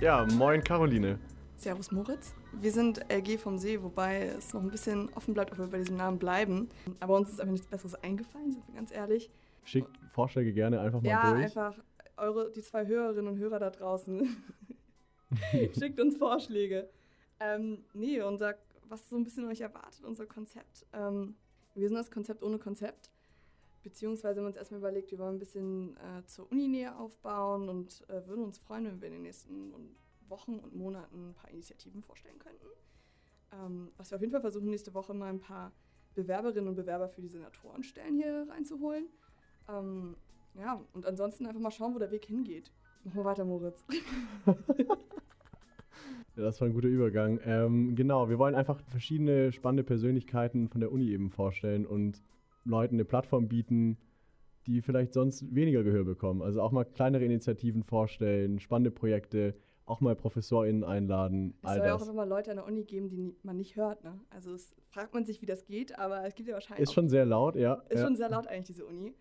Ja, 0.00 0.24
moin 0.36 0.62
Caroline. 0.62 1.18
Servus 1.56 1.90
Moritz. 1.90 2.32
Wir 2.52 2.70
sind 2.70 3.00
LG 3.10 3.36
vom 3.36 3.58
See, 3.58 3.82
wobei 3.82 4.26
es 4.26 4.54
noch 4.54 4.62
ein 4.62 4.70
bisschen 4.70 5.12
offen 5.14 5.34
bleibt, 5.34 5.50
ob 5.50 5.58
wir 5.58 5.66
bei 5.66 5.78
diesem 5.78 5.96
Namen 5.96 6.20
bleiben. 6.20 6.68
Aber 7.00 7.16
uns 7.16 7.30
ist 7.30 7.40
einfach 7.40 7.50
nichts 7.50 7.66
Besseres 7.66 7.96
eingefallen, 7.96 8.52
sind 8.52 8.64
wir 8.68 8.76
ganz 8.76 8.92
ehrlich. 8.92 9.28
Schickt 9.64 9.90
Vorschläge 10.12 10.52
gerne 10.52 10.80
einfach 10.80 11.02
mal 11.02 11.08
ja, 11.08 11.30
durch. 11.32 11.42
einfach 11.42 11.74
eure, 12.16 12.52
die 12.52 12.62
zwei 12.62 12.86
Hörerinnen 12.86 13.26
und 13.26 13.38
Hörer 13.38 13.58
da 13.58 13.70
draußen. 13.70 14.36
Schickt 15.76 15.98
uns 15.98 16.16
Vorschläge. 16.16 16.88
Ähm, 17.40 17.84
nee, 17.92 18.22
unser, 18.22 18.54
was 18.88 19.10
so 19.10 19.16
ein 19.16 19.24
bisschen 19.24 19.46
euch 19.48 19.62
erwartet, 19.62 20.04
unser 20.04 20.26
Konzept. 20.26 20.86
Ähm, 20.92 21.34
wir 21.74 21.88
sind 21.88 21.96
das 21.96 22.12
Konzept 22.12 22.44
ohne 22.44 22.58
Konzept. 22.58 23.10
Beziehungsweise 23.88 24.36
haben 24.36 24.44
wir 24.44 24.48
uns 24.48 24.58
erstmal 24.58 24.80
überlegt, 24.80 25.10
wir 25.10 25.18
wollen 25.18 25.36
ein 25.36 25.38
bisschen 25.38 25.96
äh, 25.96 26.22
zur 26.26 26.52
Uni 26.52 26.68
näher 26.68 27.00
aufbauen 27.00 27.70
und 27.70 28.04
äh, 28.10 28.26
würden 28.26 28.44
uns 28.44 28.58
freuen, 28.58 28.84
wenn 28.84 29.00
wir 29.00 29.08
in 29.08 29.14
den 29.14 29.22
nächsten 29.22 29.72
Wochen 30.28 30.58
und 30.58 30.76
Monaten 30.76 31.30
ein 31.30 31.34
paar 31.34 31.50
Initiativen 31.50 32.02
vorstellen 32.02 32.38
könnten. 32.38 32.66
Ähm, 33.50 33.90
was 33.96 34.10
wir 34.10 34.16
auf 34.16 34.20
jeden 34.20 34.32
Fall 34.32 34.42
versuchen, 34.42 34.68
nächste 34.68 34.92
Woche 34.92 35.14
mal 35.14 35.30
ein 35.30 35.40
paar 35.40 35.72
Bewerberinnen 36.14 36.68
und 36.68 36.74
Bewerber 36.74 37.08
für 37.08 37.22
die 37.22 37.28
Senatorenstellen 37.28 38.16
hier 38.18 38.46
reinzuholen. 38.50 39.06
Ähm, 39.70 40.16
ja, 40.52 40.84
und 40.92 41.06
ansonsten 41.06 41.46
einfach 41.46 41.60
mal 41.60 41.70
schauen, 41.70 41.94
wo 41.94 41.98
der 41.98 42.10
Weg 42.10 42.26
hingeht. 42.26 42.70
Machen 43.04 43.16
wir 43.16 43.24
weiter, 43.24 43.46
Moritz. 43.46 43.82
Ja, 46.36 46.44
das 46.44 46.60
war 46.60 46.68
ein 46.68 46.74
guter 46.74 46.86
Übergang. 46.86 47.40
Ähm, 47.44 47.96
genau, 47.96 48.28
wir 48.28 48.38
wollen 48.38 48.54
einfach 48.54 48.80
verschiedene 48.82 49.50
spannende 49.50 49.82
Persönlichkeiten 49.82 50.68
von 50.68 50.80
der 50.80 50.92
Uni 50.92 51.10
eben 51.10 51.30
vorstellen 51.30 51.84
und 51.84 52.22
Leuten 52.68 52.96
eine 52.96 53.04
Plattform 53.04 53.48
bieten, 53.48 53.98
die 54.66 54.82
vielleicht 54.82 55.14
sonst 55.14 55.54
weniger 55.54 55.82
Gehör 55.82 56.04
bekommen. 56.04 56.42
Also 56.42 56.60
auch 56.60 56.72
mal 56.72 56.84
kleinere 56.84 57.24
Initiativen 57.24 57.82
vorstellen, 57.82 58.60
spannende 58.60 58.90
Projekte, 58.90 59.54
auch 59.86 60.00
mal 60.00 60.14
ProfessorInnen 60.14 60.84
einladen. 60.84 61.54
Es 61.62 61.74
soll 61.74 61.86
ja 61.86 61.94
auch 61.94 62.02
immer 62.02 62.12
mal 62.12 62.28
Leute 62.28 62.50
an 62.50 62.58
der 62.58 62.66
Uni 62.66 62.84
geben, 62.84 63.08
die 63.08 63.34
man 63.42 63.56
nicht 63.56 63.76
hört. 63.76 64.04
Ne? 64.04 64.20
Also 64.28 64.52
es 64.52 64.74
fragt 64.90 65.14
man 65.14 65.24
sich, 65.24 65.40
wie 65.40 65.46
das 65.46 65.64
geht, 65.64 65.98
aber 65.98 66.24
es 66.26 66.34
gibt 66.34 66.48
ja 66.48 66.54
wahrscheinlich. 66.54 66.82
Ist 66.82 66.92
schon 66.92 67.08
sehr 67.08 67.24
laut, 67.24 67.56
ja. 67.56 67.74
Ist 67.88 68.00
ja. 68.00 68.04
schon 68.04 68.16
sehr 68.16 68.28
laut 68.28 68.46
eigentlich, 68.46 68.66
diese 68.66 68.84
Uni. 68.84 69.14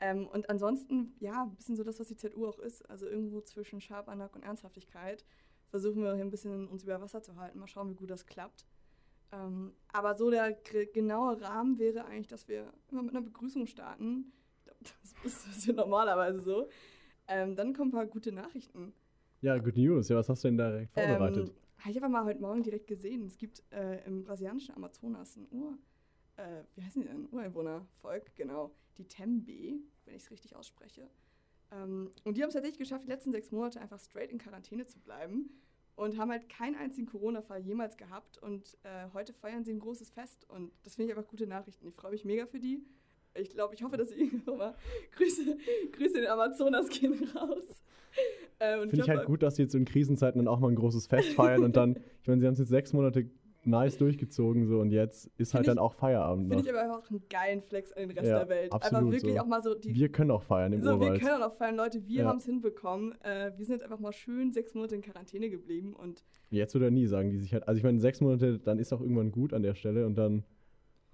Ähm, 0.00 0.26
und 0.26 0.48
ansonsten, 0.48 1.14
ja, 1.20 1.44
ein 1.44 1.54
bisschen 1.54 1.76
so 1.76 1.84
das, 1.84 2.00
was 2.00 2.08
die 2.08 2.16
ZU 2.16 2.46
auch 2.46 2.58
ist. 2.58 2.88
Also 2.88 3.06
irgendwo 3.06 3.42
zwischen 3.42 3.80
Schabernack 3.80 4.34
und 4.34 4.42
Ernsthaftigkeit 4.42 5.24
versuchen 5.68 6.02
wir 6.02 6.14
hier 6.14 6.24
ein 6.24 6.30
bisschen 6.30 6.68
uns 6.68 6.84
über 6.84 7.00
Wasser 7.00 7.22
zu 7.22 7.36
halten. 7.36 7.58
Mal 7.58 7.66
schauen, 7.66 7.90
wie 7.90 7.94
gut 7.94 8.10
das 8.10 8.26
klappt. 8.26 8.64
Ähm, 9.34 9.72
aber 9.92 10.14
so 10.16 10.30
der 10.30 10.52
genaue 10.52 11.40
Rahmen 11.40 11.78
wäre 11.78 12.04
eigentlich, 12.04 12.28
dass 12.28 12.48
wir 12.48 12.72
immer 12.90 13.02
mit 13.02 13.14
einer 13.14 13.24
Begrüßung 13.24 13.66
starten. 13.66 14.32
Das 15.22 15.46
ist 15.46 15.66
ja 15.66 15.72
normalerweise 15.72 16.40
so. 16.40 16.68
Ähm, 17.26 17.56
dann 17.56 17.72
kommen 17.72 17.88
ein 17.88 17.92
paar 17.92 18.06
gute 18.06 18.32
Nachrichten. 18.32 18.92
Ja, 19.40 19.56
Good 19.56 19.76
News. 19.76 20.08
Ja, 20.08 20.16
was 20.16 20.28
hast 20.28 20.44
du 20.44 20.48
denn 20.48 20.58
da 20.58 20.70
direkt 20.70 20.92
vorbereitet? 20.92 21.48
Ähm, 21.48 21.54
habe 21.78 21.90
ich 21.90 21.96
einfach 21.96 22.10
mal 22.10 22.24
heute 22.24 22.40
Morgen 22.40 22.62
direkt 22.62 22.86
gesehen. 22.86 23.26
Es 23.26 23.38
gibt 23.38 23.62
äh, 23.70 24.04
im 24.04 24.24
brasilianischen 24.24 24.74
Amazonas 24.74 25.36
ein 25.36 25.46
Ur, 25.50 25.78
äh, 26.36 26.62
wie 26.74 26.82
heißen 26.82 27.00
die 27.00 27.08
denn? 27.08 27.26
Ureinwohnervolk, 27.30 28.36
genau. 28.36 28.74
Die 28.98 29.06
Tembe, 29.06 29.80
wenn 30.04 30.14
ich 30.14 30.24
es 30.24 30.30
richtig 30.30 30.54
ausspreche. 30.54 31.08
Ähm, 31.72 32.10
und 32.24 32.36
die 32.36 32.42
haben 32.42 32.48
es 32.48 32.54
tatsächlich 32.54 32.78
geschafft, 32.78 33.04
die 33.04 33.10
letzten 33.10 33.32
sechs 33.32 33.50
Monate 33.50 33.80
einfach 33.80 33.98
straight 33.98 34.30
in 34.30 34.38
Quarantäne 34.38 34.86
zu 34.86 34.98
bleiben 35.00 35.50
und 35.96 36.18
haben 36.18 36.30
halt 36.30 36.48
keinen 36.48 36.76
einzigen 36.76 37.06
Corona-Fall 37.06 37.60
jemals 37.60 37.96
gehabt. 37.96 38.38
Und 38.38 38.76
äh, 38.82 39.12
heute 39.12 39.32
feiern 39.32 39.64
sie 39.64 39.72
ein 39.72 39.78
großes 39.78 40.10
Fest 40.10 40.48
und 40.48 40.72
das 40.82 40.96
finde 40.96 41.12
ich 41.12 41.16
einfach 41.16 41.30
gute 41.30 41.46
Nachrichten. 41.46 41.86
Ich 41.88 41.94
freue 41.94 42.10
mich 42.10 42.24
mega 42.24 42.46
für 42.46 42.58
die. 42.58 42.82
Ich 43.34 43.50
glaube, 43.50 43.74
ich 43.74 43.82
hoffe, 43.82 43.96
dass 43.96 44.10
sie 44.10 44.30
mal 44.46 44.74
Grüße, 45.16 45.58
Grüße 45.92 46.16
in 46.16 46.22
den 46.22 46.30
Amazonas 46.30 46.88
gehen 46.88 47.14
raus. 47.34 47.82
Äh, 48.58 48.78
finde 48.78 48.96
ich, 48.96 49.02
ich 49.02 49.08
halt 49.08 49.26
gut, 49.26 49.42
dass 49.42 49.56
sie 49.56 49.62
jetzt 49.62 49.74
in 49.74 49.84
Krisenzeiten 49.84 50.38
dann 50.38 50.48
auch 50.48 50.60
mal 50.60 50.68
ein 50.68 50.76
großes 50.76 51.08
Fest 51.08 51.30
feiern 51.30 51.64
und 51.64 51.76
dann, 51.76 51.96
ich 52.22 52.28
meine, 52.28 52.40
sie 52.40 52.46
haben 52.46 52.52
es 52.52 52.60
jetzt 52.60 52.68
sechs 52.68 52.92
Monate 52.92 53.28
nice 53.66 53.98
durchgezogen 53.98 54.66
so 54.66 54.80
und 54.80 54.90
jetzt 54.90 55.30
ist 55.36 55.54
halt 55.54 55.64
ich, 55.64 55.68
dann 55.68 55.78
auch 55.78 55.94
Feierabend. 55.94 56.48
Finde 56.48 56.64
ich 56.64 56.70
aber 56.70 56.82
einfach 56.82 57.10
einen 57.10 57.22
geilen 57.28 57.62
Flex 57.62 57.92
an 57.92 58.08
den 58.08 58.10
Rest 58.12 58.28
ja, 58.28 58.38
der 58.40 58.48
Welt. 58.48 58.72
Absolut 58.72 58.98
einfach 58.98 59.12
wirklich 59.12 59.34
so. 59.34 59.40
auch 59.40 59.46
mal 59.46 59.62
so 59.62 59.74
die. 59.74 59.94
Wir 59.94 60.08
können 60.10 60.30
auch 60.30 60.42
feiern 60.42 60.72
im 60.72 60.82
so, 60.82 60.94
Urwald. 60.94 61.20
Wir 61.20 61.28
können 61.28 61.42
auch 61.42 61.54
feiern, 61.54 61.76
Leute. 61.76 62.06
Wir 62.06 62.22
ja. 62.22 62.28
haben 62.28 62.38
es 62.38 62.44
hinbekommen. 62.44 63.14
Äh, 63.22 63.52
wir 63.56 63.64
sind 63.64 63.76
jetzt 63.76 63.84
einfach 63.84 63.98
mal 63.98 64.12
schön 64.12 64.52
sechs 64.52 64.74
Monate 64.74 64.94
in 64.94 65.02
Quarantäne 65.02 65.50
geblieben 65.50 65.94
und. 65.94 66.24
Jetzt 66.50 66.76
oder 66.76 66.90
nie 66.90 67.06
sagen 67.06 67.30
die 67.30 67.38
sich 67.38 67.52
halt. 67.52 67.66
Also 67.66 67.78
ich 67.78 67.84
meine 67.84 68.00
sechs 68.00 68.20
Monate, 68.20 68.58
dann 68.58 68.78
ist 68.78 68.92
auch 68.92 69.00
irgendwann 69.00 69.32
gut 69.32 69.52
an 69.52 69.62
der 69.62 69.74
Stelle 69.74 70.06
und 70.06 70.16
dann 70.16 70.44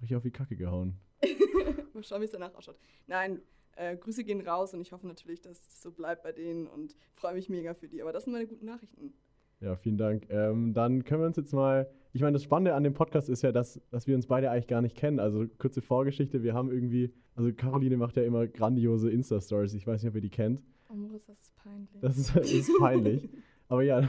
ich 0.01 0.15
auf 0.15 0.23
die 0.23 0.31
Kacke 0.31 0.55
gehauen. 0.55 0.95
mal 1.93 2.03
schauen, 2.03 2.21
wie 2.21 2.25
es 2.25 2.31
danach 2.31 2.53
ausschaut. 2.55 2.77
Nein. 3.07 3.41
Äh, 3.77 3.95
Grüße 3.95 4.25
gehen 4.25 4.41
raus 4.41 4.73
und 4.73 4.81
ich 4.81 4.91
hoffe 4.91 5.07
natürlich, 5.07 5.41
dass 5.41 5.67
es 5.67 5.81
so 5.81 5.91
bleibt 5.91 6.23
bei 6.23 6.33
denen 6.33 6.67
und 6.67 6.95
freue 7.15 7.33
mich 7.33 7.47
mega 7.47 7.73
für 7.73 7.87
die. 7.87 8.01
Aber 8.01 8.11
das 8.11 8.25
sind 8.25 8.33
meine 8.33 8.45
guten 8.45 8.65
Nachrichten. 8.65 9.13
Ja, 9.61 9.75
vielen 9.75 9.97
Dank. 9.97 10.27
Ähm, 10.29 10.73
dann 10.73 11.05
können 11.05 11.21
wir 11.21 11.27
uns 11.27 11.37
jetzt 11.37 11.53
mal. 11.53 11.89
Ich 12.13 12.21
meine, 12.21 12.33
das 12.33 12.43
Spannende 12.43 12.73
an 12.73 12.83
dem 12.83 12.93
Podcast 12.93 13.29
ist 13.29 13.41
ja, 13.41 13.51
dass, 13.51 13.79
dass 13.89 14.05
wir 14.05 14.15
uns 14.15 14.27
beide 14.27 14.51
eigentlich 14.51 14.67
gar 14.67 14.81
nicht 14.81 14.97
kennen. 14.97 15.19
Also 15.19 15.45
kurze 15.57 15.81
Vorgeschichte. 15.81 16.43
Wir 16.43 16.53
haben 16.53 16.71
irgendwie. 16.71 17.13
Also 17.35 17.53
Caroline 17.53 17.95
macht 17.95 18.17
ja 18.17 18.23
immer 18.23 18.47
grandiose 18.47 19.09
Insta-Stories. 19.09 19.73
Ich 19.73 19.87
weiß 19.87 20.03
nicht, 20.03 20.09
ob 20.09 20.15
ihr 20.15 20.21
die 20.21 20.29
kennt. 20.29 20.61
Oh, 20.89 20.93
Moritz, 20.93 21.27
das 21.27 21.39
ist 21.39 21.55
peinlich. 21.55 22.01
Das 22.01 22.17
ist, 22.17 22.35
das 22.35 22.51
ist 22.51 22.71
peinlich. 22.79 23.29
Aber 23.69 23.83
ja. 23.83 24.01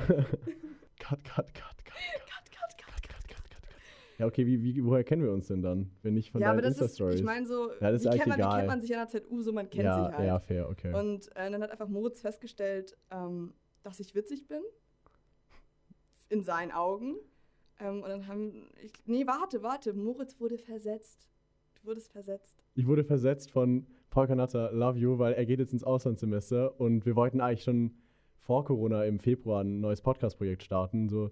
cut, 0.98 1.22
cut, 1.24 1.54
cut, 1.54 1.54
cut. 1.54 1.92
Ja, 4.22 4.28
okay, 4.28 4.46
wie, 4.46 4.62
wie, 4.62 4.84
woher 4.84 5.02
kennen 5.02 5.24
wir 5.24 5.32
uns 5.32 5.48
denn 5.48 5.62
dann, 5.62 5.90
wenn 6.02 6.14
nicht 6.14 6.30
von 6.30 6.40
ja, 6.40 6.54
deinen 6.54 6.66
Insta-Stories? 6.66 7.16
Ich 7.16 7.24
meine 7.24 7.44
so, 7.44 7.72
ja, 7.80 7.90
das 7.90 8.04
ist 8.04 8.12
wie, 8.12 8.18
kennt 8.18 8.28
man, 8.28 8.38
egal. 8.38 8.52
wie 8.52 8.56
kennt 8.56 8.68
man 8.68 8.80
sich 8.80 8.96
an 8.96 9.08
der 9.10 9.22
ZU, 9.22 9.42
so 9.42 9.52
man 9.52 9.68
kennt 9.68 9.82
ja, 9.82 10.04
sich 10.04 10.14
halt. 10.16 10.26
Ja, 10.28 10.38
fair, 10.38 10.68
okay. 10.68 10.94
Und 10.94 11.28
äh, 11.34 11.50
dann 11.50 11.60
hat 11.60 11.72
einfach 11.72 11.88
Moritz 11.88 12.20
festgestellt, 12.20 12.96
ähm, 13.10 13.52
dass 13.82 13.98
ich 13.98 14.14
witzig 14.14 14.46
bin 14.46 14.62
in 16.28 16.44
seinen 16.44 16.70
Augen. 16.70 17.16
Ähm, 17.82 18.02
und 18.02 18.08
dann 18.08 18.26
haben. 18.26 18.70
Ich, 18.82 18.92
nee, 19.06 19.26
warte, 19.26 19.62
warte. 19.62 19.92
Moritz 19.92 20.38
wurde 20.40 20.58
versetzt. 20.58 21.28
Du 21.80 21.88
wurdest 21.88 22.12
versetzt. 22.12 22.62
Ich 22.74 22.86
wurde 22.86 23.04
versetzt 23.04 23.50
von 23.50 23.86
Paul 24.10 24.28
Kanatta, 24.28 24.70
Love 24.70 24.98
You, 24.98 25.18
weil 25.18 25.32
er 25.32 25.44
geht 25.44 25.58
jetzt 25.58 25.72
ins 25.72 25.82
Auslandssemester 25.82 26.78
und 26.80 27.04
wir 27.06 27.16
wollten 27.16 27.40
eigentlich 27.40 27.64
schon 27.64 27.94
vor 28.38 28.64
Corona 28.64 29.04
im 29.04 29.18
Februar 29.18 29.62
ein 29.64 29.80
neues 29.80 30.00
Podcast-Projekt 30.00 30.62
starten. 30.62 31.08
So. 31.08 31.30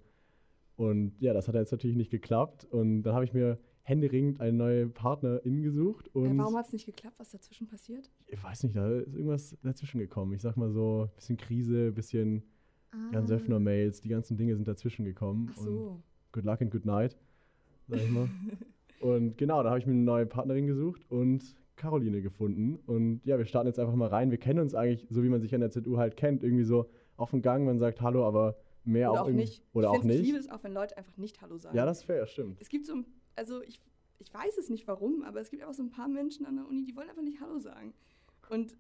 Und 0.77 1.15
ja, 1.21 1.33
das 1.33 1.47
hat 1.47 1.55
jetzt 1.55 1.72
natürlich 1.72 1.97
nicht 1.97 2.10
geklappt. 2.10 2.65
Und 2.65 3.03
dann 3.03 3.15
habe 3.15 3.25
ich 3.25 3.33
mir 3.33 3.59
händeringend 3.83 4.41
eine 4.41 4.56
neue 4.56 4.89
Partnerin 4.89 5.62
gesucht. 5.62 6.09
Und 6.15 6.37
ja, 6.37 6.43
warum 6.43 6.56
hat 6.56 6.66
es 6.66 6.72
nicht 6.72 6.87
geklappt? 6.87 7.19
Was 7.19 7.31
dazwischen 7.31 7.66
passiert? 7.66 8.10
Ich 8.27 8.43
weiß 8.43 8.62
nicht, 8.65 8.77
da 8.77 8.89
ist 8.89 9.15
irgendwas 9.15 9.56
dazwischen 9.62 9.99
gekommen. 9.99 10.33
Ich 10.33 10.43
sag 10.43 10.56
mal 10.56 10.71
so, 10.71 11.03
ein 11.03 11.15
bisschen 11.16 11.37
Krise, 11.37 11.89
ein 11.89 11.94
bisschen 11.94 12.43
ah. 12.93 12.97
Jan 13.12 13.27
Söffner-Mails, 13.27 14.00
die 14.00 14.09
ganzen 14.09 14.37
Dinge 14.37 14.56
sind 14.56 14.66
dazwischen 14.66 15.05
gekommen. 15.05 15.50
Ach 15.53 15.56
so. 15.59 16.03
Good 16.33 16.45
luck 16.45 16.61
and 16.61 16.71
good 16.71 16.85
night, 16.85 17.17
sag 17.89 18.01
ich 18.01 18.11
mal. 18.11 18.29
und 19.01 19.37
genau, 19.37 19.63
da 19.63 19.71
habe 19.71 19.79
ich 19.79 19.87
mir 19.87 19.93
eine 19.93 20.03
neue 20.03 20.27
Partnerin 20.27 20.67
gesucht 20.67 21.03
und 21.11 21.57
Caroline 21.77 22.23
gefunden. 22.23 22.79
Und 22.87 23.23
ja, 23.25 23.39
wir 23.39 23.47
starten 23.47 23.67
jetzt 23.67 23.79
einfach 23.79 23.95
mal 23.95 24.09
rein. 24.09 24.31
Wir 24.31 24.39
kennen 24.39 24.61
uns 24.61 24.75
eigentlich, 24.75 25.07
so 25.11 25.23
wie 25.23 25.29
man 25.29 25.41
sich 25.41 25.55
an 25.55 25.61
der 25.61 25.71
ZU 25.71 25.97
halt 25.97 26.17
kennt, 26.17 26.45
irgendwie 26.45 26.65
so 26.65 26.89
auf 27.17 27.31
dem 27.31 27.43
Gang, 27.43 27.65
man 27.65 27.79
sagt 27.79 28.01
Hallo, 28.01 28.27
aber 28.27 28.57
mehr 28.85 29.11
oder 29.11 29.23
auch, 29.23 29.27
auch 29.27 29.31
nicht. 29.31 29.63
Oder 29.73 29.93
ich 29.93 29.99
auch 29.99 30.05
nicht. 30.05 30.21
Ich 30.21 30.27
liebe 30.27 30.39
es 30.39 30.51
auch, 30.51 30.63
wenn 30.63 30.73
Leute 30.73 30.97
einfach 30.97 31.17
nicht 31.17 31.41
Hallo 31.41 31.57
sagen. 31.59 31.77
Ja, 31.77 31.87
das 31.87 31.99
ist 31.99 32.05
fair, 32.05 32.27
stimmt. 32.27 32.61
Es 32.61 32.69
gibt 32.69 32.87
so, 32.87 32.95
also 33.35 33.63
ich, 33.63 33.81
ich 34.19 34.33
weiß 34.33 34.59
es 34.59 34.69
nicht 34.69 34.87
warum, 34.87 35.23
aber 35.23 35.41
es 35.41 35.51
gibt 35.51 35.65
auch 35.65 35.75
so 35.75 35.83
ein 35.83 35.91
paar 35.91 36.09
Menschen 36.09 36.47
an 36.47 36.57
der 36.57 36.67
Uni, 36.67 36.85
die 36.85 36.95
wollen 36.97 37.09
einfach 37.09 37.23
nicht 37.23 37.41
Hallo 37.41 37.59
sagen. 37.59 37.95
Und 38.51 38.77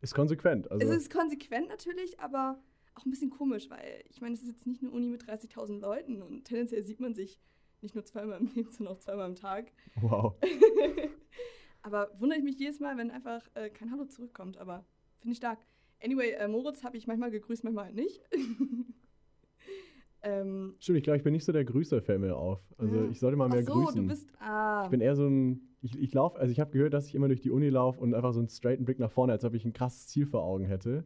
ist 0.00 0.14
konsequent. 0.14 0.70
Also 0.70 0.86
es 0.86 0.96
ist 0.96 1.10
konsequent 1.10 1.68
natürlich, 1.68 2.20
aber 2.20 2.58
auch 2.94 3.04
ein 3.04 3.10
bisschen 3.10 3.30
komisch, 3.30 3.70
weil 3.70 4.04
ich 4.08 4.20
meine, 4.20 4.34
es 4.34 4.42
ist 4.42 4.48
jetzt 4.48 4.66
nicht 4.66 4.82
eine 4.82 4.90
Uni 4.90 5.08
mit 5.08 5.24
30.000 5.24 5.80
Leuten 5.80 6.22
und 6.22 6.44
tendenziell 6.44 6.82
sieht 6.82 7.00
man 7.00 7.14
sich 7.14 7.40
nicht 7.80 7.94
nur 7.94 8.04
zweimal 8.04 8.40
im 8.40 8.46
Leben, 8.54 8.70
sondern 8.70 8.94
auch 8.94 9.00
zweimal 9.00 9.26
am 9.26 9.34
Tag. 9.34 9.72
Wow. 10.00 10.34
aber 11.82 12.10
wundere 12.18 12.38
ich 12.38 12.44
mich 12.44 12.58
jedes 12.58 12.80
Mal, 12.80 12.96
wenn 12.96 13.10
einfach 13.10 13.42
äh, 13.54 13.70
kein 13.70 13.90
Hallo 13.90 14.06
zurückkommt, 14.06 14.58
aber 14.58 14.84
finde 15.20 15.32
ich 15.32 15.38
stark. 15.38 15.58
Anyway, 16.02 16.32
äh, 16.32 16.48
Moritz 16.48 16.82
habe 16.84 16.96
ich 16.96 17.06
manchmal 17.06 17.30
gegrüßt, 17.30 17.64
manchmal 17.64 17.86
halt 17.86 17.94
nicht. 17.94 18.20
ähm, 20.22 20.74
Stimmt, 20.78 20.98
ich 20.98 21.04
glaube, 21.04 21.16
ich 21.16 21.22
bin 21.22 21.32
nicht 21.32 21.44
so 21.44 21.52
der 21.52 21.64
Grüßer-Fan 21.64 22.20
mehr 22.20 22.36
auf. 22.36 22.60
Also 22.76 22.96
ja. 22.96 23.10
ich 23.10 23.18
sollte 23.18 23.36
mal 23.36 23.48
mehr 23.48 23.62
Ach 23.62 23.66
so, 23.66 23.84
grüßen. 23.84 24.02
du 24.02 24.08
bist, 24.08 24.28
ah. 24.40 24.82
Ich 24.84 24.90
bin 24.90 25.00
eher 25.00 25.16
so 25.16 25.26
ein, 25.26 25.76
ich, 25.80 25.98
ich 25.98 26.12
laufe, 26.12 26.38
also 26.38 26.50
ich 26.50 26.60
habe 26.60 26.72
gehört, 26.72 26.92
dass 26.92 27.06
ich 27.06 27.14
immer 27.14 27.28
durch 27.28 27.40
die 27.40 27.50
Uni 27.50 27.68
laufe 27.68 28.00
und 28.00 28.14
einfach 28.14 28.32
so 28.32 28.40
einen 28.40 28.48
straighten 28.48 28.84
Blick 28.84 28.98
nach 28.98 29.10
vorne, 29.10 29.32
als 29.32 29.44
ob 29.44 29.54
ich 29.54 29.64
ein 29.64 29.72
krasses 29.72 30.08
Ziel 30.08 30.26
vor 30.26 30.42
Augen 30.42 30.64
hätte. 30.64 31.04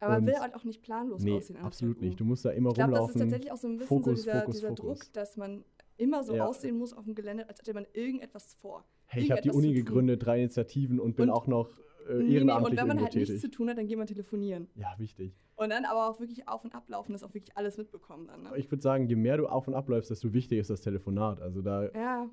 Aber 0.00 0.14
man 0.14 0.26
will 0.26 0.34
halt 0.38 0.54
auch 0.54 0.64
nicht 0.64 0.82
planlos 0.82 1.22
nee, 1.22 1.36
aussehen. 1.36 1.56
absolut 1.58 2.00
nicht. 2.00 2.18
Du 2.18 2.24
musst 2.24 2.44
da 2.44 2.50
immer 2.50 2.70
ich 2.70 2.74
glaub, 2.76 2.86
rumlaufen. 2.88 3.10
Ich 3.10 3.12
glaube, 3.16 3.30
das 3.30 3.38
ist 3.38 3.46
tatsächlich 3.46 3.52
auch 3.52 3.56
so 3.58 3.68
ein 3.68 3.76
bisschen 3.76 3.88
Fokus, 3.98 4.18
so 4.22 4.24
dieser, 4.24 4.40
Fokus, 4.40 4.54
dieser 4.56 4.68
Fokus. 4.68 4.98
Druck, 5.00 5.12
dass 5.12 5.36
man 5.36 5.64
immer 5.98 6.24
so 6.24 6.34
Ja. 6.34 6.46
aussehen 6.46 6.78
muss 6.78 6.92
auf 6.94 7.04
dem 7.04 7.14
Gelände, 7.14 7.48
als 7.48 7.58
hätte 7.60 7.74
man 7.74 7.86
irgendetwas 7.92 8.54
vor. 8.54 8.84
Hey, 9.06 9.22
ich 9.24 9.30
habe 9.30 9.42
die 9.42 9.50
Uni 9.50 9.74
gegründet, 9.74 10.24
drei 10.24 10.38
Initiativen 10.40 10.98
und 11.00 11.16
bin 11.16 11.28
Und- 11.28 11.34
auch 11.36 11.46
noch 11.46 11.68
äh, 12.08 12.14
Nee, 12.14 12.22
nee, 12.24 12.34
ehrenamtlich 12.36 12.70
und 12.72 12.76
wenn 12.78 12.86
man 12.88 13.00
halt 13.02 13.14
nichts 13.14 13.28
tätig. 13.28 13.42
zu 13.42 13.50
tun 13.50 13.68
hat, 13.68 13.76
dann 13.78 13.86
geht 13.86 13.98
man 13.98 14.06
telefonieren. 14.06 14.68
Ja, 14.74 14.94
wichtig. 14.98 15.36
Und 15.56 15.68
dann 15.70 15.84
aber 15.84 16.08
auch 16.08 16.18
wirklich 16.18 16.48
auf- 16.48 16.64
und 16.64 16.74
ablaufen, 16.74 17.12
dass 17.12 17.22
auch 17.22 17.34
wirklich 17.34 17.54
alles 17.56 17.76
mitbekommen 17.76 18.26
dann. 18.26 18.42
Ne? 18.44 18.50
Ich 18.56 18.70
würde 18.70 18.82
sagen, 18.82 19.06
je 19.06 19.16
mehr 19.16 19.36
du 19.36 19.46
auf 19.46 19.68
und 19.68 19.74
abläufst, 19.74 20.10
desto 20.10 20.32
wichtiger 20.32 20.60
ist 20.62 20.70
das 20.70 20.80
Telefonat. 20.80 21.40
Also 21.42 21.60
da. 21.60 21.90
Ja. 21.92 22.30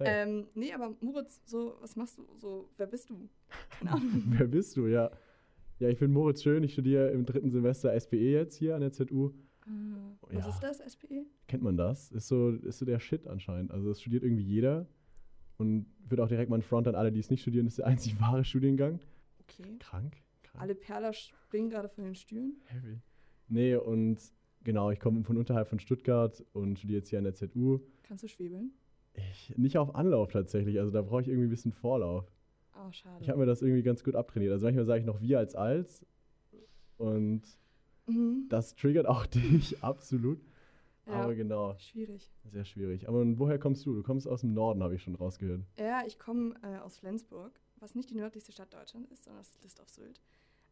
Ähm, 0.00 0.46
nee, 0.54 0.72
aber 0.72 0.94
Moritz, 1.00 1.42
so, 1.44 1.74
was 1.80 1.96
machst 1.96 2.16
du? 2.18 2.26
So, 2.38 2.68
wer 2.78 2.86
bist 2.86 3.10
du? 3.10 3.28
Keine 3.78 3.90
Ahnung. 3.92 4.22
Wer 4.28 4.46
bist 4.46 4.76
du? 4.76 4.86
Ja. 4.86 5.10
Ja, 5.82 5.88
ich 5.88 5.98
finde 5.98 6.14
Moritz 6.14 6.44
schön. 6.44 6.62
Ich 6.62 6.74
studiere 6.74 7.10
im 7.10 7.26
dritten 7.26 7.50
Semester 7.50 7.98
SPE 7.98 8.14
jetzt 8.16 8.54
hier 8.56 8.76
an 8.76 8.82
der 8.82 8.92
ZU. 8.92 9.32
Ah, 9.62 10.14
Was 10.20 10.32
Ja. 10.44 10.48
ist 10.48 10.60
das? 10.60 10.92
SPE? 10.92 11.26
Kennt 11.48 11.64
man 11.64 11.76
das? 11.76 12.12
Ist 12.12 12.28
so, 12.28 12.50
ist 12.50 12.78
so 12.78 12.84
der 12.84 13.00
Shit 13.00 13.26
anscheinend. 13.26 13.72
Also 13.72 13.88
das 13.88 14.00
studiert 14.00 14.22
irgendwie 14.22 14.44
jeder 14.44 14.86
und 15.58 15.86
wird 16.08 16.20
auch 16.20 16.28
direkt 16.28 16.50
mal 16.50 16.58
ein 16.58 16.62
Front 16.62 16.86
an 16.86 16.94
alle, 16.94 17.10
die 17.10 17.18
es 17.18 17.30
nicht 17.30 17.42
studieren. 17.42 17.66
Das 17.66 17.72
ist 17.72 17.78
der 17.78 17.88
einzig 17.88 18.20
wahre 18.20 18.44
Studiengang. 18.44 19.00
Okay. 19.40 19.76
Krank? 19.80 20.18
Krank. 20.44 20.62
Alle 20.62 20.76
Perler 20.76 21.12
springen 21.12 21.68
gerade 21.68 21.88
von 21.88 22.04
den 22.04 22.14
Stühlen. 22.14 22.62
Heavy. 22.66 23.00
Nee, 23.48 23.74
und 23.74 24.20
genau, 24.62 24.92
ich 24.92 25.00
komme 25.00 25.24
von 25.24 25.36
unterhalb 25.36 25.66
von 25.66 25.80
Stuttgart 25.80 26.44
und 26.52 26.78
studiere 26.78 26.98
jetzt 26.98 27.08
hier 27.08 27.18
an 27.18 27.24
der 27.24 27.34
ZU. 27.34 27.80
Kannst 28.04 28.22
du 28.22 28.28
schwebeln? 28.28 28.70
Ich, 29.14 29.52
nicht 29.58 29.76
auf 29.78 29.96
Anlauf 29.96 30.28
tatsächlich, 30.30 30.78
also 30.78 30.92
da 30.92 31.02
brauche 31.02 31.22
ich 31.22 31.26
irgendwie 31.28 31.48
ein 31.48 31.50
bisschen 31.50 31.72
Vorlauf. 31.72 32.31
Oh, 32.82 32.92
schade. 32.92 33.18
Ich 33.20 33.28
habe 33.28 33.38
mir 33.38 33.46
das 33.46 33.62
irgendwie 33.62 33.82
ganz 33.82 34.02
gut 34.02 34.14
abtrainiert. 34.14 34.52
Also 34.52 34.66
manchmal 34.66 34.84
sage 34.84 35.00
ich 35.00 35.06
noch 35.06 35.20
wir 35.20 35.38
als 35.38 35.54
als 35.54 36.04
und 36.96 37.42
mhm. 38.06 38.46
das 38.48 38.74
triggert 38.74 39.06
auch 39.06 39.26
dich 39.34 39.82
absolut. 39.82 40.40
Ja. 41.06 41.14
Aber 41.14 41.34
genau, 41.34 41.74
Schwierig. 41.78 42.30
sehr 42.44 42.64
schwierig. 42.64 43.08
Aber 43.08 43.24
woher 43.38 43.58
kommst 43.58 43.84
du? 43.84 43.94
Du 43.94 44.02
kommst 44.02 44.28
aus 44.28 44.42
dem 44.42 44.54
Norden, 44.54 44.82
habe 44.82 44.94
ich 44.94 45.02
schon 45.02 45.16
rausgehört. 45.16 45.62
Ja, 45.76 46.04
ich 46.06 46.18
komme 46.18 46.54
äh, 46.62 46.78
aus 46.78 46.98
Flensburg, 46.98 47.58
was 47.76 47.96
nicht 47.96 48.10
die 48.10 48.14
nördlichste 48.14 48.52
Stadt 48.52 48.72
Deutschlands 48.72 49.10
ist, 49.10 49.24
sondern 49.24 49.42
das 49.42 49.50
ist 49.50 49.64
List 49.64 49.80
auf 49.80 49.88
Sylt. 49.88 50.20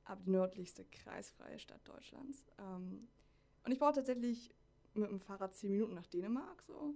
Aber 0.05 0.21
die 0.23 0.31
nördlichste 0.31 0.85
kreisfreie 0.85 1.59
Stadt 1.59 1.81
Deutschlands. 1.87 2.45
Ähm, 2.59 3.09
und 3.65 3.73
ich 3.73 3.79
brauche 3.81 3.95
tatsächlich 3.95 4.55
mit 4.95 5.11
dem 5.11 5.21
Fahrrad 5.21 5.55
zehn 5.55 5.73
Minuten 5.73 5.95
nach 5.95 6.07
Dänemark. 6.07 6.63
So. 6.63 6.95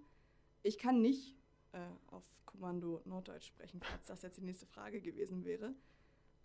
Ich 0.63 0.79
kann 0.79 1.01
nicht 1.01 1.37
äh, 1.75 2.15
auf 2.15 2.25
Kommando 2.47 3.03
Norddeutsch 3.05 3.47
sprechen, 3.47 3.81
falls 3.83 4.07
das 4.07 4.23
jetzt 4.23 4.39
die 4.39 4.45
nächste 4.45 4.67
Frage 4.67 5.01
gewesen 5.01 5.45
wäre. 5.45 5.75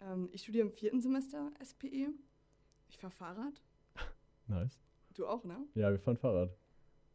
Ähm, 0.02 0.30
ich 0.32 0.42
studiere 0.42 0.66
im 0.66 0.72
vierten 0.72 1.02
Semester 1.02 1.52
SPE. 1.64 2.14
Ich 2.90 2.98
fahre 2.98 3.14
Fahrrad. 3.14 3.62
Nice. 4.48 4.80
Du 5.14 5.28
auch, 5.28 5.44
ne? 5.44 5.68
Ja, 5.76 5.92
wir 5.92 6.00
fahren 6.00 6.18
Fahrrad. 6.18 6.58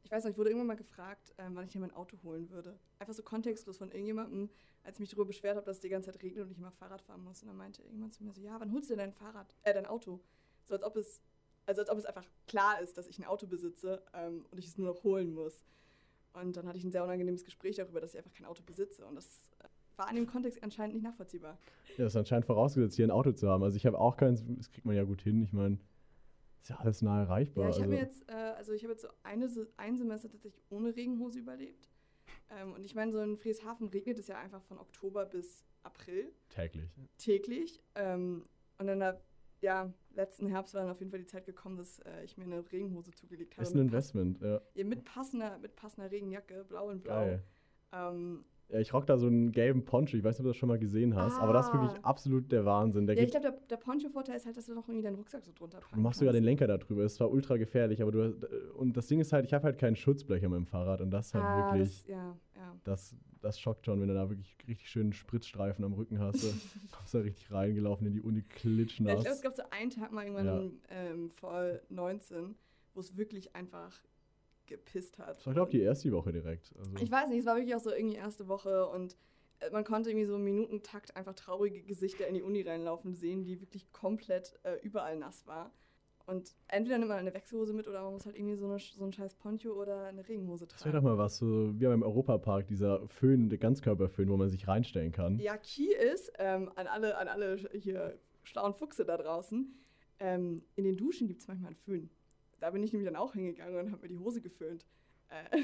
Ich 0.05 0.11
weiß 0.11 0.23
noch, 0.23 0.31
ich 0.31 0.37
wurde 0.37 0.51
irgendwann 0.51 0.69
mal 0.69 0.77
gefragt, 0.77 1.35
ähm, 1.39 1.57
wann 1.57 1.65
ich 1.65 1.75
mir 1.75 1.81
mein 1.81 1.95
Auto 1.95 2.17
holen 2.23 2.51
würde. 2.51 2.79
Einfach 2.99 3.15
so 3.15 3.23
kontextlos 3.23 3.79
von 3.79 3.91
irgendjemandem, 3.91 4.51
als 4.85 4.97
ich 4.97 5.01
mich 5.01 5.09
darüber 5.09 5.25
beschwert 5.25 5.57
habe, 5.57 5.65
dass 5.67 5.79
es 5.79 5.81
die 5.81 5.89
ganze 5.89 6.13
Zeit 6.13 6.23
regnet 6.23 6.45
und 6.45 6.51
ich 6.53 6.59
immer 6.59 6.71
Fahrrad 6.71 7.01
fahren 7.03 7.25
muss. 7.25 7.43
Und 7.43 7.49
dann 7.49 7.57
meinte 7.57 7.83
irgendjemand 7.83 8.15
zu 8.15 8.23
mir 8.23 8.33
so, 8.33 8.41
ja, 8.43 8.61
wann 8.61 8.71
holst 8.73 8.91
du 8.91 8.93
denn 8.93 8.99
dein 8.99 9.13
Fahrrad, 9.13 9.57
äh, 9.63 9.73
dein 9.73 9.87
Auto? 9.87 10.21
So 10.67 10.75
als 10.75 10.85
ob 10.85 10.97
es, 10.97 11.23
also 11.67 11.81
als 11.81 11.91
ob 11.91 11.99
es 11.99 12.05
einfach 12.05 12.27
klar 12.47 12.81
ist, 12.83 12.99
dass 12.99 13.07
ich 13.09 13.19
ein 13.19 13.25
Auto 13.25 13.47
besitze 13.47 14.05
ähm, 14.13 14.45
und 14.51 14.59
ich 14.59 14.67
es 14.67 14.77
nur 14.77 14.93
noch 14.93 15.03
holen 15.03 15.33
muss. 15.33 15.65
Und 16.35 16.57
dann 16.57 16.67
hatte 16.67 16.79
ich 16.79 16.85
ein 16.85 16.91
sehr 16.91 17.05
unangenehmes 17.05 17.45
Gespräch 17.45 17.77
darüber, 17.77 18.01
dass 18.01 18.13
ich 18.13 18.19
einfach 18.19 18.33
kein 18.33 18.47
Auto 18.47 18.63
besitze. 18.65 19.07
Und 19.07 19.15
das 19.15 19.51
äh, 19.61 19.69
war 19.97 20.11
in 20.11 20.17
dem 20.17 20.27
Kontext 20.27 20.63
anscheinend 20.63 20.95
nicht 20.95 21.05
nachvollziehbar. 21.05 21.59
Ja, 21.97 22.05
das 22.05 22.13
ist 22.13 22.17
anscheinend 22.17 22.47
vorausgesetzt, 22.47 22.97
hier 22.97 23.07
ein 23.07 23.11
Auto 23.11 23.33
zu 23.33 23.49
haben. 23.49 23.63
Also 23.63 23.77
ich 23.77 23.87
habe 23.87 23.99
auch 23.99 24.17
keins, 24.17 24.45
das 24.47 24.71
kriegt 24.71 24.85
man 24.85 24.97
ja 24.97 25.05
gut 25.05 25.23
hin. 25.23 25.43
Ich 25.43 25.53
meine, 25.53 25.79
ist 26.61 26.71
ja 26.71 26.77
alles 26.77 27.03
nah 27.03 27.21
erreichbar. 27.21 27.65
Ja, 27.65 27.71
ich 27.71 27.77
habe 27.77 27.85
also, 27.85 27.95
mir 27.95 28.03
jetzt, 28.03 28.29
äh, 28.29 28.33
also 28.33 28.73
ich 28.73 28.83
habe 28.83 28.93
jetzt 28.93 29.03
so 29.03 29.09
eine, 29.23 29.49
ein 29.77 29.97
Semester 29.97 30.29
tatsächlich 30.29 30.63
ohne 30.71 30.97
Regenhose 30.97 31.39
überlebt. 31.39 31.89
Ähm, 32.51 32.73
und 32.73 32.85
ich 32.85 32.95
meine, 32.95 33.13
so 33.13 33.21
in 33.21 33.37
Friedrichshafen 33.37 33.89
regnet 33.89 34.19
es 34.19 34.27
ja 34.29 34.39
einfach 34.39 34.63
von 34.63 34.79
Oktober 34.79 35.25
bis 35.27 35.65
April 35.83 36.33
täglich. 36.49 36.91
täglich. 37.19 37.81
Ähm, 37.95 38.47
und 38.79 38.89
in 38.89 38.99
der 38.99 39.21
ja, 39.65 39.93
letzten 40.15 40.47
Herbst 40.47 40.75
war 40.75 40.83
dann 40.83 40.91
auf 40.91 41.01
jeden 41.01 41.11
Fall 41.11 41.21
die 41.21 41.27
Zeit 41.27 41.47
gekommen, 41.47 41.77
dass 41.77 41.99
äh, 42.01 42.23
ich 42.23 42.37
mir 42.37 42.45
eine 42.45 42.71
Regenhose 42.71 43.13
zugelegt 43.13 43.57
habe. 43.57 43.63
Ist 43.63 43.75
ein 43.75 43.81
Investment, 43.81 44.41
ja. 44.41 44.61
Ja, 44.75 44.85
mit 44.85 45.05
passender, 45.05 45.59
mit 45.59 45.75
passender 45.75 46.11
Regenjacke, 46.11 46.65
blau 46.65 46.91
und 46.91 47.03
blau. 47.03 47.41
Ähm, 47.93 48.45
Ja, 48.71 48.81
ich 48.81 48.93
rock 48.95 49.07
da 49.07 49.19
so 49.19 49.27
einen 49.27 49.53
gelben 49.53 49.85
Poncho. 49.85 50.17
Ich 50.17 50.25
weiß 50.25 50.35
nicht, 50.37 50.41
ob 50.41 50.45
du 50.47 50.51
das 50.51 50.57
schon 50.57 50.69
mal 50.69 50.79
gesehen 50.79 51.15
hast, 51.15 51.39
aber 51.39 51.53
das 51.53 51.67
ist 51.67 51.73
wirklich 51.75 51.93
Ah. 52.03 52.09
absolut 52.09 52.51
der 52.51 52.65
Wahnsinn. 52.65 53.07
Der 53.07 53.15
ja, 53.17 53.23
ich 53.23 53.31
glaube, 53.31 53.51
der, 53.51 53.59
der 53.69 53.77
Poncho-Vorteil 53.77 54.37
ist 54.37 54.47
halt, 54.47 54.57
dass 54.57 54.67
du 54.67 54.75
noch 54.75 54.89
irgendwie 54.89 55.03
deinen 55.03 55.17
Rucksack 55.17 55.45
so 55.45 55.53
drunter 55.53 55.79
packen 55.81 55.95
du 55.97 56.01
machst 56.01 56.19
sogar 56.19 56.33
den. 56.33 56.43
Lenker 56.45 56.67
da 56.67 56.79
drüber. 56.79 57.05
Ist 57.05 57.17
zwar 57.17 57.31
ultra 57.31 57.57
gefährlich, 57.59 58.01
aber 58.03 58.11
du 58.11 58.25
hast, 58.25 58.45
und 58.77 58.97
das 58.97 59.07
Ding 59.07 59.21
ist 59.21 59.33
halt, 59.33 59.45
ich 59.45 59.53
habe 59.55 59.65
halt 59.65 59.79
keinen 59.79 59.97
Schutzblech 59.97 60.45
an 60.45 60.51
meinem 60.51 60.67
Fahrrad 60.67 61.01
und 61.03 61.11
das 61.11 61.35
halt 61.35 61.45
ah, 61.45 61.73
wirklich, 61.75 62.03
das, 62.03 62.09
ja, 62.09 62.37
ja. 62.57 62.77
das, 62.85 63.15
das 63.43 63.61
schockt 63.61 63.85
schon, 63.87 64.01
wenn 64.01 64.09
du 64.09 64.15
da 64.15 64.29
wirklich 64.31 64.57
richtig 64.67 64.89
schönen 64.89 65.13
Spritzstreifen 65.13 65.85
am 65.85 65.93
Rücken 65.93 66.19
hast. 66.19 66.43
Du 66.43 66.49
kommst 66.97 67.15
da 67.15 67.19
richtig 67.19 67.53
reingelaufen 67.53 68.07
in 68.07 68.15
die 68.15 68.23
Uni 68.23 68.39
Ja, 68.39 68.45
ich 68.49 68.55
klitschnass. 68.63 69.21
glaube, 69.23 69.29
es 69.37 69.43
gab 69.43 69.55
so 69.55 69.63
einen 69.71 69.91
Tag 69.91 70.11
mal 70.11 70.25
irgendwann 70.25 70.47
Ja. 70.47 70.71
ähm, 70.89 71.29
vor 71.31 71.81
19, 71.91 72.55
wo 72.95 73.01
es 73.01 73.17
wirklich 73.17 73.55
einfach 73.55 73.93
gepisst 74.67 75.19
hat. 75.19 75.37
das 75.39 75.47
war, 75.47 75.55
glaube 75.55 75.71
ich, 75.71 75.77
die 75.79 75.83
erste 75.83 76.11
Woche 76.13 76.33
direkt. 76.33 76.75
Also, 76.79 76.91
Ich 77.01 77.11
weiß 77.11 77.29
nicht, 77.29 77.41
es 77.41 77.47
war 77.47 77.57
wirklich 77.57 77.75
auch 77.75 77.81
so 77.81 77.91
irgendwie 77.91 78.17
erste 78.17 78.49
Woche 78.49 78.87
und 78.89 79.17
äh, 79.61 79.71
man 79.71 79.85
konnte 79.85 80.11
irgendwie 80.11 80.27
so 80.27 80.37
im 80.37 80.45
Minutentakt 80.45 81.17
einfach 81.17 81.35
traurige 81.35 81.83
Gesichter 81.83 82.27
in 82.27 82.35
die 82.35 82.43
Uni 82.43 82.63
reinlaufen 82.63 83.15
sehen, 83.15 83.45
die 83.45 83.61
wirklich 83.61 83.93
komplett 83.93 84.59
äh, 84.63 84.77
überall 84.83 85.17
nass 85.19 85.47
war. 85.47 85.73
Und 86.27 86.55
entweder 86.69 86.97
nimmt 86.97 87.11
man 87.11 87.19
eine 87.19 87.35
Wechselhose 87.35 87.75
mit 87.75 87.87
oder 87.87 88.03
man 88.03 88.15
muss 88.15 88.25
halt 88.25 88.37
irgendwie 88.37 88.57
so, 88.57 88.65
eine, 88.65 88.79
so 88.79 89.05
ein 89.05 89.13
scheiß 89.13 89.35
Poncho 89.35 89.73
oder 89.73 90.07
eine 90.07 90.27
Regenhose 90.27 90.67
das 90.67 90.77
wäre 90.81 90.93
tragen. 90.93 91.05
doch 91.05 91.11
mal 91.13 91.19
was, 91.19 91.37
so 91.37 91.79
wie 91.79 91.85
beim 91.85 92.03
Europapark, 92.03 92.67
dieser 92.67 93.07
Föhn, 93.09 93.51
der 93.51 93.59
Ganzkörperföhn, 93.59 94.31
wo 94.31 94.37
man 94.39 94.49
sich 94.49 94.67
reinstellen 94.67 95.13
kann. 95.13 95.39
Ja, 95.39 95.59
Key 95.59 95.93
ist, 95.93 96.33
ähm, 96.39 96.71
an, 96.77 96.87
alle, 96.87 97.19
an 97.19 97.29
alle 97.29 97.59
hier 97.75 98.19
schlauen 98.43 98.73
Fuchse 98.73 99.05
da 99.05 99.19
draußen, 99.19 99.75
ähm, 100.19 100.63
in 100.77 100.85
den 100.85 100.97
Duschen 100.97 101.29
gibt 101.29 101.43
es 101.43 101.49
manchmal 101.49 101.69
einen 101.69 101.77
Föhn. 101.77 102.11
Da 102.61 102.71
bin 102.71 102.83
ich 102.83 102.93
nämlich 102.93 103.07
dann 103.11 103.17
auch 103.17 103.33
hingegangen 103.35 103.79
und 103.79 103.93
habe 103.93 104.03
mir 104.03 104.09
die 104.09 104.19
Hose 104.19 104.41
geföhnt. 104.41 104.87
Äh, 105.29 105.61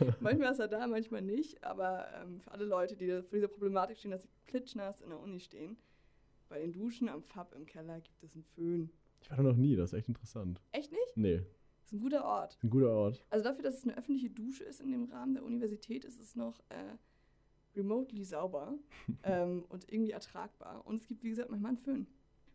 manchmal 0.20 0.52
ist 0.52 0.58
er 0.58 0.68
da, 0.68 0.86
manchmal 0.86 1.22
nicht, 1.22 1.62
aber 1.64 2.06
ähm, 2.20 2.40
für 2.40 2.50
alle 2.50 2.64
Leute, 2.64 2.96
die 2.96 3.08
vor 3.22 3.36
dieser 3.36 3.48
Problematik 3.48 3.98
stehen, 3.98 4.10
dass 4.10 4.22
sie 4.22 4.28
klitschnass 4.46 5.00
in 5.00 5.10
der 5.10 5.20
Uni 5.20 5.40
stehen, 5.40 5.76
bei 6.48 6.58
den 6.60 6.72
Duschen 6.72 7.08
am 7.08 7.22
Fab 7.22 7.54
im 7.54 7.64
Keller 7.66 8.00
gibt 8.00 8.22
es 8.22 8.34
einen 8.34 8.44
Föhn. 8.44 8.90
Ich 9.22 9.30
war 9.30 9.36
da 9.38 9.42
noch 9.42 9.56
nie, 9.56 9.76
das 9.76 9.92
ist 9.92 9.98
echt 9.98 10.08
interessant. 10.08 10.60
Echt 10.72 10.92
nicht? 10.92 11.16
Nee, 11.16 11.38
Das 11.38 11.86
ist 11.86 11.92
ein 11.92 12.00
guter 12.00 12.24
Ort. 12.24 12.58
ein 12.62 12.70
guter 12.70 12.90
Ort. 12.90 13.24
Also 13.30 13.44
dafür, 13.44 13.62
dass 13.62 13.78
es 13.78 13.84
eine 13.84 13.96
öffentliche 13.96 14.30
Dusche 14.30 14.64
ist 14.64 14.80
in 14.80 14.90
dem 14.92 15.04
Rahmen 15.04 15.34
der 15.34 15.44
Universität, 15.44 16.04
ist 16.04 16.20
es 16.20 16.36
noch 16.36 16.60
äh, 16.68 16.96
remotely 17.76 18.24
sauber 18.24 18.74
ähm, 19.22 19.64
und 19.68 19.90
irgendwie 19.90 20.12
ertragbar. 20.12 20.86
Und 20.86 21.00
es 21.00 21.06
gibt, 21.08 21.22
wie 21.22 21.30
gesagt, 21.30 21.50
manchmal 21.50 21.70
einen 21.70 21.78
Föhn. 21.78 22.06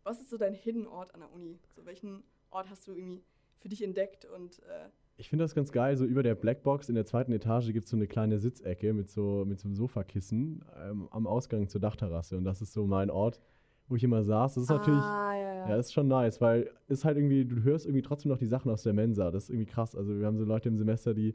Was 0.04 0.20
ist 0.20 0.30
so 0.30 0.38
dein 0.38 0.54
Hidden 0.54 0.86
Ort 0.86 1.12
an 1.14 1.20
der 1.20 1.32
Uni? 1.32 1.58
So 1.74 1.84
welchen 1.84 2.22
Ort 2.50 2.70
hast 2.70 2.86
du 2.86 2.94
irgendwie 2.94 3.22
für 3.60 3.68
dich 3.68 3.82
entdeckt 3.82 4.24
und 4.24 4.58
äh, 4.60 4.88
Ich 5.16 5.28
finde 5.28 5.44
das 5.44 5.54
ganz 5.54 5.70
geil. 5.70 5.96
So 5.96 6.04
über 6.04 6.22
der 6.22 6.34
Blackbox 6.34 6.88
in 6.88 6.94
der 6.94 7.04
zweiten 7.06 7.32
Etage 7.32 7.72
gibt 7.72 7.84
es 7.84 7.90
so 7.90 7.96
eine 7.96 8.06
kleine 8.06 8.38
Sitzecke 8.38 8.92
mit 8.92 9.08
so, 9.10 9.44
mit 9.46 9.60
so 9.60 9.68
einem 9.68 9.76
Sofakissen 9.76 10.64
ähm, 10.82 11.08
am 11.10 11.26
Ausgang 11.26 11.68
zur 11.68 11.80
Dachterrasse. 11.80 12.36
Und 12.36 12.44
das 12.44 12.62
ist 12.62 12.72
so 12.72 12.86
mein 12.86 13.10
Ort, 13.10 13.40
wo 13.88 13.96
ich 13.96 14.04
immer 14.04 14.22
saß. 14.22 14.54
Das 14.54 14.64
ist 14.64 14.70
natürlich, 14.70 15.00
Ah, 15.02 15.34
ja, 15.34 15.54
ja. 15.54 15.68
ja, 15.70 15.76
das 15.76 15.86
ist 15.86 15.92
schon 15.92 16.08
nice, 16.08 16.40
weil 16.40 16.70
es 16.88 17.04
halt 17.04 17.16
irgendwie, 17.18 17.44
du 17.44 17.62
hörst 17.62 17.86
irgendwie 17.86 18.02
trotzdem 18.02 18.30
noch 18.30 18.38
die 18.38 18.46
Sachen 18.46 18.70
aus 18.70 18.82
der 18.82 18.92
Mensa. 18.94 19.30
Das 19.30 19.44
ist 19.44 19.50
irgendwie 19.50 19.70
krass. 19.70 19.94
Also 19.94 20.18
wir 20.18 20.26
haben 20.26 20.38
so 20.38 20.44
Leute 20.44 20.68
im 20.68 20.76
Semester, 20.78 21.12
die 21.12 21.34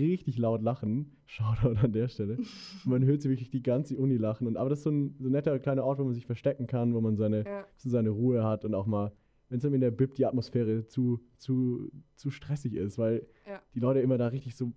richtig 0.00 0.38
laut 0.38 0.62
lachen. 0.62 1.16
Shoutout 1.26 1.76
an 1.82 1.92
der 1.92 2.08
Stelle. 2.08 2.36
Und 2.38 2.46
man 2.86 3.04
hört 3.04 3.20
sie 3.22 3.28
wirklich 3.30 3.50
die 3.50 3.62
ganze 3.62 3.96
Uni 3.96 4.16
lachen. 4.16 4.46
Und, 4.46 4.56
aber 4.56 4.70
das 4.70 4.78
ist 4.80 4.84
so 4.84 4.90
ein, 4.90 5.14
so 5.20 5.28
ein 5.28 5.32
netter 5.32 5.58
kleiner 5.58 5.84
Ort, 5.84 5.98
wo 5.98 6.04
man 6.04 6.14
sich 6.14 6.26
verstecken 6.26 6.66
kann, 6.66 6.94
wo 6.94 7.00
man 7.00 7.16
seine, 7.16 7.44
ja. 7.44 7.64
so 7.76 7.88
seine 7.90 8.10
Ruhe 8.10 8.42
hat 8.44 8.64
und 8.64 8.74
auch 8.74 8.86
mal, 8.86 9.12
wenn 9.52 9.58
es 9.58 9.64
in 9.64 9.80
der 9.82 9.90
Bib 9.90 10.14
die 10.14 10.24
Atmosphäre 10.24 10.86
zu, 10.86 11.20
zu, 11.36 11.90
zu 12.16 12.30
stressig 12.30 12.72
ist, 12.74 12.96
weil 12.96 13.26
Ja. 13.46 13.60
die 13.74 13.80
Leute 13.80 14.00
immer 14.00 14.16
da 14.16 14.28
richtig 14.28 14.56
so 14.56 14.72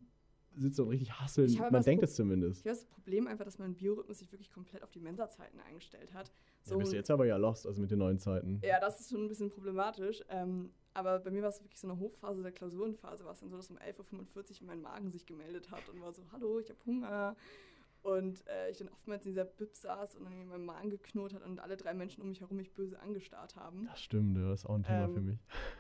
sitzen 0.58 0.82
und 0.82 0.90
richtig 0.90 1.14
hasseln. 1.20 1.50
Habe 1.60 1.72
Man 1.72 1.84
denkt 1.84 2.02
Pro- 2.02 2.06
es 2.10 2.16
zumindest. 2.16 2.60
Ich 2.66 2.66
weiß, 2.72 2.80
das 2.82 2.86
Problem 2.90 3.28
einfach, 3.28 3.46
dass 3.46 3.58
mein 3.58 3.74
Biorhythmus 3.74 4.20
sich 4.20 4.32
wirklich 4.34 4.52
komplett 4.52 4.84
auf 4.84 4.92
die 4.92 5.00
Mensa-Zeiten 5.00 5.60
eingestellt 5.62 6.14
hat. 6.14 6.32
Ja, 6.70 6.76
bist 6.78 6.92
du 6.92 6.96
jetzt 6.98 7.10
aber 7.12 7.26
ja 7.26 7.38
lost, 7.38 7.66
also 7.68 7.80
mit 7.82 7.90
den 7.92 8.00
neuen 8.00 8.20
Zeiten. 8.20 8.60
Ja, 8.64 8.80
das 8.82 9.00
ist 9.00 9.12
schon 9.12 9.24
ein 9.24 9.28
bisschen 9.30 9.50
problematisch. 9.50 10.24
Ähm, 10.30 10.72
aber 10.94 11.20
bei 11.20 11.32
mir 11.32 11.42
war 11.42 11.50
es 11.50 11.62
wirklich 11.62 11.80
so 11.80 11.88
eine 11.90 11.98
Hochphase 12.00 12.42
der 12.42 12.52
Klausurenphase, 12.52 13.24
war 13.26 13.32
es 13.34 13.40
dann 13.40 13.50
so, 13.50 13.56
dass 13.58 13.70
um 13.70 13.78
11.45 13.78 14.62
Uhr 14.62 14.68
mein 14.68 14.82
Magen 14.82 15.10
sich 15.12 15.26
gemeldet 15.26 15.72
hat 15.72 15.88
und 15.90 16.02
war 16.02 16.12
so, 16.14 16.22
hallo, 16.32 16.60
ich 16.60 16.70
habe 16.70 16.80
Hunger. 16.86 17.36
Und 18.06 18.46
äh, 18.48 18.70
ich 18.70 18.78
dann 18.78 18.90
oftmals 18.90 19.26
in 19.26 19.32
dieser 19.32 19.46
Bib 19.46 19.76
saß 19.76 20.16
und 20.16 20.26
dann 20.26 20.34
in 20.34 20.48
meinem 20.48 20.66
Magen 20.66 20.92
geknurrt 20.92 21.34
hat 21.34 21.42
und 21.44 21.60
alle 21.60 21.76
drei 21.76 21.96
Menschen 21.96 22.22
um 22.22 22.30
mich 22.30 22.40
herum 22.42 22.58
mich 22.58 22.72
böse 22.72 23.00
angestarrt 23.00 23.56
haben. 23.56 23.86
Das 23.90 24.00
stimmt, 24.00 24.38
das 24.38 24.60
ist 24.60 24.66
auch 24.68 24.76
ein 24.76 24.84
Thema 24.84 25.06
Ähm, 25.06 25.14
für 25.16 25.22
mich. 25.22 25.40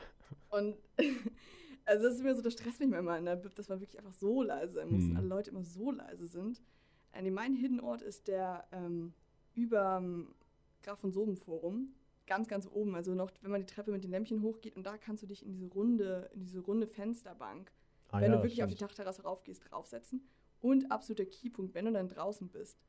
Und 0.49 0.75
also 1.85 2.05
das 2.05 2.15
ist 2.15 2.23
mir 2.23 2.33
so, 2.35 2.41
das 2.41 2.53
stresst 2.53 2.79
mich 2.79 2.89
manchmal 2.89 3.19
in 3.19 3.25
der 3.25 3.35
Bib, 3.35 3.53
dass 3.53 3.69
man 3.69 3.79
wirklich 3.79 3.99
einfach 3.99 4.13
so 4.13 4.41
leise 4.41 4.73
sein 4.73 4.89
muss 4.89 5.03
und 5.03 5.11
Hm. 5.11 5.17
alle 5.17 5.27
Leute 5.27 5.51
immer 5.51 5.63
so 5.63 5.91
leise 5.91 6.25
sind. 6.25 6.63
Äh, 7.11 7.29
mein 7.29 7.53
Hidden 7.53 7.79
Ort 7.79 8.01
ist 8.01 8.27
der 8.27 8.65
ähm, 8.71 9.13
über 9.53 10.01
Graf 10.81 10.99
von 10.99 11.11
Soben 11.11 11.35
Forum. 11.37 11.93
Ganz, 12.25 12.47
ganz 12.47 12.67
oben. 12.71 12.95
Also 12.95 13.13
noch, 13.13 13.29
wenn 13.41 13.51
man 13.51 13.61
die 13.61 13.67
Treppe 13.67 13.91
mit 13.91 14.03
den 14.03 14.09
Lämpchen 14.09 14.41
hochgeht 14.41 14.75
und 14.75 14.83
da 14.83 14.97
kannst 14.97 15.21
du 15.21 15.27
dich 15.27 15.45
in 15.45 15.51
diese 15.51 15.67
runde, 15.67 16.29
in 16.33 16.39
diese 16.39 16.59
runde 16.61 16.87
Fensterbank, 16.87 17.71
Ah, 18.09 18.19
wenn 18.21 18.31
ja, 18.31 18.37
du 18.37 18.43
wirklich 18.43 18.63
auf 18.63 18.69
die 18.69 18.75
stimmt. 18.75 18.89
Dachterrasse 18.91 19.23
raufgehst, 19.23 19.69
draufsetzen. 19.69 20.21
Und 20.65 20.91
absoluter 20.91 21.27
Keypunkt, 21.27 21.75
wenn 21.75 21.85
du 21.85 21.91
dann 21.91 22.09
draußen 22.09 22.49
bist. 22.49 22.79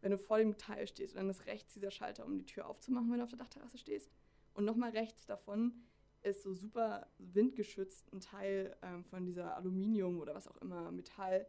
Wenn 0.00 0.12
du 0.12 0.16
vor 0.16 0.38
dem 0.38 0.56
Teil 0.58 0.86
stehst 0.86 1.14
und 1.14 1.22
dann 1.22 1.28
ist 1.28 1.44
rechts 1.46 1.74
dieser 1.74 1.90
Schalter, 1.90 2.24
um 2.24 2.38
die 2.38 2.46
Tür 2.46 2.68
aufzumachen, 2.68 3.10
wenn 3.10 3.18
du 3.18 3.24
auf 3.24 3.30
der 3.30 3.40
Dachterrasse 3.40 3.78
stehst. 3.78 4.08
Und 4.54 4.64
nochmal 4.64 4.90
rechts 4.90 5.26
davon 5.26 5.74
ist 6.22 6.44
so 6.44 6.54
super 6.54 7.08
windgeschützt 7.18 8.12
ein 8.12 8.20
Teil 8.20 8.76
ähm, 8.82 9.04
von 9.04 9.26
dieser 9.26 9.56
Aluminium 9.56 10.20
oder 10.20 10.36
was 10.36 10.46
auch 10.46 10.58
immer 10.58 10.92
Metall 10.92 11.48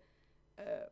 äh. 0.55 0.87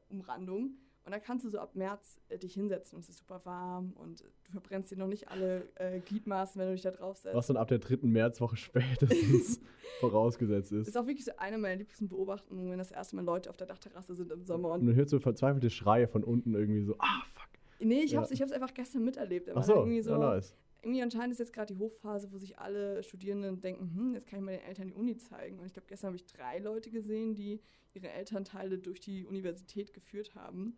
Und 1.05 1.11
da 1.13 1.19
kannst 1.19 1.43
du 1.45 1.49
so 1.49 1.57
ab 1.59 1.75
März 1.75 2.19
äh, 2.29 2.37
dich 2.37 2.53
hinsetzen 2.53 2.95
und 2.97 3.01
es 3.03 3.09
ist 3.09 3.17
super 3.19 3.41
warm 3.43 3.93
und 3.93 4.21
du 4.43 4.51
verbrennst 4.51 4.91
dir 4.91 4.97
noch 4.97 5.07
nicht 5.07 5.27
alle 5.29 5.67
äh, 5.75 5.99
Gliedmaßen, 6.01 6.59
wenn 6.59 6.67
du 6.67 6.73
dich 6.73 6.83
da 6.83 6.91
drauf 6.91 7.17
setzt. 7.17 7.35
Was 7.35 7.47
dann 7.47 7.57
ab 7.57 7.67
der 7.67 7.79
dritten 7.79 8.09
Märzwoche 8.11 8.57
spätestens 8.57 9.59
vorausgesetzt 9.99 10.71
ist. 10.71 10.81
Das 10.81 10.87
ist 10.89 10.97
auch 10.97 11.07
wirklich 11.07 11.25
so 11.25 11.31
eine 11.37 11.57
meiner 11.57 11.77
liebsten 11.77 12.07
Beobachtungen, 12.09 12.69
wenn 12.69 12.77
das 12.77 12.91
erste 12.91 13.15
Mal 13.15 13.23
Leute 13.25 13.49
auf 13.49 13.57
der 13.57 13.67
Dachterrasse 13.67 14.13
sind 14.13 14.31
im 14.31 14.43
Sommer. 14.43 14.71
Und 14.73 14.83
man 14.83 14.95
hört 14.95 15.09
so 15.09 15.19
verzweifelte 15.19 15.69
Schreie 15.69 16.07
von 16.07 16.23
unten 16.23 16.53
irgendwie 16.53 16.83
so, 16.83 16.95
ah, 16.99 17.23
fuck. 17.33 17.49
Nee, 17.79 18.01
ich 18.03 18.11
Ja. 18.11 18.19
hab's, 18.19 18.31
ich 18.31 18.41
hab's 18.41 18.51
einfach 18.51 18.73
gestern 18.73 19.03
miterlebt. 19.03 19.47
Da 19.47 19.53
Ach 19.55 19.63
so, 19.63 19.75
irgendwie 19.77 20.01
so 20.01 20.11
ja, 20.11 20.17
nice. 20.17 20.53
Irgendwie 20.81 21.01
anscheinend 21.01 21.33
ist 21.33 21.39
jetzt 21.39 21.53
gerade 21.53 21.73
die 21.73 21.79
Hochphase, 21.79 22.31
wo 22.31 22.37
sich 22.37 22.57
alle 22.57 23.03
Studierenden 23.03 23.61
denken, 23.61 23.93
hm, 23.93 24.13
jetzt 24.13 24.27
kann 24.27 24.39
ich 24.39 24.45
mal 24.45 24.51
den 24.57 24.65
Eltern 24.65 24.87
die 24.87 24.93
Uni 24.93 25.17
zeigen. 25.17 25.59
Und 25.59 25.65
ich 25.65 25.73
glaube, 25.73 25.87
gestern 25.87 26.07
habe 26.07 26.17
ich 26.17 26.25
drei 26.25 26.59
Leute 26.59 26.89
gesehen, 26.89 27.35
die 27.35 27.61
ihre 27.93 28.09
Elternteile 28.09 28.77
durch 28.77 28.99
die 28.99 29.25
Universität 29.25 29.93
geführt 29.93 30.35
haben. 30.35 30.77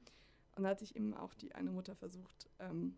Und 0.56 0.64
da 0.64 0.70
hat 0.70 0.80
sich 0.80 0.96
eben 0.96 1.14
auch 1.14 1.34
die 1.34 1.54
eine 1.54 1.72
Mutter 1.72 1.96
versucht. 1.96 2.50
Ähm, 2.60 2.98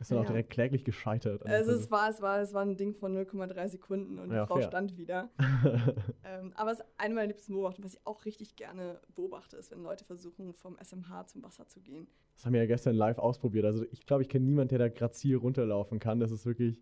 Ist 0.00 0.10
dann 0.10 0.18
auch 0.18 0.22
Ja. 0.22 0.28
direkt 0.30 0.50
kläglich 0.50 0.84
gescheitert. 0.84 1.44
der 1.44 1.50
also 1.52 1.72
es 1.72 1.90
war, 1.90 2.08
es, 2.08 2.22
war, 2.22 2.40
es 2.40 2.54
war 2.54 2.62
ein 2.62 2.76
Ding 2.78 2.94
von 2.94 3.14
0,3 3.14 3.68
Sekunden 3.68 4.18
und 4.18 4.30
Ja, 4.32 4.42
die 4.42 4.46
Frau 4.48 4.54
fair. 4.56 4.68
stand 4.68 4.96
wieder. 4.96 5.28
ähm, 6.24 6.52
aber 6.56 6.72
es 6.72 6.80
ist 6.80 6.86
eine 6.96 7.14
meiner 7.14 7.26
liebsten 7.26 7.52
Beobachtungen, 7.52 7.84
was 7.84 7.94
ich 7.94 8.06
auch 8.06 8.24
richtig 8.24 8.56
gerne 8.56 8.98
beobachte, 9.14 9.56
ist, 9.58 9.70
wenn 9.70 9.82
Leute 9.82 10.06
versuchen, 10.06 10.54
vom 10.54 10.78
SMH 10.82 11.26
zum 11.26 11.42
Wasser 11.42 11.68
zu 11.68 11.80
gehen. 11.80 12.08
Das 12.34 12.46
haben 12.46 12.54
wir 12.54 12.60
ja 12.60 12.66
gestern 12.66 12.94
live 12.96 13.18
ausprobiert. 13.18 13.66
Also 13.66 13.84
ich 13.90 14.06
glaube, 14.06 14.22
ich 14.22 14.30
kenne 14.30 14.46
niemanden, 14.46 14.70
der 14.70 14.78
da 14.78 14.88
grazil 14.88 15.36
runterlaufen 15.36 15.98
kann. 15.98 16.18
Das 16.18 16.30
ist 16.32 16.46
wirklich. 16.46 16.80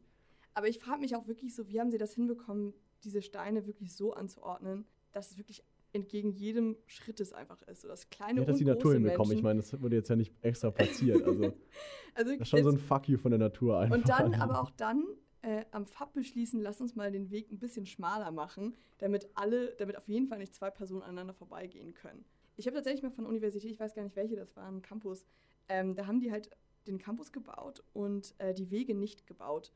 Aber 0.55 0.69
ich 0.69 0.79
frage 0.79 1.01
mich 1.01 1.17
auch 1.17 1.27
wirklich 1.27 1.57
so, 1.57 1.69
wie 1.69 1.81
haben 1.81 1.91
sie 1.91 1.99
das 1.99 2.15
hinbekommen, 2.15 2.73
diese 3.03 3.21
Steine 3.23 3.67
wirklich 3.67 3.97
so 3.97 4.13
anzuordnen, 4.13 4.85
dass 5.13 5.33
es 5.33 5.39
wirklich 5.39 5.65
entgegen 5.93 6.31
jedem 6.33 6.77
Schrittes 6.87 7.33
einfach 7.33 7.63
ist. 7.63 7.83
So 7.83 7.89
dass 7.89 8.11
kleine 8.11 8.41
Ja, 8.41 8.47
dass 8.47 8.59
die 8.59 8.65
Natur 8.65 8.95
hinbekommen. 8.95 9.37
Ich 9.37 9.43
meine, 9.43 9.61
das 9.61 9.81
wurde 9.81 9.97
jetzt 9.97 10.09
ja 10.11 10.17
nicht 10.17 10.33
extra 10.43 10.71
platziert. 10.71 11.23
Also 11.25 11.43
also 12.15 12.33
das 12.33 12.41
ist 12.41 12.49
schon 12.49 12.63
so 12.65 12.71
ein 12.71 12.79
Fuck 12.79 13.09
you 13.09 13.17
von 13.19 13.31
der 13.31 13.39
Natur 13.39 13.79
einfach. 13.79 13.97
Und 13.97 14.09
dann, 14.09 14.35
aber 14.35 14.61
auch 14.61 14.71
dann 14.71 15.05
äh, 15.43 15.65
am 15.71 15.87
FAB 15.87 16.15
beschließen, 16.15 16.61
lass 16.61 16.81
uns 16.81 16.95
mal 16.97 17.11
den 17.11 17.31
Weg 17.31 17.51
ein 17.51 17.59
bisschen 17.59 17.87
schmaler 17.87 18.31
machen, 18.31 18.75
damit 18.99 19.29
alle, 19.35 19.75
damit 19.79 19.97
auf 19.97 20.09
jeden 20.09 20.27
Fall 20.29 20.39
nicht 20.39 20.55
zwei 20.55 20.71
Personen 20.71 21.03
aneinander 21.03 21.35
vorbeigehen 21.35 21.95
können. 21.95 22.25
Ich 22.57 22.67
habe 22.67 22.75
tatsächlich 22.75 23.03
mal 23.03 23.11
von 23.11 23.25
der 23.25 23.31
Universität, 23.31 23.71
ich 23.71 23.79
weiß 23.79 23.95
gar 23.95 24.03
nicht 24.03 24.17
welche, 24.17 24.35
das 24.37 24.57
war 24.57 24.67
ein 24.69 24.83
Campus, 24.83 25.25
ähm, 25.69 25.95
da 25.95 26.07
haben 26.07 26.19
die 26.21 26.33
halt 26.33 26.51
den 26.89 26.99
Campus 26.99 27.31
gebaut 27.33 27.85
und 27.93 28.35
äh, 28.39 28.53
die 28.53 28.71
Wege 28.71 28.95
nicht 28.95 29.27
gebaut. 29.27 29.73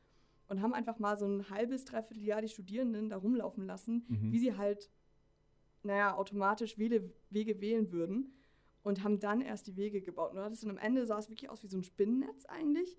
Und 0.49 0.61
haben 0.61 0.73
einfach 0.73 0.99
mal 0.99 1.17
so 1.17 1.25
ein 1.25 1.49
halbes, 1.49 1.85
dreiviertel 1.85 2.21
Jahr 2.23 2.41
die 2.41 2.49
Studierenden 2.49 3.09
da 3.09 3.15
rumlaufen 3.15 3.65
lassen, 3.65 4.05
Mhm. 4.09 4.31
wie 4.33 4.39
sie 4.39 4.57
halt, 4.57 4.89
naja, 5.83 6.15
automatisch 6.15 6.77
Wege, 6.77 7.11
Wege 7.29 7.61
wählen 7.61 7.91
würden 7.91 8.33
und 8.83 9.03
haben 9.03 9.19
dann 9.19 9.41
erst 9.41 9.67
die 9.67 9.75
Wege 9.75 10.01
gebaut. 10.01 10.31
Und 10.33 10.39
hattest 10.39 10.63
dann 10.63 10.71
am 10.71 10.77
Ende 10.77 11.05
sah 11.05 11.17
es 11.17 11.29
wirklich 11.29 11.49
aus 11.49 11.63
wie 11.63 11.67
so 11.67 11.77
ein 11.77 11.83
Spinnennetz 11.83 12.45
eigentlich. 12.45 12.97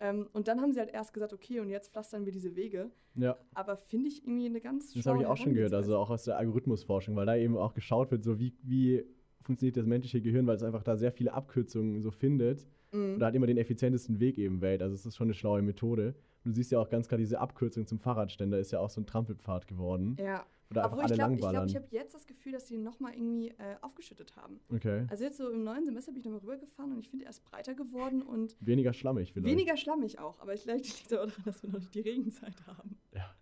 Ähm, 0.00 0.28
und 0.32 0.48
dann 0.48 0.60
haben 0.60 0.72
sie 0.72 0.80
halt 0.80 0.92
erst 0.92 1.14
gesagt, 1.14 1.32
okay, 1.32 1.60
und 1.60 1.70
jetzt 1.70 1.92
pflastern 1.92 2.24
wir 2.24 2.32
diese 2.32 2.56
Wege. 2.56 2.90
Ja, 3.14 3.38
Aber 3.54 3.76
finde 3.76 4.08
ich 4.08 4.24
irgendwie 4.24 4.46
eine 4.46 4.60
ganz 4.60 4.92
das 4.92 5.06
habe 5.06 5.20
ich 5.20 5.26
auch 5.26 5.36
schon 5.36 5.54
gehört. 5.54 5.72
Also 5.72 5.96
auch 5.96 6.10
aus 6.10 6.24
der 6.24 6.36
Algorithmusforschung, 6.36 7.14
weil 7.16 7.26
da 7.26 7.36
eben 7.36 7.56
auch 7.56 7.74
geschaut 7.74 8.10
wird, 8.10 8.24
so 8.24 8.38
wie, 8.38 8.56
wie 8.62 9.04
funktioniert 9.42 9.76
das 9.76 9.86
menschliche 9.86 10.20
Gehirn, 10.20 10.46
weil 10.46 10.56
es 10.56 10.62
einfach 10.62 10.82
da 10.82 10.96
sehr 10.96 11.12
viele 11.12 11.32
Abkürzungen 11.32 12.00
so 12.00 12.10
findet 12.10 12.66
Mhm. 12.94 13.14
und 13.16 13.22
halt 13.22 13.34
immer 13.34 13.46
den 13.46 13.58
effizientesten 13.58 14.20
Weg 14.20 14.38
eben 14.38 14.60
wählt. 14.60 14.80
Also 14.82 14.94
es 14.94 15.04
ist 15.04 15.16
schon 15.16 15.26
eine 15.26 15.34
schlaue 15.34 15.60
Methode. 15.62 16.14
Und 16.44 16.52
du 16.52 16.54
siehst 16.54 16.70
ja 16.72 16.78
auch 16.78 16.88
ganz 16.90 17.08
klar, 17.08 17.18
diese 17.18 17.40
Abkürzung 17.40 17.86
zum 17.86 17.98
Fahrradständer 17.98 18.58
ist 18.58 18.70
ja 18.70 18.78
auch 18.80 18.90
so 18.90 19.00
ein 19.00 19.06
Trampelpfad 19.06 19.66
geworden, 19.66 20.16
Ja, 20.20 20.44
einfach 20.70 20.92
obwohl 20.92 21.04
ich 21.06 21.12
glaube, 21.14 21.34
ich, 21.34 21.40
glaub, 21.40 21.66
ich 21.66 21.76
habe 21.76 21.86
jetzt 21.90 22.14
das 22.14 22.26
Gefühl, 22.26 22.52
dass 22.52 22.66
die 22.66 22.76
nochmal 22.76 23.14
irgendwie 23.14 23.48
äh, 23.50 23.76
aufgeschüttet 23.80 24.36
haben. 24.36 24.60
okay. 24.74 25.06
Also 25.08 25.24
jetzt 25.24 25.38
so 25.38 25.48
im 25.50 25.64
neuen 25.64 25.84
Semester 25.86 26.12
bin 26.12 26.20
ich 26.20 26.24
nochmal 26.26 26.40
rübergefahren 26.40 26.92
und 26.92 26.98
ich 27.00 27.08
finde, 27.08 27.24
er 27.24 27.30
ist 27.30 27.44
breiter 27.44 27.74
geworden 27.74 28.22
und 28.22 28.56
Weniger 28.60 28.92
schlammig 28.92 29.32
vielleicht. 29.32 29.50
weniger 29.50 29.76
schlammig 29.76 30.18
auch. 30.18 30.38
Aber 30.40 30.56
vielleicht 30.56 30.84
liegt 30.84 31.06
es 31.10 31.12
auch 31.18 31.26
daran, 31.26 31.42
dass 31.44 31.62
wir 31.62 31.70
noch 31.70 31.78
nicht 31.78 31.94
die 31.94 32.00
Regenzeit 32.00 32.66
haben. 32.66 32.98
Ja. 33.14 33.34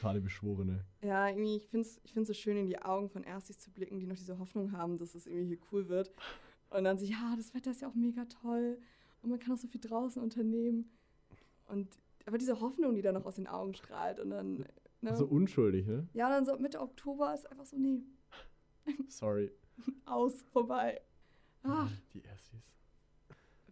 Gerade 0.00 0.20
Beschworene. 0.20 0.84
Ja, 1.02 1.28
irgendwie, 1.28 1.56
ich 1.56 1.68
finde 1.68 1.86
es 1.86 2.00
ich 2.04 2.12
find's 2.12 2.28
so 2.28 2.34
schön, 2.34 2.56
in 2.56 2.66
die 2.66 2.78
Augen 2.82 3.08
von 3.08 3.22
Erstis 3.24 3.58
zu 3.58 3.70
blicken, 3.70 3.98
die 3.98 4.06
noch 4.06 4.16
diese 4.16 4.38
Hoffnung 4.38 4.72
haben, 4.72 4.98
dass 4.98 5.14
es 5.14 5.26
irgendwie 5.26 5.46
hier 5.56 5.58
cool 5.72 5.88
wird. 5.88 6.10
Und 6.76 6.84
dann 6.84 6.98
so, 6.98 7.04
ja, 7.06 7.34
das 7.36 7.54
Wetter 7.54 7.70
ist 7.70 7.80
ja 7.80 7.88
auch 7.88 7.94
mega 7.94 8.24
toll 8.26 8.78
und 9.22 9.30
man 9.30 9.38
kann 9.38 9.52
auch 9.54 9.58
so 9.58 9.66
viel 9.68 9.80
draußen 9.80 10.22
unternehmen. 10.22 10.90
Und 11.66 11.88
aber 12.26 12.38
diese 12.38 12.60
Hoffnung, 12.60 12.94
die 12.94 13.02
da 13.02 13.12
noch 13.12 13.24
aus 13.24 13.36
den 13.36 13.46
Augen 13.46 13.74
strahlt 13.74 14.18
und 14.20 14.30
dann, 14.30 14.64
ne? 15.00 15.16
So 15.16 15.26
unschuldig, 15.26 15.86
ne? 15.86 16.08
ja, 16.12 16.28
dann 16.28 16.44
so 16.44 16.56
Mitte 16.58 16.80
Oktober 16.80 17.32
ist 17.34 17.50
einfach 17.50 17.66
so, 17.66 17.76
nee, 17.76 18.02
Sorry. 19.08 19.50
aus, 20.04 20.42
vorbei. 20.52 21.00
Ach, 21.62 21.90
Die 22.14 22.22
Erstis. 22.24 22.60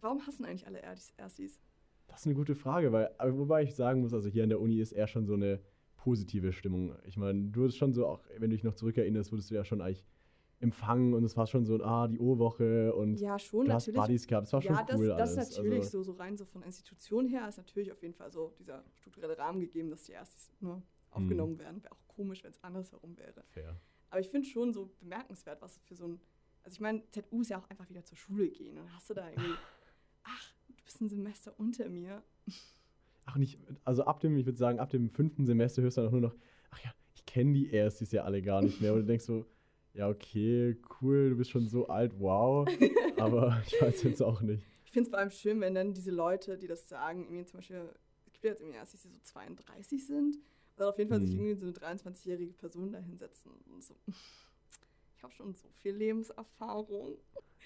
warum 0.01 0.25
hassen 0.25 0.45
eigentlich 0.45 0.67
alle 0.67 0.79
Erstis? 0.81 1.59
Das 2.07 2.21
ist 2.21 2.25
eine 2.27 2.35
gute 2.35 2.55
Frage, 2.55 2.91
weil, 2.91 3.13
aber 3.17 3.37
wobei 3.37 3.63
ich 3.63 3.75
sagen 3.75 4.01
muss, 4.01 4.13
also 4.13 4.29
hier 4.29 4.43
an 4.43 4.49
der 4.49 4.61
Uni 4.61 4.79
ist 4.79 4.91
eher 4.91 5.07
schon 5.07 5.25
so 5.25 5.33
eine 5.33 5.59
positive 5.97 6.53
Stimmung. 6.53 6.95
Ich 7.05 7.17
meine, 7.17 7.49
du 7.49 7.65
hast 7.65 7.75
schon 7.77 7.93
so, 7.93 8.05
auch 8.07 8.21
wenn 8.37 8.49
du 8.51 8.55
dich 8.55 8.63
noch 8.63 8.75
zurückerinnerst, 8.75 9.31
wurdest 9.31 9.49
du 9.51 9.55
ja 9.55 9.65
schon 9.65 9.81
eigentlich 9.81 10.05
empfangen 10.59 11.13
und 11.13 11.23
es 11.23 11.35
war 11.35 11.47
schon 11.47 11.65
so, 11.65 11.81
ah, 11.83 12.07
die 12.07 12.19
O-Woche 12.19 12.93
und 12.95 13.19
Ja, 13.19 13.37
schon, 13.37 13.65
du 13.65 13.73
hast 13.73 13.87
natürlich. 13.87 14.01
Buddies 14.01 14.27
gehabt. 14.27 14.47
Es 14.47 14.53
war 14.53 14.61
schon 14.61 14.75
ja, 14.75 14.83
das, 14.83 14.97
cool 14.97 15.07
das 15.07 15.37
alles. 15.37 15.49
ist 15.49 15.57
natürlich 15.57 15.79
also, 15.79 16.03
so, 16.03 16.13
so 16.13 16.17
rein 16.17 16.37
so 16.37 16.45
von 16.45 16.63
Institution 16.63 17.27
her 17.27 17.47
ist 17.47 17.57
natürlich 17.57 17.91
auf 17.91 18.01
jeden 18.01 18.13
Fall 18.13 18.31
so 18.31 18.53
dieser 18.57 18.83
strukturelle 18.95 19.37
Rahmen 19.37 19.59
gegeben, 19.59 19.89
dass 19.89 20.03
die 20.03 20.13
Erstis 20.13 20.51
nur 20.59 20.81
aufgenommen 21.11 21.59
werden. 21.59 21.83
Wäre 21.83 21.93
auch 21.93 22.07
komisch, 22.07 22.43
wenn 22.43 22.51
es 22.51 22.63
andersherum 22.63 23.17
wäre. 23.17 23.43
Fair. 23.47 23.79
Aber 24.09 24.19
ich 24.19 24.29
finde 24.29 24.47
schon 24.47 24.73
so 24.73 24.93
bemerkenswert, 24.99 25.61
was 25.61 25.79
für 25.83 25.95
so 25.95 26.07
ein. 26.07 26.19
Also 26.63 26.75
ich 26.75 26.81
meine, 26.81 27.03
ZU 27.11 27.41
ist 27.41 27.49
ja 27.49 27.59
auch 27.59 27.69
einfach 27.69 27.89
wieder 27.89 28.03
zur 28.03 28.17
Schule 28.17 28.49
gehen. 28.49 28.77
Und 28.77 28.93
hast 28.95 29.09
du 29.09 29.13
da 29.13 29.29
irgendwie, 29.29 29.53
ach, 30.23 30.53
du 30.67 30.83
bist 30.83 31.01
ein 31.01 31.09
Semester 31.09 31.53
unter 31.57 31.89
mir. 31.89 32.23
Ach, 33.25 33.35
nicht, 33.37 33.59
also 33.83 34.05
ab 34.05 34.19
dem, 34.19 34.37
ich 34.37 34.45
würde 34.45 34.57
sagen, 34.57 34.79
ab 34.79 34.89
dem 34.89 35.09
fünften 35.09 35.45
Semester 35.45 35.81
hörst 35.81 35.97
du 35.97 36.01
dann 36.01 36.07
auch 36.07 36.13
nur 36.13 36.21
noch, 36.21 36.35
ach 36.71 36.83
ja, 36.83 36.93
ich 37.13 37.25
kenne 37.25 37.53
die 37.53 37.71
Erstis 37.71 38.11
ja 38.11 38.23
alle 38.23 38.41
gar 38.41 38.61
nicht 38.61 38.81
mehr. 38.81 38.93
Und 38.93 39.01
du 39.01 39.05
denkst 39.05 39.25
so, 39.25 39.45
ja, 39.95 40.09
okay, 40.09 40.77
cool, 41.01 41.29
du 41.31 41.37
bist 41.37 41.49
schon 41.51 41.67
so 41.67 41.87
alt, 41.87 42.13
wow. 42.19 42.67
Aber 43.17 43.61
ich 43.65 43.81
weiß 43.81 44.03
jetzt 44.03 44.21
auch 44.21 44.41
nicht. 44.41 44.63
Ich 44.85 44.91
finde 44.91 45.07
es 45.07 45.09
vor 45.09 45.19
allem 45.19 45.31
schön, 45.31 45.59
wenn 45.61 45.73
dann 45.75 45.93
diese 45.93 46.11
Leute, 46.11 46.57
die 46.57 46.67
das 46.67 46.87
sagen, 46.87 47.23
irgendwie 47.25 47.45
zum 47.45 47.57
Beispiel, 47.59 47.89
es 48.25 48.33
gibt 48.33 48.43
ja 48.45 48.51
jetzt 48.51 48.61
irgendwie 48.61 48.77
Erstis, 48.77 49.01
die 49.01 49.09
so 49.09 49.17
32 49.23 50.05
sind. 50.05 50.37
Oder 50.77 50.89
auf 50.89 50.97
jeden 50.97 51.09
Fall 51.09 51.21
sich 51.21 51.31
Hm. 51.31 51.37
irgendwie 51.39 51.55
so 51.55 51.65
eine 51.65 51.73
23-jährige 51.97 52.53
Person 52.53 52.91
da 52.91 52.99
hinsetzen. 52.99 53.51
Und 53.73 53.81
so. 53.83 53.95
Ich 54.07 55.23
habe 55.23 55.33
schon 55.33 55.53
so 55.53 55.69
viel 55.81 55.93
Lebenserfahrung. 55.95 57.15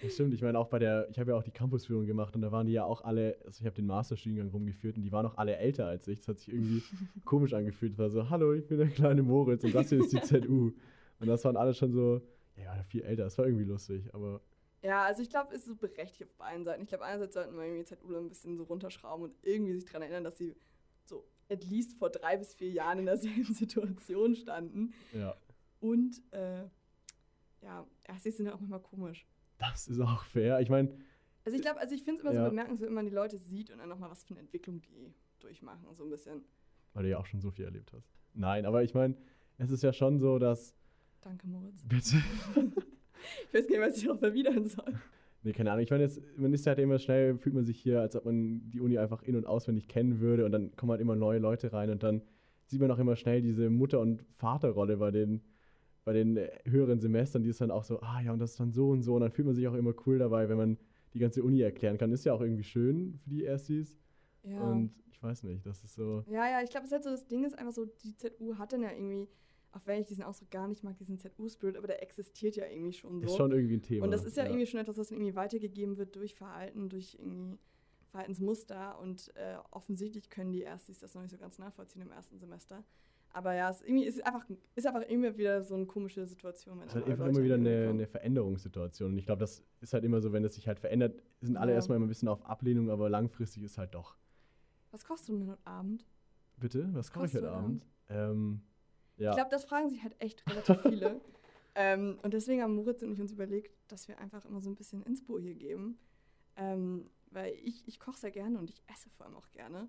Das 0.01 0.13
stimmt, 0.13 0.33
ich 0.33 0.41
meine 0.41 0.57
auch 0.57 0.67
bei 0.69 0.79
der, 0.79 1.09
ich 1.09 1.19
habe 1.19 1.31
ja 1.31 1.38
auch 1.38 1.43
die 1.43 1.51
Campusführung 1.51 2.05
gemacht 2.05 2.33
und 2.36 2.41
da 2.41 2.51
waren 2.53 2.67
die 2.67 2.74
ja 2.74 2.86
auch 2.86 3.03
alle, 3.03 3.38
also 3.45 3.59
ich 3.59 3.65
habe 3.65 3.75
den 3.75 3.86
Masterstudiengang 3.88 4.50
rumgeführt 4.50 4.95
und 4.95 5.03
die 5.03 5.12
waren 5.12 5.25
auch 5.25 5.38
alle 5.38 5.57
älter 5.57 5.88
als 5.88 6.07
ich. 6.07 6.19
Das 6.19 6.27
hat 6.29 6.39
sich 6.39 6.53
irgendwie 6.53 6.81
komisch 7.25 7.53
angefühlt. 7.53 7.93
Es 7.93 7.98
war 7.98 8.09
so, 8.09 8.29
hallo, 8.29 8.53
ich 8.53 8.65
bin 8.65 8.77
der 8.77 8.88
kleine 8.88 9.24
Moritz 9.24 9.63
und 9.63 9.75
das 9.75 9.89
hier 9.89 10.00
ist 10.00 10.13
die 10.13 10.21
ZU. 10.21 10.71
Und 11.20 11.28
das 11.28 11.44
waren 11.46 11.58
alle 11.58 11.74
schon 11.74 11.92
so, 11.92 12.22
ja, 12.56 12.82
viel 12.84 13.02
älter. 13.04 13.24
Das 13.24 13.38
war 13.38 13.46
irgendwie 13.46 13.66
lustig, 13.66 14.14
aber 14.14 14.42
Ja, 14.82 15.04
also 15.04 15.22
ich 15.22 15.30
glaube, 15.30 15.54
es 15.54 15.62
ist 15.62 15.68
so 15.68 15.76
berechtigt 15.76 16.24
auf 16.24 16.34
beiden 16.38 16.64
Seiten. 16.64 16.82
Ich 16.84 16.88
glaube, 16.90 17.04
einerseits 17.06 17.34
sollten 17.34 17.56
wir 17.56 17.64
irgendwie 17.64 17.84
ZU 17.86 18.16
ein 18.16 18.30
bisschen 18.30 18.58
so 18.58 18.64
runterschrauben 18.64 19.26
und 19.26 19.34
irgendwie 19.44 19.74
sich 19.74 19.86
daran 19.86 20.04
erinnern, 20.04 20.24
dass 20.24 20.38
sie 20.38 20.56
so 21.06 21.26
at 21.50 21.64
least 21.66 21.98
vor 21.98 22.10
drei 22.10 22.38
bis 22.38 22.54
vier 22.54 22.70
Jahren 22.70 23.00
in 23.00 23.06
derselben 23.06 23.44
Situation 23.54 24.36
standen. 24.36 24.94
ja, 25.14 25.36
Und 25.80 26.22
äh, 26.32 26.66
ja, 27.62 27.86
Erstis 28.04 28.38
sind 28.38 28.46
ja 28.46 28.54
auch 28.54 28.60
manchmal 28.60 28.82
komisch. 28.82 29.28
das 29.58 29.88
ist 29.88 30.00
auch 30.00 30.24
fair. 30.24 30.60
Ich 30.62 30.70
meine, 30.70 30.96
Also 31.44 31.56
ich 31.58 31.62
glaube, 31.62 31.80
also 31.80 31.94
ich 31.96 32.04
finde 32.04 32.20
es 32.20 32.24
immer 32.24 32.34
Ja. 32.34 32.44
so 32.46 32.50
bemerkenswert, 32.50 32.90
wenn 32.90 32.96
man 32.96 33.06
die 33.06 33.12
Leute 33.12 33.38
sieht 33.38 33.70
und 33.72 33.80
dann 33.80 33.90
nochmal 33.90 34.10
was 34.10 34.24
für 34.24 34.32
eine 34.32 34.40
Entwicklung 34.42 34.82
die 34.82 35.14
durchmachen, 35.40 35.86
so 35.96 36.04
ein 36.04 36.10
bisschen. 36.10 36.44
weil 36.94 37.04
du 37.04 37.10
ja 37.10 37.18
auch 37.18 37.26
schon 37.26 37.42
so 37.42 37.52
viel 37.52 37.66
erlebt 37.66 37.92
hast. 37.94 38.10
Nein, 38.34 38.66
aber 38.66 38.84
ich 38.84 38.94
meine, 38.94 39.16
es 39.58 39.72
ist 39.72 39.84
ja 39.84 39.92
schon 39.94 40.20
so, 40.20 40.38
dass, 40.40 40.76
Danke, 41.22 41.48
Moritz. 41.48 41.82
bitte, 41.88 42.18
Ich 43.48 43.54
weiß 43.54 43.68
nicht, 43.70 43.80
was 43.80 43.98
ich 43.98 44.06
darauf 44.06 44.22
erwidern 44.22 44.66
soll. 44.66 44.94
Nee, 45.44 45.54
keine 45.54 45.72
Ahnung. 45.72 45.84
Ich 45.84 45.90
meine, 45.92 46.04
jetzt, 46.04 46.22
man 46.38 46.54
ist 46.54 46.66
halt 46.68 46.80
immer 46.80 47.00
schnell, 47.00 47.38
fühlt 47.38 47.56
man 47.56 47.66
sich 47.66 47.80
hier, 47.80 48.02
als 48.02 48.16
ob 48.16 48.26
man 48.26 48.70
die 48.72 48.80
Uni 48.80 48.98
einfach 48.98 49.24
in- 49.24 49.36
und 49.36 49.46
auswendig 49.46 49.88
kennen 49.88 50.20
würde 50.20 50.46
und 50.46 50.52
dann 50.52 50.76
kommen 50.76 50.92
halt 50.92 51.02
immer 51.02 51.16
neue 51.16 51.40
Leute 51.40 51.72
rein 51.74 51.90
und 51.90 52.04
dann 52.04 52.22
sieht 52.66 52.80
man 52.82 52.92
auch 52.92 53.00
immer 53.00 53.16
schnell 53.16 53.42
diese 53.42 53.70
Mutter- 53.70 54.00
und 54.00 54.24
Vaterrolle 54.38 54.98
bei 54.98 55.12
den, 55.12 55.42
bei 56.06 56.14
den 56.14 56.38
äh, 56.38 56.50
höheren 56.66 57.00
Semestern, 57.00 57.44
die 57.44 57.50
ist 57.50 57.62
dann 57.62 57.72
auch 57.72 57.84
so, 57.84 58.00
ah 58.02 58.22
ja, 58.22 58.32
und 58.34 58.40
das 58.40 58.52
ist 58.52 58.60
dann 58.60 58.72
so 58.72 58.90
und 58.90 59.02
so 59.02 59.16
und 59.16 59.22
dann 59.22 59.32
fühlt 59.32 59.46
man 59.46 59.56
sich 59.56 59.68
auch 59.68 59.74
immer 59.76 59.94
cool 60.06 60.18
dabei, 60.20 60.48
wenn 60.50 60.58
man 60.58 60.78
die 61.14 61.20
ganze 61.20 61.44
Uni 61.44 61.62
erklären 61.62 61.98
kann. 61.98 62.12
Ist 62.12 62.26
ja 62.26 62.34
auch 62.34 62.42
irgendwie 62.42 62.64
schön 62.64 63.20
für 63.24 63.30
die 63.30 63.44
Erstis 63.44 63.98
Ja. 64.44 64.60
und 64.62 64.92
ich 65.12 65.22
weiß 65.24 65.44
nicht, 65.44 65.66
das 65.66 65.84
ist 65.84 65.96
so, 65.96 66.24
Ja, 66.30 66.48
ja, 66.50 66.62
ich 66.64 66.70
glaube, 66.70 66.86
es 66.86 66.92
ist 66.92 66.94
halt 66.94 67.04
so, 67.04 67.10
das 67.12 67.28
Ding 67.28 67.44
ist 67.46 67.58
einfach 67.58 67.74
so, 67.74 67.86
die 67.86 68.16
ZU 68.16 68.58
hat 68.58 68.72
dann 68.74 68.82
ja 68.84 68.92
irgendwie, 68.92 69.28
auch 69.72 69.82
wenn 69.86 70.02
ich 70.02 70.08
diesen 70.08 70.24
Ausdruck 70.24 70.50
gar 70.52 70.68
nicht 70.68 70.84
mag, 70.84 70.98
diesen 70.98 71.20
ZU-Spirit, 71.20 71.78
aber 71.78 71.88
der 71.88 72.02
existiert 72.02 72.56
ja 72.56 72.66
irgendwie 72.66 72.94
schon 72.94 73.22
so. 73.22 73.28
ist 73.28 73.38
schon 73.38 73.52
irgendwie 73.52 73.78
ein 73.78 73.82
Thema. 73.82 74.06
und 74.06 74.12
das 74.12 74.24
ist 74.24 74.38
ja, 74.38 74.46
irgendwie 74.46 74.66
schon 74.66 74.80
etwas, 74.80 74.98
was 74.98 75.12
irgendwie 75.12 75.36
weitergegeben 75.36 75.98
wird 75.98 76.16
durch 76.16 76.36
Verhalten, 76.36 76.90
durch 76.90 77.16
irgendwie 77.20 77.60
Verhaltensmuster 78.10 79.00
und 79.00 79.32
äh, 79.36 79.58
offensichtlich 79.72 80.30
können 80.30 80.52
die 80.52 80.64
Erstis 80.64 81.00
das 81.00 81.14
noch 81.14 81.22
nicht 81.22 81.32
so 81.32 81.38
ganz 81.38 81.60
nachvollziehen 81.60 82.02
im 82.02 82.12
ersten 82.12 82.40
Semester. 82.40 82.84
Aber 83.32 83.54
ja, 83.54 83.70
es 83.70 83.82
ist, 83.82 83.88
irgendwie, 83.88 84.06
ist, 84.06 84.26
einfach, 84.26 84.44
ist 84.76 84.88
einfach 84.88 85.04
immer 85.04 85.38
wieder 85.38 85.62
so 85.64 85.76
eine 85.76 85.86
komische 85.86 86.26
Situation. 86.26 86.80
Wenn 86.80 86.88
es 86.88 86.96
ist 86.96 86.96
halt 86.96 87.10
einfach 87.10 87.28
immer 87.28 87.44
wieder 87.44 87.56
eine, 87.56 87.90
eine, 87.90 88.08
Veränderungssituation. 88.08 89.12
Und 89.12 89.18
ich 89.20 89.26
glaube, 89.28 89.42
das 89.42 89.64
ist 89.82 89.94
halt 89.94 90.04
immer 90.04 90.20
so, 90.20 90.34
wenn 90.34 90.44
es 90.44 90.56
sich 90.56 90.68
halt 90.68 90.80
verändert, 90.80 91.22
sind 91.40 91.56
alle 91.56 91.72
ja. 91.72 91.76
erstmal 91.76 91.98
immer 91.98 92.08
ein 92.08 92.10
bisschen 92.10 92.28
auf 92.28 92.44
Ablehnung, 92.44 92.90
aber 92.90 93.08
langfristig 93.08 93.62
ist 93.62 93.78
halt 93.78 93.94
doch. 93.94 94.18
Was 94.90 95.06
kochst 95.06 95.30
du 95.30 95.34
denn 95.38 95.48
heute 95.48 95.68
Abend? 95.68 96.08
Bitte? 96.58 96.88
Was, 96.88 96.96
Was 96.96 97.12
koche 97.12 97.26
ich 97.28 97.36
heute 97.36 97.52
Abend? 97.52 97.86
Ähm, 98.10 98.62
ja. 99.20 99.32
Ich 99.32 99.36
glaube, 99.36 99.52
das 99.52 99.66
fragen 99.66 99.90
sich 99.90 100.02
halt 100.04 100.16
echt 100.20 100.46
relativ 100.50 100.82
viele. 100.82 101.22
ähm, 101.76 102.20
und 102.24 102.34
deswegen 102.34 102.62
haben 102.62 102.76
Moritz 102.76 103.02
und 103.04 103.12
ich 103.12 103.22
uns 103.22 103.32
überlegt, 103.32 103.78
dass 103.88 104.08
wir 104.08 104.18
einfach 104.20 104.46
immer 104.46 104.62
so 104.62 104.70
ein 104.70 104.76
bisschen 104.76 105.04
Inspo 105.04 105.40
hier 105.40 105.56
geben. 105.56 106.00
Ähm, 106.56 107.10
weil 107.32 107.54
ich, 107.64 107.88
ich 107.88 108.00
koche 108.00 108.18
sehr 108.18 108.32
gerne 108.32 108.58
und 108.58 108.70
ich 108.70 108.82
esse 108.88 109.10
vor 109.10 109.26
allem 109.26 109.36
auch 109.36 109.50
gerne. 109.52 109.88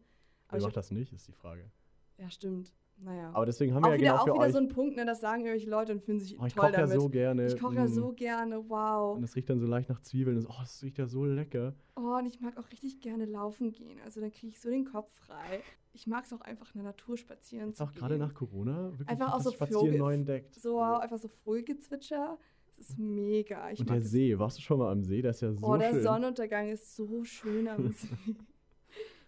Aber 0.48 0.58
Wer 0.58 0.62
macht 0.62 0.76
das 0.76 0.90
nicht, 0.90 1.12
ist 1.12 1.26
die 1.26 1.32
Frage. 1.32 1.70
Ja, 2.18 2.30
stimmt. 2.30 2.72
Naja. 3.02 3.30
Aber 3.32 3.46
deswegen 3.46 3.74
haben 3.74 3.82
wir 3.82 3.88
auch 3.88 3.92
ja 3.92 3.98
wieder, 3.98 4.10
genau 4.10 4.34
auch 4.34 4.42
wieder 4.42 4.52
so 4.52 4.58
ein 4.58 4.68
Punkt, 4.68 4.96
ne, 4.96 5.06
das 5.06 5.20
sagen 5.20 5.42
irgendwelche 5.42 5.70
Leute 5.70 5.92
und 5.92 6.02
fühlen 6.02 6.18
sich 6.18 6.38
oh, 6.38 6.44
ich 6.44 6.52
toll 6.52 6.70
damit. 6.70 6.90
Ich 6.90 6.96
koche 6.96 6.96
ja 6.96 7.00
so 7.00 7.08
gerne. 7.08 7.46
Ich 7.46 7.58
koche 7.58 7.74
ja 7.76 7.84
mm. 7.84 7.88
so 7.88 8.12
gerne, 8.12 8.68
wow. 8.68 9.16
Und 9.16 9.24
es 9.24 9.34
riecht 9.34 9.48
dann 9.48 9.58
so 9.58 9.66
leicht 9.66 9.88
nach 9.88 10.00
Zwiebeln. 10.02 10.36
Und 10.36 10.42
so, 10.42 10.48
oh, 10.50 10.60
das 10.60 10.82
riecht 10.82 10.98
ja 10.98 11.06
so 11.06 11.24
lecker. 11.24 11.74
Oh, 11.96 12.18
und 12.18 12.26
ich 12.26 12.40
mag 12.40 12.58
auch 12.58 12.70
richtig 12.70 13.00
gerne 13.00 13.24
laufen 13.24 13.72
gehen. 13.72 14.00
Also 14.04 14.20
dann 14.20 14.30
kriege 14.30 14.48
ich 14.48 14.60
so 14.60 14.68
den 14.68 14.84
Kopf 14.84 15.10
frei. 15.14 15.62
Ich 15.92 16.06
mag 16.06 16.24
es 16.24 16.32
auch 16.32 16.40
einfach 16.40 16.74
in 16.74 16.82
der 16.82 16.92
Natur 16.92 17.16
spazieren 17.16 17.68
Jetzt 17.68 17.82
auch 17.82 17.92
gerade 17.92 18.16
nach 18.16 18.32
Corona 18.32 18.92
wirklich 18.92 19.08
einfach 19.08 19.34
auch 19.34 19.40
so 19.40 19.50
Spazieren 19.50 19.98
neu 19.98 20.14
entdeckt. 20.14 20.54
So 20.54 20.80
einfach 20.80 21.18
so 21.18 21.28
Vogelgezwitscher. 21.28 22.38
Das 22.76 22.90
ist 22.90 22.98
mega. 22.98 23.70
Ich 23.70 23.80
und 23.80 23.90
der 23.90 24.00
See, 24.00 24.38
warst 24.38 24.58
du 24.58 24.62
schon 24.62 24.78
mal 24.78 24.90
am 24.90 25.02
See? 25.02 25.20
Das 25.20 25.36
ist 25.36 25.42
ja 25.42 25.52
so 25.52 25.58
schön. 25.60 25.68
Oh, 25.68 25.76
der. 25.76 26.00
Sonnenuntergang 26.00 26.68
ist 26.70 26.96
so 26.96 27.24
schön 27.24 27.68
am 27.68 27.92
See. 27.92 28.08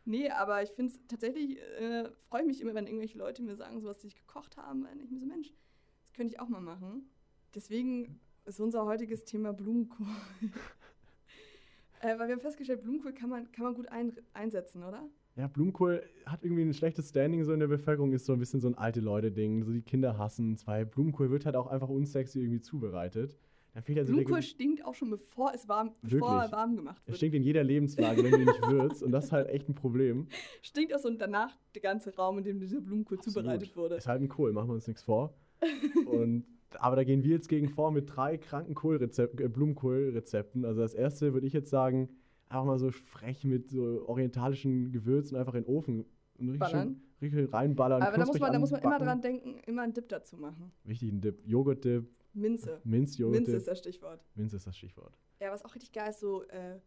Nee, 0.04 0.30
aber 0.30 0.62
ich 0.62 0.70
finde 0.70 0.92
es 0.92 1.00
tatsächlich, 1.06 1.58
äh, 1.60 2.10
freue 2.28 2.44
mich 2.44 2.60
immer, 2.60 2.74
wenn 2.74 2.86
irgendwelche 2.86 3.18
Leute 3.18 3.42
mir 3.42 3.54
sagen, 3.54 3.80
so 3.80 3.88
was 3.88 4.00
sie 4.00 4.08
gekocht 4.08 4.56
haben. 4.56 4.86
Und 4.86 5.00
ich 5.00 5.10
mir 5.10 5.20
so, 5.20 5.26
Mensch, 5.26 5.52
das 6.00 6.12
könnte 6.12 6.34
ich 6.34 6.40
auch 6.40 6.48
mal 6.48 6.60
machen. 6.60 7.08
Deswegen 7.54 8.20
ist 8.44 8.58
unser 8.58 8.84
heutiges 8.84 9.24
Thema 9.24 9.52
Blumenkohl. 9.52 10.06
äh, 12.00 12.18
weil 12.18 12.28
wir 12.28 12.34
haben 12.34 12.40
festgestellt, 12.40 12.82
Blumenkohl 12.82 13.12
kann 13.12 13.30
man, 13.30 13.52
kann 13.52 13.64
man 13.64 13.74
gut 13.74 13.88
ein, 13.88 14.16
einsetzen, 14.32 14.82
oder? 14.82 15.08
Ja, 15.36 15.46
Blumenkohl 15.46 16.02
hat 16.26 16.42
irgendwie 16.44 16.62
ein 16.62 16.74
schlechtes 16.74 17.08
Standing 17.08 17.44
so 17.44 17.52
in 17.52 17.60
der 17.60 17.66
Bevölkerung, 17.66 18.12
ist 18.12 18.26
so 18.26 18.34
ein 18.34 18.38
bisschen 18.38 18.60
so 18.60 18.68
ein 18.68 18.76
alte 18.76 19.00
Leute-Ding. 19.00 19.64
So 19.64 19.72
die 19.72 19.82
Kinder 19.82 20.18
hassen 20.18 20.52
es, 20.52 20.66
weil 20.66 20.84
Blumenkohl 20.84 21.30
wird 21.30 21.46
halt 21.46 21.56
auch 21.56 21.68
einfach 21.68 21.88
unsexy 21.88 22.40
irgendwie 22.40 22.60
zubereitet. 22.60 23.38
Also 23.74 24.12
Blumenkohl 24.12 24.42
stinkt 24.42 24.84
auch 24.84 24.94
schon, 24.94 25.08
bevor 25.08 25.54
es 25.54 25.66
warm, 25.66 25.94
bevor 26.02 26.42
er 26.42 26.52
warm 26.52 26.76
gemacht 26.76 27.06
wird. 27.06 27.14
Es 27.14 27.16
stinkt 27.16 27.34
in 27.34 27.42
jeder 27.42 27.64
Lebenslage, 27.64 28.22
wenn 28.22 28.32
du 28.32 28.40
ihn 28.40 28.44
nicht 28.44 28.68
würzt. 28.68 29.02
Und 29.02 29.12
das 29.12 29.26
ist 29.26 29.32
halt 29.32 29.48
echt 29.48 29.66
ein 29.66 29.74
Problem. 29.74 30.26
Stinkt 30.62 30.94
auch 30.94 30.98
so 30.98 31.08
und 31.08 31.18
danach 31.18 31.56
der 31.74 31.80
ganze 31.80 32.14
Raum, 32.14 32.36
in 32.36 32.44
dem 32.44 32.60
dieser 32.60 32.82
Blumenkohl 32.82 33.16
Absolut. 33.16 33.34
zubereitet 33.34 33.74
wurde. 33.74 33.94
Ist 33.94 34.06
halt 34.06 34.20
ein 34.20 34.28
Kohl, 34.28 34.52
machen 34.52 34.68
wir 34.68 34.74
uns 34.74 34.86
nichts 34.86 35.02
vor. 35.02 35.34
und, 36.06 36.44
aber 36.78 36.96
da 36.96 37.04
gehen 37.04 37.24
wir 37.24 37.30
jetzt 37.30 37.48
gegen 37.48 37.70
vor 37.70 37.92
mit 37.92 38.14
drei 38.14 38.36
kranken 38.36 38.74
Kohlrezept, 38.74 39.40
äh, 39.40 39.48
Blumenkohlrezepten. 39.48 40.66
Also 40.66 40.82
das 40.82 40.92
erste 40.92 41.32
würde 41.32 41.46
ich 41.46 41.54
jetzt 41.54 41.70
sagen, 41.70 42.10
einfach 42.52 42.66
mal 42.66 42.78
so 42.78 42.90
frech 42.90 43.44
mit 43.44 43.70
so 43.70 44.06
orientalischen 44.06 44.92
Gewürzen 44.92 45.36
einfach 45.36 45.54
in 45.54 45.64
den 45.64 45.74
Ofen 45.74 46.04
richtig, 46.38 46.96
richtig 47.20 47.52
reinballern. 47.52 48.02
Aber 48.02 48.16
da 48.16 48.26
muss, 48.26 48.38
man, 48.38 48.52
da 48.52 48.58
muss 48.58 48.70
man 48.70 48.82
immer 48.82 48.98
dran 48.98 49.22
denken, 49.22 49.58
immer 49.66 49.82
einen 49.82 49.94
Dip 49.94 50.08
dazu 50.08 50.36
machen. 50.36 50.72
Wichtig, 50.84 51.10
einen 51.10 51.20
Dip. 51.20 51.46
Joghurt-Dip, 51.46 52.08
Minze. 52.34 52.80
Minzjoghurt. 52.84 53.36
Minze 53.36 53.56
ist 53.56 53.68
das 53.68 53.78
Stichwort. 53.78 54.24
Minze 54.34 54.56
ist 54.56 54.66
das 54.66 54.76
Stichwort. 54.76 55.16
Ja, 55.40 55.50
was 55.50 55.64
auch 55.64 55.74
richtig 55.74 55.92
geil 55.92 56.10
ist, 56.10 56.20
so 56.20 56.42
äh, 56.44 56.78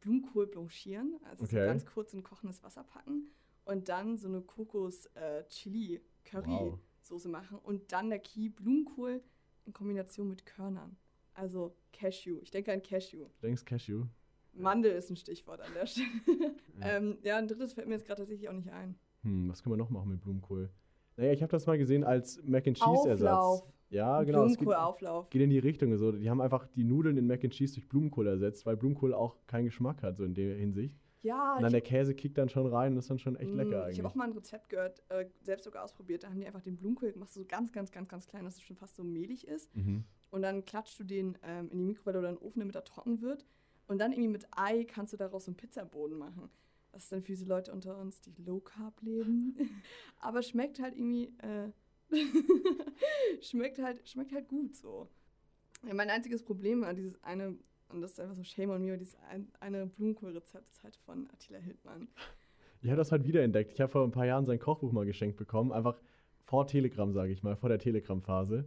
Blumenkohl 0.00 0.46
blanchieren. 0.46 1.18
Also 1.24 1.44
okay. 1.44 1.60
so 1.60 1.66
ganz 1.66 1.86
kurz 1.86 2.12
in 2.12 2.22
kochendes 2.22 2.62
Wasser 2.62 2.84
packen 2.84 3.30
und 3.64 3.88
dann 3.88 4.18
so 4.18 4.28
eine 4.28 4.40
Kokos-Chili-Curry-Soße 4.40 7.28
äh, 7.28 7.32
wow. 7.32 7.40
machen 7.40 7.58
und 7.62 7.90
dann 7.92 8.10
der 8.10 8.20
Key 8.20 8.48
Blumenkohl 8.48 9.20
in 9.64 9.72
Kombination 9.72 10.28
mit 10.28 10.46
Körnern. 10.46 10.96
Also 11.34 11.74
Cashew. 11.92 12.38
Ich 12.42 12.50
denke 12.50 12.72
an 12.72 12.82
Cashew. 12.82 13.26
Du 13.40 13.46
denkst 13.46 13.64
Cashew? 13.64 14.06
Mandel 14.58 14.92
ist 14.92 15.10
ein 15.10 15.16
Stichwort 15.16 15.60
an 15.60 15.72
der 15.74 15.86
Stelle. 15.86 16.06
ja. 16.80 16.96
ähm, 16.96 17.18
ja, 17.22 17.36
ein 17.36 17.48
drittes 17.48 17.72
fällt 17.72 17.88
mir 17.88 17.94
jetzt 17.94 18.06
gerade 18.06 18.22
tatsächlich 18.22 18.48
auch 18.48 18.54
nicht 18.54 18.70
ein. 18.70 18.96
Hm, 19.22 19.48
was 19.48 19.62
können 19.62 19.74
wir 19.74 19.78
noch 19.78 19.90
machen 19.90 20.10
mit 20.10 20.20
Blumenkohl? 20.20 20.70
Naja, 21.16 21.32
ich 21.32 21.42
habe 21.42 21.50
das 21.50 21.66
mal 21.66 21.78
gesehen 21.78 22.04
als 22.04 22.40
Mac 22.44 22.66
and 22.66 22.76
Cheese 22.76 23.08
Ersatz. 23.08 23.64
Ja, 23.90 24.22
genau. 24.22 24.44
Blumenkohlauflauf. 24.44 25.30
Geht 25.30 25.42
in 25.42 25.50
die 25.50 25.58
Richtung. 25.58 25.96
So. 25.96 26.12
Die 26.12 26.28
haben 26.28 26.40
einfach 26.40 26.66
die 26.66 26.84
Nudeln 26.84 27.16
in 27.16 27.26
Mac 27.26 27.42
and 27.42 27.52
Cheese 27.52 27.74
durch 27.74 27.88
Blumenkohl 27.88 28.26
ersetzt, 28.26 28.66
weil 28.66 28.76
Blumenkohl 28.76 29.14
auch 29.14 29.36
keinen 29.46 29.64
Geschmack 29.64 30.02
hat, 30.02 30.16
so 30.16 30.24
in 30.24 30.34
der 30.34 30.56
Hinsicht. 30.56 30.96
Ja. 31.22 31.56
Und 31.56 31.62
dann 31.62 31.72
der 31.72 31.80
Käse 31.80 32.14
kickt 32.14 32.38
dann 32.38 32.48
schon 32.48 32.66
rein 32.66 32.92
und 32.92 32.98
ist 32.98 33.10
dann 33.10 33.18
schon 33.18 33.36
echt 33.36 33.50
mh, 33.52 33.62
lecker 33.62 33.82
eigentlich. 33.82 33.98
Ich 33.98 34.04
habe 34.04 34.08
auch 34.08 34.14
mal 34.14 34.24
ein 34.24 34.32
Rezept 34.32 34.68
gehört, 34.68 35.02
äh, 35.08 35.26
selbst 35.42 35.64
sogar 35.64 35.82
ausprobiert. 35.82 36.22
Da 36.22 36.28
haben 36.28 36.38
die 36.38 36.46
einfach 36.46 36.62
den 36.62 36.76
Blumenkohl 36.76 37.12
gemacht, 37.12 37.32
so 37.32 37.44
ganz, 37.44 37.72
ganz, 37.72 37.90
ganz, 37.90 38.08
ganz 38.08 38.28
klein, 38.28 38.44
dass 38.44 38.56
es 38.56 38.62
schon 38.62 38.76
fast 38.76 38.94
so 38.94 39.02
mehlig 39.02 39.48
ist. 39.48 39.74
Mhm. 39.74 40.04
Und 40.30 40.42
dann 40.42 40.64
klatschst 40.64 41.00
du 41.00 41.04
den 41.04 41.36
ähm, 41.42 41.70
in 41.70 41.78
die 41.78 41.84
Mikrowelle 41.84 42.20
oder 42.20 42.28
in 42.28 42.36
den 42.36 42.42
Ofen, 42.42 42.60
damit 42.60 42.76
er 42.76 42.84
trocken 42.84 43.20
wird. 43.20 43.46
Und 43.88 43.98
dann 43.98 44.12
irgendwie 44.12 44.28
mit 44.28 44.46
Ei 44.52 44.84
kannst 44.84 45.12
du 45.12 45.16
daraus 45.16 45.46
so 45.46 45.50
einen 45.50 45.56
Pizzaboden 45.56 46.16
machen. 46.16 46.48
Das 46.92 47.04
ist 47.04 47.12
dann 47.12 47.22
für 47.22 47.32
diese 47.32 47.46
Leute 47.46 47.72
unter 47.72 47.98
uns, 47.98 48.20
die 48.20 48.32
Low 48.44 48.60
Carb 48.60 49.00
leben. 49.02 49.56
Aber 50.20 50.42
schmeckt 50.42 50.80
halt 50.80 50.94
irgendwie. 50.94 51.32
Äh, 51.38 51.70
schmeckt, 53.42 53.78
halt, 53.78 54.06
schmeckt 54.08 54.32
halt 54.32 54.48
gut 54.48 54.76
so. 54.76 55.08
Ja, 55.86 55.94
mein 55.94 56.10
einziges 56.10 56.42
Problem 56.42 56.82
war 56.82 56.94
dieses 56.94 57.22
eine, 57.22 57.56
und 57.90 58.00
das 58.00 58.12
ist 58.12 58.20
einfach 58.20 58.34
so 58.34 58.42
Shame 58.42 58.70
on 58.70 58.82
me, 58.82 58.96
dieses 58.96 59.16
ein, 59.30 59.50
eine 59.60 59.86
Blumenkohlrezept 59.86 60.70
ist 60.70 60.82
halt 60.82 60.96
von 60.96 61.28
Attila 61.32 61.58
Hildmann. 61.58 62.08
Ich 62.80 62.88
habe 62.88 62.96
das 62.96 63.12
halt 63.12 63.24
wiederentdeckt. 63.24 63.72
Ich 63.72 63.80
habe 63.80 63.90
vor 63.90 64.04
ein 64.04 64.10
paar 64.10 64.26
Jahren 64.26 64.46
sein 64.46 64.58
Kochbuch 64.58 64.92
mal 64.92 65.04
geschenkt 65.04 65.36
bekommen, 65.36 65.72
einfach 65.72 66.00
vor 66.44 66.66
Telegram, 66.66 67.12
sage 67.12 67.32
ich 67.32 67.42
mal, 67.42 67.56
vor 67.56 67.68
der 67.68 67.78
Telegram-Phase. 67.78 68.64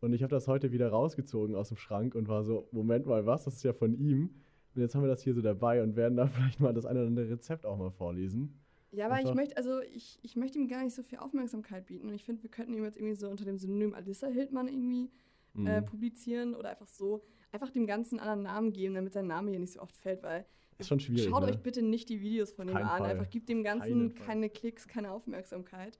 Und 0.00 0.12
ich 0.12 0.22
habe 0.22 0.30
das 0.30 0.48
heute 0.48 0.72
wieder 0.72 0.88
rausgezogen 0.88 1.56
aus 1.56 1.68
dem 1.68 1.76
Schrank 1.76 2.14
und 2.14 2.28
war 2.28 2.44
so, 2.44 2.68
Moment 2.70 3.06
mal, 3.06 3.26
was? 3.26 3.44
Das 3.44 3.54
ist 3.54 3.64
ja 3.64 3.72
von 3.72 3.94
ihm. 3.94 4.30
Und 4.78 4.82
jetzt 4.82 4.94
haben 4.94 5.02
wir 5.02 5.08
das 5.08 5.22
hier 5.22 5.34
so 5.34 5.42
dabei 5.42 5.82
und 5.82 5.96
werden 5.96 6.16
da 6.16 6.26
vielleicht 6.28 6.60
mal 6.60 6.72
das 6.72 6.86
eine 6.86 7.00
oder 7.00 7.08
andere 7.08 7.28
Rezept 7.30 7.66
auch 7.66 7.76
mal 7.76 7.90
vorlesen. 7.90 8.60
Ja, 8.92 9.06
aber 9.06 9.20
ich 9.20 9.34
möchte, 9.34 9.56
also 9.56 9.80
ich, 9.80 10.18
ich 10.22 10.36
möchte 10.36 10.58
ihm 10.58 10.68
gar 10.68 10.84
nicht 10.84 10.94
so 10.94 11.02
viel 11.02 11.18
Aufmerksamkeit 11.18 11.86
bieten. 11.86 12.08
Und 12.08 12.14
ich 12.14 12.24
finde, 12.24 12.44
wir 12.44 12.50
könnten 12.50 12.72
ihm 12.74 12.84
jetzt 12.84 12.96
irgendwie 12.96 13.16
so 13.16 13.28
unter 13.28 13.44
dem 13.44 13.58
Synonym 13.58 13.92
Alissa 13.92 14.28
Hildmann 14.28 14.68
irgendwie 14.68 15.10
äh, 15.56 15.58
mhm. 15.58 15.66
äh, 15.66 15.82
publizieren 15.82 16.54
oder 16.54 16.70
einfach 16.70 16.86
so, 16.86 17.22
einfach 17.50 17.70
dem 17.70 17.86
Ganzen 17.86 18.20
einen 18.20 18.28
anderen 18.28 18.54
Namen 18.54 18.72
geben, 18.72 18.94
damit 18.94 19.12
sein 19.12 19.26
Name 19.26 19.50
hier 19.50 19.58
nicht 19.58 19.72
so 19.72 19.80
oft 19.80 19.96
fällt, 19.96 20.22
weil 20.22 20.46
ist 20.78 20.86
schon 20.86 21.00
schwierig. 21.00 21.28
Schaut 21.28 21.42
ne? 21.42 21.48
euch 21.48 21.58
bitte 21.58 21.82
nicht 21.82 22.08
die 22.08 22.20
Videos 22.20 22.52
von 22.52 22.68
ihm 22.68 22.76
an. 22.76 22.86
Fall. 22.86 23.10
Einfach 23.10 23.28
gibt 23.28 23.48
dem 23.48 23.64
Ganzen 23.64 24.14
keine, 24.14 24.26
keine 24.26 24.48
Klicks, 24.48 24.86
keine 24.86 25.10
Aufmerksamkeit. 25.10 25.98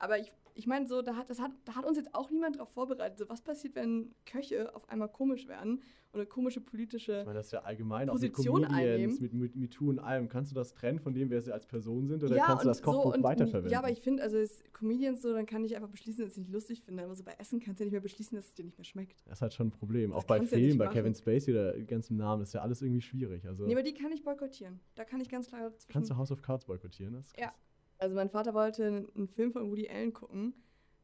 Aber 0.00 0.18
ich, 0.18 0.32
ich 0.58 0.66
meine, 0.66 0.88
so, 0.88 1.02
da 1.02 1.14
hat, 1.14 1.30
das 1.30 1.40
hat, 1.40 1.52
da 1.64 1.76
hat 1.76 1.86
uns 1.86 1.96
jetzt 1.96 2.14
auch 2.16 2.30
niemand 2.30 2.56
darauf 2.56 2.70
vorbereitet. 2.70 3.16
So, 3.16 3.28
was 3.28 3.42
passiert, 3.42 3.76
wenn 3.76 4.12
Köche 4.26 4.74
auf 4.74 4.88
einmal 4.88 5.08
komisch 5.08 5.46
werden 5.46 5.80
eine 6.12 6.26
komische 6.26 6.60
politische 6.60 7.20
Ich 7.20 7.26
meine, 7.26 7.38
das 7.38 7.46
ist 7.46 7.52
ja 7.52 7.60
allgemein 7.60 8.08
Position 8.08 8.64
auch 8.64 8.68
mit 8.70 8.78
Comedians, 8.78 9.20
mit, 9.20 9.32
mit 9.34 9.56
MeToo 9.56 9.90
und 9.90 9.98
allem. 9.98 10.28
Kannst 10.28 10.50
du 10.50 10.54
das 10.54 10.72
trennen 10.72 10.98
von 10.98 11.12
dem, 11.12 11.30
wer 11.30 11.40
sie 11.40 11.52
als 11.52 11.66
Person 11.66 12.06
sind, 12.08 12.22
oder 12.24 12.36
ja, 12.36 12.46
kannst 12.46 12.64
du 12.64 12.68
das 12.68 12.82
Kochbuch 12.82 13.14
so, 13.14 13.22
weiterverwenden? 13.22 13.70
Ja, 13.70 13.78
aber 13.78 13.90
ich 13.90 14.00
finde, 14.00 14.22
also 14.22 14.38
als 14.38 14.62
Comedians 14.72 15.22
so, 15.22 15.32
dann 15.32 15.46
kann 15.46 15.64
ich 15.64 15.76
einfach 15.76 15.90
beschließen, 15.90 16.24
dass 16.24 16.32
ich 16.32 16.38
es 16.38 16.38
nicht 16.38 16.52
lustig 16.52 16.82
finde. 16.82 17.04
Aber 17.04 17.14
so 17.14 17.24
bei 17.24 17.34
Essen 17.38 17.60
kannst 17.60 17.80
du 17.80 17.84
ja 17.84 17.86
nicht 17.86 17.92
mehr 17.92 18.00
beschließen, 18.00 18.36
dass 18.36 18.46
es 18.46 18.54
dir 18.54 18.64
nicht 18.64 18.78
mehr 18.78 18.84
schmeckt. 18.84 19.20
Das 19.26 19.38
ist 19.38 19.42
halt 19.42 19.54
schon 19.54 19.68
ein 19.68 19.72
Problem. 19.72 20.10
Das 20.10 20.20
auch 20.20 20.24
bei 20.24 20.40
Filmen, 20.40 20.78
ja 20.78 20.86
bei 20.86 20.92
Kevin 20.92 21.14
Spacey 21.14 21.52
oder 21.52 21.78
ganzen 21.80 22.16
Namen, 22.16 22.42
ist 22.42 22.54
ja 22.54 22.62
alles 22.62 22.82
irgendwie 22.82 23.02
schwierig. 23.02 23.46
Also 23.46 23.66
nee, 23.66 23.74
aber 23.74 23.82
die 23.82 23.94
kann 23.94 24.10
ich 24.12 24.22
boykottieren. 24.22 24.80
Da 24.94 25.04
kann 25.04 25.20
ich 25.20 25.28
ganz 25.28 25.48
klar 25.48 25.72
Kannst 25.88 26.10
du 26.10 26.16
House 26.16 26.32
of 26.32 26.42
Cards 26.42 26.64
boykottieren? 26.64 27.22
ja. 27.38 27.52
Also 27.98 28.14
mein 28.14 28.30
Vater 28.30 28.54
wollte 28.54 29.08
einen 29.14 29.28
Film 29.28 29.52
von 29.52 29.70
Woody 29.70 29.88
Allen 29.88 30.12
gucken 30.12 30.54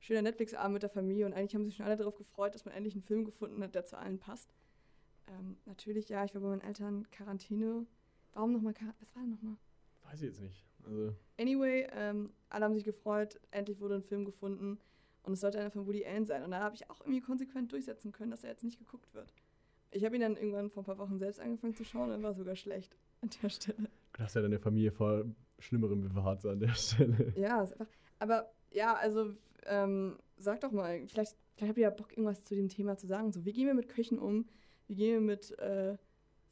schöner 0.05 0.23
Netflix-Abend 0.23 0.75
mit 0.75 0.83
der 0.83 0.91
Familie 0.91 1.25
und 1.25 1.33
eigentlich 1.33 1.55
haben 1.55 1.65
sich 1.65 1.77
schon 1.77 1.87
alle 1.87 1.97
darauf 1.97 2.17
gefreut, 2.17 2.55
dass 2.55 2.65
man 2.65 2.75
endlich 2.75 2.95
einen 2.95 3.03
Film 3.03 3.25
gefunden 3.25 3.63
hat, 3.63 3.75
der 3.75 3.85
zu 3.87 3.99
allen 3.99 4.19
passt. 4.19 4.55
Ähm, 5.27 5.57
natürlich, 5.65 6.09
ja, 6.11 6.25
ich 6.25 6.35
war 6.35 6.43
bei 6.43 6.49
meinen 6.49 6.61
Eltern 6.61 7.11
Quarantäne. 7.11 7.87
Warum 8.35 8.53
nochmal 8.53 8.75
Quarantäne? 8.75 9.01
Was 9.01 9.17
war 9.17 9.23
denn 9.23 9.31
nochmal? 9.31 9.57
Weiß 10.03 10.21
ich 10.21 10.29
jetzt 10.29 10.43
nicht. 10.43 10.63
Also 10.85 11.15
anyway, 11.39 11.89
ähm, 11.93 12.31
alle 12.51 12.67
haben 12.67 12.75
sich 12.75 12.85
gefreut, 12.85 13.41
endlich 13.51 13.81
wurde 13.81 13.95
ein 13.95 14.03
Film 14.03 14.27
gefunden 14.27 14.79
und 15.23 15.33
es 15.33 15.41
sollte 15.41 15.59
einer 15.59 15.71
von 15.71 15.87
Woody 15.87 16.05
Allen 16.05 16.27
sein. 16.27 16.43
Und 16.43 16.51
da 16.51 16.61
habe 16.61 16.75
ich 16.75 16.91
auch 16.91 17.01
irgendwie 17.01 17.23
konsequent 17.23 17.73
durchsetzen 17.73 18.13
können, 18.13 18.31
dass 18.31 18.45
er 18.45 18.51
jetzt 18.51 18.65
nicht 18.65 18.79
geguckt 18.79 19.15
wird. 19.15 19.33
Ich 19.91 20.05
habe 20.05 20.17
ihn 20.17 20.21
dann 20.21 20.37
irgendwann 20.37 20.69
vor 20.69 20.83
ein 20.83 20.87
paar 20.87 20.99
Wochen 20.99 21.19
selbst 21.19 21.41
angefangen 21.41 21.75
zu 21.75 21.85
schauen 21.85 22.11
und 22.11 22.23
war 22.23 22.35
sogar 22.35 22.57
schlecht 22.57 22.95
an 23.23 23.31
der 23.43 23.49
Stelle. 23.49 23.89
Du 24.13 24.23
hast 24.23 24.35
ja 24.35 24.43
deine 24.43 24.59
Familie 24.59 24.93
vor 24.93 25.25
Schlimmerem 25.65 26.01
bewahrt 26.01 26.43
so 26.43 26.51
an 26.51 26.61
der 26.61 26.75
Stelle. 26.75 27.33
Ja, 27.37 27.63
ist 27.63 27.73
einfach. 27.73 27.87
Aber 28.19 28.51
ja, 28.71 28.95
also 28.95 29.35
ähm, 29.67 30.19
sag 30.37 30.61
doch 30.61 30.73
mal, 30.73 31.07
vielleicht, 31.07 31.37
vielleicht 31.57 31.69
habt 31.69 31.79
ihr 31.79 31.83
ja 31.83 31.91
Bock, 31.91 32.13
irgendwas 32.13 32.45
zu 32.45 32.55
dem 32.55 32.69
Thema 32.69 32.97
zu 32.97 33.07
sagen. 33.07 33.33
So, 33.33 33.45
wie 33.45 33.53
gehen 33.53 33.67
wir 33.67 33.75
mit 33.75 33.89
Köchen 33.89 34.19
um? 34.19 34.47
Wie 34.87 34.95
gehen 34.95 35.15
wir 35.15 35.21
mit 35.21 35.59
äh, 35.59 35.97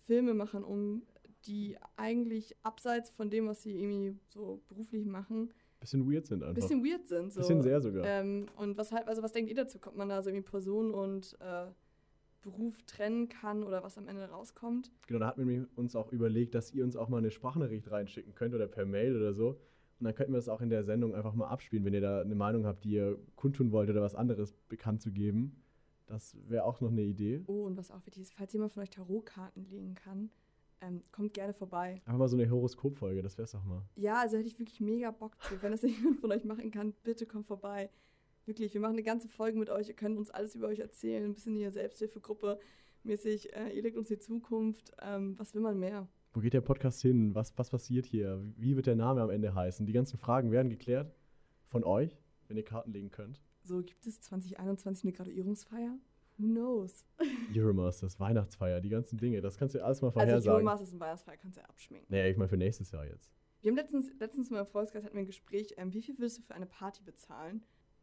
Filmemachern 0.06 0.64
um, 0.64 1.02
die 1.46 1.76
eigentlich 1.96 2.56
abseits 2.62 3.10
von 3.10 3.30
dem, 3.30 3.46
was 3.48 3.62
sie 3.62 3.78
irgendwie 3.78 4.18
so 4.28 4.62
beruflich 4.68 5.04
machen, 5.04 5.52
bisschen 5.82 6.10
weird 6.10 6.26
sind 6.26 6.42
einfach. 6.42 6.54
Bisschen 6.54 6.84
weird 6.84 7.06
sind. 7.06 7.32
So. 7.32 7.40
Bisschen 7.40 7.62
sehr 7.62 7.80
sogar. 7.80 8.04
Ähm, 8.06 8.46
und 8.56 8.78
was 8.78 8.92
halt, 8.92 9.08
also 9.08 9.22
was 9.22 9.32
denkt 9.32 9.50
ihr 9.50 9.56
dazu? 9.56 9.78
Kommt 9.78 9.96
man 9.96 10.08
da 10.08 10.22
so 10.22 10.30
irgendwie 10.30 10.48
Person 10.48 10.94
und 10.94 11.36
äh, 11.40 11.66
Beruf 12.42 12.82
trennen 12.82 13.28
kann 13.28 13.62
oder 13.62 13.82
was 13.82 13.98
am 13.98 14.08
Ende 14.08 14.24
rauskommt? 14.24 14.90
Genau, 15.06 15.20
da 15.20 15.26
hatten 15.28 15.46
wir 15.48 15.68
uns 15.76 15.96
auch 15.96 16.12
überlegt, 16.12 16.54
dass 16.54 16.72
ihr 16.72 16.84
uns 16.84 16.96
auch 16.96 17.08
mal 17.08 17.18
eine 17.18 17.30
Sprachnachricht 17.30 17.90
reinschicken 17.90 18.34
könnt 18.34 18.54
oder 18.54 18.66
per 18.66 18.84
Mail 18.84 19.16
oder 19.16 19.32
so 19.32 19.50
Und 19.98 20.04
dann 20.04 20.14
könnten 20.14 20.32
wir 20.32 20.38
das 20.38 20.48
auch 20.48 20.60
in 20.60 20.70
der 20.70 20.84
Sendung 20.84 21.14
einfach 21.14 21.34
mal 21.34 21.48
abspielen, 21.48 21.84
wenn 21.84 21.94
ihr 21.94 22.00
da 22.00 22.20
eine 22.20 22.34
Meinung 22.34 22.66
habt, 22.66 22.84
die 22.84 22.92
ihr 22.92 23.18
kundtun 23.36 23.72
wollt 23.72 23.88
oder 23.88 24.02
was 24.02 24.14
anderes 24.14 24.52
bekannt 24.68 25.00
zu 25.00 25.12
geben. 25.12 25.62
Das 26.06 26.36
wäre 26.48 26.64
auch 26.64 26.80
noch 26.80 26.90
eine 26.90 27.02
Idee. 27.02 27.42
Oh, 27.46 27.64
und 27.64 27.76
was 27.76 27.90
auch 27.90 28.04
wichtig 28.04 28.22
ist, 28.22 28.34
falls 28.34 28.52
jemand 28.52 28.72
von 28.72 28.82
euch 28.82 28.90
Tarotkarten 28.90 29.64
legen 29.70 29.94
kann, 29.94 30.30
ähm, 30.82 31.02
kommt 31.12 31.32
gerne 31.32 31.54
vorbei. 31.54 32.02
Einfach 32.04 32.18
mal 32.18 32.28
so 32.28 32.36
eine 32.36 32.50
Horoskopfolge, 32.50 33.22
das 33.22 33.38
wär's 33.38 33.52
doch 33.52 33.64
mal. 33.64 33.82
Ja, 33.96 34.20
also 34.20 34.36
hätte 34.36 34.48
ich 34.48 34.58
wirklich 34.58 34.80
mega 34.80 35.10
Bock 35.10 35.40
zu. 35.42 35.54
Wenn 35.62 35.72
das 35.72 35.82
jemand 35.82 36.20
von 36.20 36.32
euch 36.32 36.44
machen 36.44 36.70
kann, 36.70 36.92
bitte 37.04 37.24
kommt 37.24 37.46
vorbei. 37.46 37.88
Wirklich, 38.44 38.74
wir 38.74 38.80
machen 38.80 38.94
eine 38.94 39.02
ganze 39.02 39.28
Folge 39.28 39.58
mit 39.58 39.70
euch. 39.70 39.88
Ihr 39.88 39.94
könnt 39.94 40.18
uns 40.18 40.30
alles 40.30 40.54
über 40.54 40.68
euch 40.68 40.80
erzählen. 40.80 41.24
Ein 41.24 41.34
bisschen 41.34 41.54
hier 41.56 41.70
Selbsthilfegruppe 41.70 42.58
mäßig. 43.04 43.54
Äh, 43.54 43.70
ihr 43.70 43.82
legt 43.82 43.96
uns 43.96 44.08
die 44.08 44.18
Zukunft. 44.18 44.92
Ähm, 45.00 45.38
was 45.38 45.54
will 45.54 45.62
man 45.62 45.78
mehr? 45.78 46.08
Wo 46.32 46.40
geht 46.40 46.54
der 46.54 46.60
Podcast 46.60 47.02
hin? 47.02 47.34
Was, 47.34 47.56
was 47.58 47.70
passiert 47.70 48.06
hier? 48.06 48.42
Wie 48.56 48.74
wird 48.76 48.86
der 48.86 48.96
Name 48.96 49.20
am 49.20 49.30
Ende 49.30 49.54
heißen? 49.54 49.86
Die 49.86 49.92
ganzen 49.92 50.18
Fragen 50.18 50.50
werden 50.50 50.70
geklärt 50.70 51.14
von 51.68 51.84
euch, 51.84 52.18
wenn 52.48 52.56
ihr 52.56 52.64
Karten 52.64 52.92
legen 52.92 53.10
könnt. 53.10 53.42
So, 53.62 53.82
gibt 53.82 54.06
es 54.06 54.20
2021 54.22 55.04
eine 55.04 55.12
Graduierungsfeier? 55.12 55.98
Who 56.38 56.46
knows? 56.46 57.04
Euromasters, 57.54 58.18
Weihnachtsfeier, 58.18 58.80
die 58.80 58.88
ganzen 58.88 59.18
Dinge, 59.18 59.40
das 59.40 59.58
kannst 59.58 59.74
du 59.74 59.84
alles 59.84 60.00
mal 60.00 60.08
Also 60.08 60.18
vorhersagen. 60.20 60.50
Euromasters 60.56 60.92
und 60.92 61.00
Weihnachtsfeier 61.00 61.36
kannst 61.36 61.58
du 61.58 61.60
ja 61.60 61.68
abschminken. 61.68 62.06
naja, 62.10 62.26
ich 62.26 62.36
meine 62.36 62.48
für 62.48 62.56
nächstes 62.56 62.90
Jahr 62.90 63.06
jetzt. 63.06 63.30
Wir 63.60 63.70
haben 63.70 63.76
letztens, 63.76 64.10
letztens 64.18 64.50
mal 64.50 64.60
im 64.60 64.66
Volksgeist 64.66 65.04
hatten 65.04 65.14
wir 65.14 65.22
ein 65.22 65.26
Gespräch, 65.26 65.74
ähm, 65.76 65.92
wie 65.92 66.02
viel 66.02 66.18
würdest 66.18 66.38
du 66.38 66.42
für 66.42 66.54
eine 66.54 66.66
Party 66.66 67.02
bezahlen? 67.04 67.62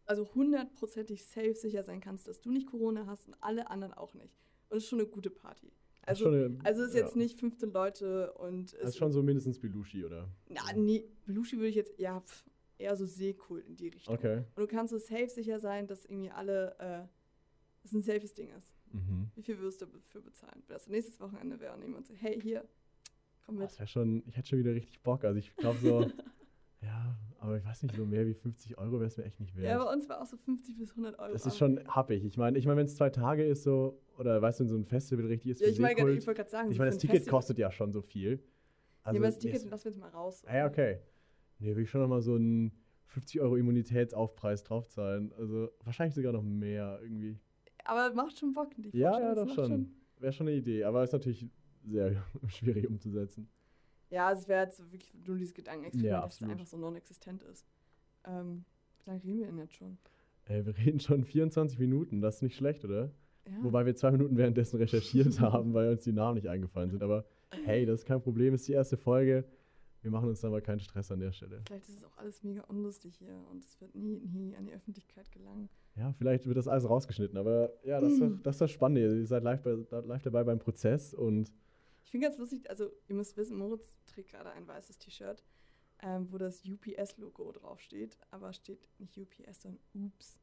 Also 0.10 0.28
hundertprozentig 0.34 1.24
safe 1.24 1.54
sicher 1.54 1.84
sein 1.84 2.02
kannst, 2.02 2.28
dass 2.28 2.42
du 2.42 2.50
nicht 2.50 2.66
Corona 2.66 3.06
hast 3.06 3.28
und 3.28 3.36
alle 3.42 3.70
anderen 3.70 3.94
auch 3.94 4.16
nicht. 4.16 4.36
Und 4.70 4.78
es 4.78 4.84
ist 4.86 4.90
schon 4.90 5.00
eine 5.00 5.08
gute 5.08 5.30
Party. 5.30 5.72
Das 6.02 6.20
Also, 6.24 6.30
eine- 6.30 6.58
also 6.64 6.82
es 6.82 6.90
ist 6.90 6.96
jetzt 6.96 7.12
ja. 7.16 7.18
nicht 7.22 7.40
15 7.40 7.72
Leute 7.72 8.34
und 8.34 8.74
Das 8.74 8.80
es 8.82 8.90
ist 8.90 8.98
schon 8.98 9.12
so 9.12 9.22
mindestens 9.22 9.60
Belushi, 9.60 10.04
oder? 10.04 10.28
Na, 10.48 10.62
nee, 10.76 11.06
Belushi 11.28 11.58
würde 11.58 11.68
ich 11.68 11.76
jetzt, 11.76 12.00
ja, 12.00 12.22
pf, 12.22 12.44
eher 12.80 12.96
so 12.96 13.06
Seekult 13.06 13.68
in 13.68 13.76
die 13.76 13.90
Richtung. 13.90 14.16
Okay. 14.16 14.38
Und 14.56 14.62
du 14.64 14.66
kannst 14.68 14.90
so 14.92 14.98
safe 14.98 15.30
sicher 15.30 15.60
sein, 15.60 15.86
dass 15.86 16.06
irgendwie 16.06 16.32
alle, 16.32 16.76
äh, 16.80 17.08
dass 17.84 17.94
ein 17.94 18.02
safes 18.02 18.34
Ding 18.34 18.50
ist. 18.58 18.74
Mhm. 18.92 19.30
Wie 19.36 19.44
viel 19.44 19.60
wirst 19.60 19.82
du 19.82 19.86
dafür 19.86 20.22
bezahlen? 20.22 20.64
Wenn 20.66 20.74
das 20.74 20.88
nächstes 20.88 21.20
Wochenende 21.20 21.60
wäre 21.60 21.76
und 21.76 21.84
jemand 21.84 22.08
so, 22.08 22.16
hey, 22.16 22.42
hier, 22.42 22.68
komm 23.46 23.58
mit. 23.58 23.66
Das 23.66 23.78
wäre 23.78 23.88
schon, 23.88 24.24
ich 24.26 24.36
hätte 24.36 24.48
schon 24.48 24.58
wieder 24.60 24.74
richtig 24.74 25.04
Bock. 25.04 25.24
Also 25.24 25.38
ich 25.38 25.56
glaube 25.56 25.78
so, 25.78 26.02
ja, 26.82 27.16
aber 27.40 27.58
ich 27.58 27.66
weiß 27.66 27.84
nicht, 27.84 27.96
so 27.96 28.06
mehr 28.06 28.26
wie 28.28 28.34
50 28.34 28.78
Euro 28.78 28.94
wäre 28.94 29.06
es 29.06 29.18
mir 29.18 29.24
echt 29.26 29.40
nicht 29.40 29.56
wert. 29.56 29.66
Ja, 29.66 29.84
bei 29.84 29.92
uns 29.92 30.08
war 30.10 30.22
auch 30.22 30.26
so 30.26 30.38
50 30.38 30.78
bis 30.78 30.92
100 30.92 31.18
Euro. 31.20 31.32
das 31.34 31.46
ist 31.46 31.58
schon 31.58 31.80
happig. 31.88 32.24
Ich 32.24 32.38
meine, 32.38 32.58
ich 32.58 32.66
mein, 32.66 32.78
wenn 32.78 32.86
es 32.86 32.96
zwei 32.96 33.10
Tage 33.10 33.44
ist 33.46 33.64
so, 33.64 34.00
oder 34.18 34.42
weißt 34.42 34.60
du, 34.60 34.64
wenn 34.64 34.70
so 34.70 34.76
ein 34.78 34.86
Festival 34.86 35.26
richtig 35.26 35.52
ist 35.52 35.62
Ja, 35.62 35.68
ich 35.68 35.80
meine, 35.80 35.94
ich 36.12 36.28
wollte 36.28 36.34
gerade 36.42 36.50
sagen, 36.50 36.72
ich 36.72 36.78
meine, 36.78 36.92
das 36.92 37.00
Ticket 37.00 37.18
Festival. 37.18 37.38
kostet 37.40 37.58
ja 37.58 37.72
schon 37.72 37.92
so 37.92 38.02
viel. 38.02 38.32
ja, 38.32 38.38
Also, 39.04 39.18
aber 39.20 39.26
das 39.28 39.40
Ticket, 39.40 39.70
lassen 39.70 39.86
wir 39.86 39.92
jetzt 39.92 40.00
mal 40.00 40.10
raus. 40.10 40.44
Ah 40.46 40.58
ja, 40.58 40.68
okay. 40.68 41.00
Nee, 41.60 41.76
will 41.76 41.84
ich 41.84 41.90
schon 41.90 42.02
nochmal 42.02 42.22
so 42.22 42.36
einen 42.36 42.72
50 43.08 43.42
Euro 43.42 43.56
Immunitätsaufpreis 43.56 44.64
draufzahlen. 44.64 45.34
Also 45.38 45.70
wahrscheinlich 45.84 46.16
sogar 46.16 46.32
noch 46.32 46.44
mehr 46.44 47.00
irgendwie. 47.02 47.40
Aber 47.86 48.14
macht 48.14 48.38
schon 48.38 48.52
Bock, 48.52 48.70
die 48.76 48.90
Ja, 48.98 49.20
ja, 49.20 49.36
doch 49.36 49.46
macht 49.46 49.56
schon. 49.56 49.92
Wäre 50.20 50.34
schon 50.34 50.48
eine 50.48 50.58
Idee, 50.58 50.84
aber 50.84 51.04
ist 51.04 51.14
natürlich 51.14 51.48
sehr 51.84 52.24
schwierig 52.48 52.88
umzusetzen. 52.88 53.50
Ja, 54.10 54.32
es 54.32 54.48
wäre 54.48 54.66
jetzt 54.66 54.80
wirklich 54.92 55.14
nur 55.26 55.38
dieses 55.38 55.54
Gedankenexperiment, 55.54 56.12
Ja, 56.12 56.22
dass 56.22 56.42
es 56.42 56.48
einfach 56.48 56.66
so 56.66 56.78
non-existent 56.78 57.44
ist. 57.44 57.66
Ähm, 58.26 58.66
wie 59.04 59.10
lange 59.10 59.24
reden 59.24 59.40
wir 59.40 59.46
denn 59.48 59.58
jetzt 59.60 59.76
schon? 59.76 59.98
Ey, 60.46 60.66
wir 60.66 60.76
reden 60.78 61.00
schon 61.00 61.24
24 61.24 61.78
Minuten, 61.78 62.22
das 62.22 62.38
ist 62.38 62.42
nicht 62.42 62.56
schlecht, 62.56 62.84
oder? 62.84 63.12
Ja. 63.46 63.64
Wobei 63.64 63.86
wir 63.86 63.96
zwei 63.96 64.12
Minuten 64.12 64.36
währenddessen 64.38 64.78
recherchiert 64.78 65.40
haben, 65.40 65.74
weil 65.74 65.90
uns 65.90 66.04
die 66.04 66.12
Namen 66.12 66.36
nicht 66.36 66.48
eingefallen 66.48 66.90
sind. 66.90 67.04
Aber 67.04 67.26
hey, 67.66 67.86
das 67.86 68.02
ist 68.02 68.06
kein 68.06 68.22
Problem, 68.22 68.54
ist 68.54 68.68
die 68.68 68.74
erste 68.74 68.98
Folge. 68.98 69.46
Wir 70.02 70.12
machen 70.12 70.30
uns 70.30 70.42
mal 70.44 70.62
keinen 70.62 70.80
Stress 70.80 71.12
an 71.12 71.20
der 71.20 71.34
Stelle. 71.34 71.62
Vielleicht 71.68 71.90
ist 71.90 71.98
es 71.98 72.04
auch 72.06 72.18
alles 72.18 72.42
mega 72.44 72.62
unlustig 72.64 73.16
hier 73.18 73.36
und 73.52 73.66
es 73.66 73.80
wird 73.82 73.94
nie, 73.96 74.22
nie 74.22 74.56
an 74.56 74.66
die 74.66 74.74
Öffentlichkeit 74.74 75.30
gelangen. 75.32 75.70
Ja, 75.96 76.14
vielleicht 76.14 76.46
wird 76.48 76.58
das 76.58 76.70
alles 76.70 76.90
rausgeschnitten, 76.90 77.38
aber 77.38 77.74
ja, 77.84 78.00
das 78.00 78.14
ist, 78.14 78.22
doch, 78.22 78.30
das 78.42 78.56
ist 78.56 78.62
das 78.62 78.72
Spannende. 78.72 79.18
Ihr 79.20 79.26
seid 79.26 79.44
live, 79.44 79.62
bei, 79.62 79.72
live 80.00 80.22
dabei 80.22 80.44
beim 80.46 80.60
Prozess 80.60 81.14
und 81.14 81.52
Ich 82.10 82.12
finde 82.12 82.26
ganz 82.26 82.40
lustig, 82.40 82.68
also 82.72 82.90
ihr 83.08 83.14
müsst 83.14 83.38
wissen, 83.38 83.56
Moritz 83.56 83.96
trägt 84.08 84.32
gerade 84.32 84.52
ein 84.54 84.68
weißes 84.68 84.98
T-Shirt, 84.98 85.44
ähm, 86.02 86.28
wo 86.32 86.40
das 86.40 86.64
UPS-Logo 86.66 87.52
draufsteht, 87.52 88.18
aber 88.32 88.52
steht 88.52 88.80
nicht 88.98 89.16
UPS, 89.16 89.62
sondern 89.62 89.80
Oops. 89.94 90.40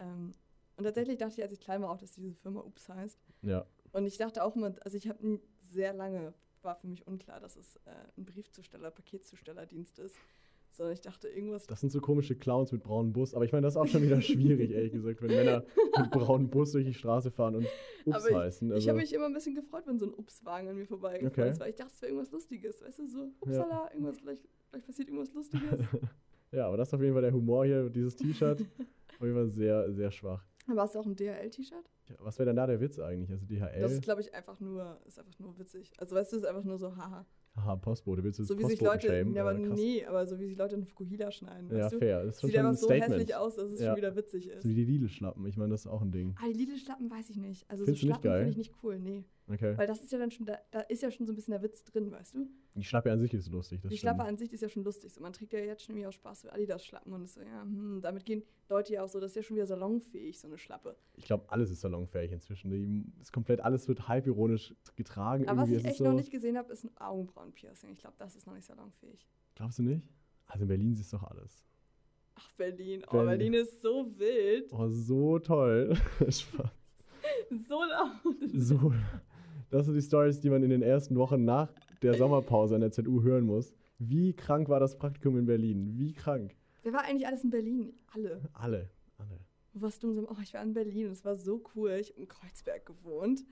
Ähm, 0.00 0.34
und 0.76 0.82
tatsächlich 0.82 1.16
dachte 1.16 1.34
ich, 1.36 1.42
als 1.44 1.52
ich 1.52 1.60
klein 1.60 1.80
war, 1.80 1.90
auch, 1.90 1.98
dass 1.98 2.10
diese 2.10 2.34
Firma 2.34 2.58
Oops 2.58 2.88
heißt. 2.88 3.20
ja, 3.42 3.64
Und 3.92 4.04
ich 4.04 4.16
dachte 4.16 4.42
auch 4.42 4.56
immer, 4.56 4.74
also 4.80 4.96
ich 4.96 5.08
habe 5.08 5.38
sehr 5.70 5.92
lange, 5.92 6.34
war 6.62 6.74
für 6.74 6.88
mich 6.88 7.06
unklar, 7.06 7.38
dass 7.38 7.54
es 7.54 7.76
äh, 7.84 7.90
ein 8.16 8.24
Briefzusteller, 8.24 8.90
Paketzustellerdienst 8.90 10.00
ist. 10.00 10.16
Sondern 10.76 10.92
ich 10.92 11.00
dachte, 11.00 11.28
irgendwas 11.28 11.66
das 11.66 11.80
sind 11.80 11.90
so 11.90 12.00
komische 12.02 12.36
Clowns 12.36 12.70
mit 12.70 12.82
braunem 12.82 13.12
Bus. 13.12 13.34
Aber 13.34 13.44
ich 13.46 13.52
meine, 13.52 13.62
das 13.64 13.74
ist 13.74 13.78
auch 13.78 13.86
schon 13.86 14.02
wieder 14.02 14.20
schwierig, 14.20 14.70
ehrlich 14.72 14.92
gesagt, 14.92 15.22
wenn 15.22 15.30
Männer 15.34 15.64
mit 15.98 16.10
braunem 16.10 16.50
Bus 16.50 16.72
durch 16.72 16.84
die 16.84 16.92
Straße 16.92 17.30
fahren 17.30 17.56
und 17.56 17.66
Ups 18.04 18.16
Aber 18.16 18.28
ich- 18.30 18.36
heißen. 18.36 18.68
Ich 18.68 18.74
Also, 18.74 18.88
habe 18.90 18.98
mich 19.00 19.12
immer 19.14 19.24
ein 19.26 19.32
bisschen 19.32 19.54
gefreut, 19.54 19.84
wenn 19.86 19.98
so 19.98 20.06
ein 20.06 20.12
Ups-Wagen 20.14 20.68
an 20.68 20.76
mir 20.76 20.86
vorbeigefahren 20.86 21.32
Okay. 21.32 21.50
ist, 21.50 21.60
weil 21.60 21.70
ich 21.70 21.76
dachte, 21.76 21.92
es 21.94 22.02
wäre 22.02 22.12
irgendwas 22.12 22.30
Lustiges. 22.32 22.82
Weißt 22.82 22.98
du, 22.98 23.06
so, 23.08 23.28
upsala, 23.40 23.90
irgendwas, 23.92 24.18
vielleicht, 24.20 24.42
vielleicht 24.68 24.86
passiert 24.86 25.08
irgendwas 25.08 25.32
Lustiges. 25.32 25.80
ja, 26.52 26.66
aber 26.66 26.76
das 26.76 26.88
ist 26.88 26.94
auf 26.94 27.00
jeden 27.00 27.14
Fall 27.14 27.22
der 27.22 27.32
Humor 27.32 27.64
hier, 27.64 27.88
dieses 27.88 28.14
T-Shirt. 28.16 28.60
auf 29.18 29.22
jeden 29.22 29.34
Fall 29.34 29.48
sehr, 29.48 29.90
sehr 29.94 30.10
schwach. 30.10 30.44
Aber 30.68 30.82
hast 30.82 30.94
du 30.94 30.98
auch 30.98 31.06
ein 31.06 31.16
DHL-T-Shirt? 31.16 31.84
Ja, 32.10 32.16
was 32.18 32.38
wäre 32.38 32.46
denn 32.48 32.56
da 32.56 32.66
der 32.66 32.80
Witz 32.80 32.98
eigentlich? 32.98 33.30
Also 33.30 33.46
DHL, 33.46 33.80
Das 33.80 33.92
ist, 33.92 34.02
glaube 34.02 34.20
ich, 34.20 34.34
einfach 34.34 34.60
nur, 34.60 35.00
ist 35.06 35.18
einfach 35.18 35.38
nur 35.38 35.58
witzig. 35.58 35.92
Also 35.98 36.14
weißt 36.14 36.32
du, 36.32 36.36
ist 36.36 36.44
einfach 36.44 36.64
nur 36.64 36.76
so, 36.78 36.94
haha. 36.96 37.24
Haha, 37.56 37.76
Postbote, 37.76 38.22
willst 38.22 38.38
du 38.38 38.44
So 38.44 38.58
wie 38.58 38.64
sich 38.64 38.78
Postboten 38.78 39.08
Leute, 39.08 39.18
shamen? 39.24 39.34
ja, 39.34 39.42
aber 39.42 39.54
nee, 39.54 40.04
aber 40.04 40.26
so 40.26 40.38
wie 40.38 40.46
sich 40.46 40.56
Leute 40.56 40.76
in 40.76 40.84
Fukuhila 40.84 41.30
schneiden, 41.30 41.70
Ja, 41.70 41.84
weißt 41.86 41.96
fair. 41.96 42.24
Das 42.24 42.38
Sieht 42.38 42.56
ein 42.56 42.66
einfach 42.66 42.78
so 42.78 42.86
Statement. 42.86 43.12
hässlich 43.12 43.34
aus, 43.36 43.56
dass 43.56 43.70
es 43.70 43.80
Ja. 43.80 43.88
schon 43.88 43.96
wieder 43.96 44.14
witzig 44.16 44.48
ist. 44.48 44.62
So 44.62 44.68
wie 44.68 44.74
die 44.74 44.84
Lidl-Schlappen. 44.84 45.46
Ich 45.46 45.56
meine, 45.56 45.70
das 45.70 45.80
ist 45.80 45.86
auch 45.86 46.02
ein 46.02 46.12
Ding. 46.12 46.34
Ah, 46.40 46.46
die 46.48 46.54
Lidl-Schlappen 46.58 47.10
weiß 47.10 47.30
ich 47.30 47.36
nicht. 47.38 47.68
Also 47.70 47.84
Findest 47.84 48.02
so 48.02 48.06
Schlappen 48.08 48.30
finde 48.32 48.50
ich 48.50 48.56
nicht 48.56 48.72
cool, 48.82 48.98
nee. 48.98 49.24
Okay. 49.48 49.78
Weil 49.78 49.86
das 49.86 50.02
ist 50.02 50.10
ja 50.10 50.18
dann 50.18 50.30
schon, 50.30 50.44
da, 50.44 50.58
da 50.72 50.80
ist 50.80 51.02
ja 51.02 51.10
schon 51.10 51.26
so 51.26 51.32
ein 51.32 51.36
bisschen 51.36 51.52
der 51.52 51.62
Witz 51.62 51.84
drin, 51.84 52.10
weißt 52.10 52.34
du? 52.34 52.48
Die 52.74 52.82
Schlappe 52.82 53.12
an 53.12 53.20
sich 53.20 53.32
ist 53.32 53.48
lustig. 53.48 53.80
Die 53.80 53.86
stimmt. 53.86 54.00
Schlappe 54.00 54.24
an 54.24 54.36
sich 54.36 54.52
ist 54.52 54.60
ja 54.60 54.68
schon 54.68 54.82
lustig. 54.82 55.12
So, 55.12 55.20
man 55.20 55.32
trägt 55.32 55.52
ja 55.52 55.60
jetzt 55.60 55.84
schon 55.84 55.94
irgendwie 55.94 56.08
auch 56.08 56.12
Spaß 56.12 56.42
für 56.42 56.52
Adidas-Schlappen 56.52 57.12
und 57.12 57.28
so, 57.28 57.40
ja, 57.40 57.62
hm, 57.62 58.00
damit 58.02 58.24
gehen 58.24 58.42
Leute 58.68 58.94
ja 58.94 59.04
auch 59.04 59.08
so, 59.08 59.20
das 59.20 59.32
ist 59.32 59.36
ja 59.36 59.42
schon 59.42 59.56
wieder 59.56 59.66
salonfähig, 59.66 60.38
so 60.40 60.48
eine 60.48 60.58
Schlappe. 60.58 60.96
Ich 61.14 61.24
glaube, 61.24 61.44
alles 61.48 61.70
ist 61.70 61.80
salonfähig 61.80 62.32
inzwischen. 62.32 62.70
Die, 62.70 63.04
ist 63.20 63.32
komplett, 63.32 63.60
alles 63.60 63.86
wird 63.86 64.08
halbironisch 64.08 64.74
getragen. 64.96 65.48
Aber 65.48 65.62
was 65.62 65.68
Irgendwie 65.68 65.74
ich 65.74 65.78
ist 65.78 65.84
es 65.84 65.90
echt 65.90 65.98
so, 65.98 66.04
noch 66.04 66.14
nicht 66.14 66.32
gesehen 66.32 66.58
habe, 66.58 66.72
ist 66.72 66.84
ein 66.84 66.96
Augenbrauenpiercing. 66.96 67.92
Ich 67.92 68.00
glaube, 68.00 68.16
das 68.18 68.34
ist 68.34 68.46
noch 68.46 68.54
nicht 68.54 68.66
salonfähig. 68.66 69.28
Glaubst 69.54 69.78
du 69.78 69.84
nicht? 69.84 70.08
Also 70.48 70.62
in 70.62 70.68
Berlin 70.68 70.94
siehst 70.94 71.12
du 71.12 71.18
doch 71.18 71.30
alles. 71.30 71.64
Ach, 72.34 72.52
Berlin. 72.52 73.02
Oh, 73.06 73.12
Berlin. 73.12 73.28
Berlin 73.28 73.54
ist 73.54 73.80
so 73.80 74.06
wild. 74.18 74.72
Oh, 74.72 74.88
so 74.88 75.38
toll. 75.38 75.96
Spaß. 76.28 76.70
So 77.68 77.82
laut. 77.84 78.50
So. 78.54 78.92
Das 79.70 79.86
sind 79.86 79.94
die 79.94 80.02
Stories, 80.02 80.40
die 80.40 80.50
man 80.50 80.62
in 80.62 80.70
den 80.70 80.82
ersten 80.82 81.16
Wochen 81.16 81.44
nach 81.44 81.72
der 82.02 82.14
Sommerpause 82.14 82.74
an 82.74 82.80
der 82.80 82.92
ZU 82.92 83.22
hören 83.22 83.44
muss. 83.44 83.74
Wie 83.98 84.32
krank 84.34 84.68
war 84.68 84.80
das 84.80 84.96
Praktikum 84.96 85.38
in 85.38 85.46
Berlin? 85.46 85.98
Wie 85.98 86.12
krank? 86.12 86.54
Wer 86.82 86.92
war 86.92 87.04
eigentlich 87.04 87.26
alles 87.26 87.42
in 87.44 87.50
Berlin? 87.50 87.92
Alle. 88.14 88.40
Alle. 88.52 88.90
Alle. 89.18 89.40
Wo 89.72 89.82
warst 89.82 90.02
du? 90.02 90.12
so 90.12 90.28
Oh, 90.28 90.36
ich 90.42 90.54
war 90.54 90.62
in 90.62 90.72
Berlin 90.74 91.08
es 91.08 91.24
war 91.24 91.36
so 91.36 91.62
cool. 91.74 91.90
Ich 92.00 92.10
habe 92.10 92.20
in 92.20 92.28
Kreuzberg 92.28 92.86
gewohnt. 92.86 93.44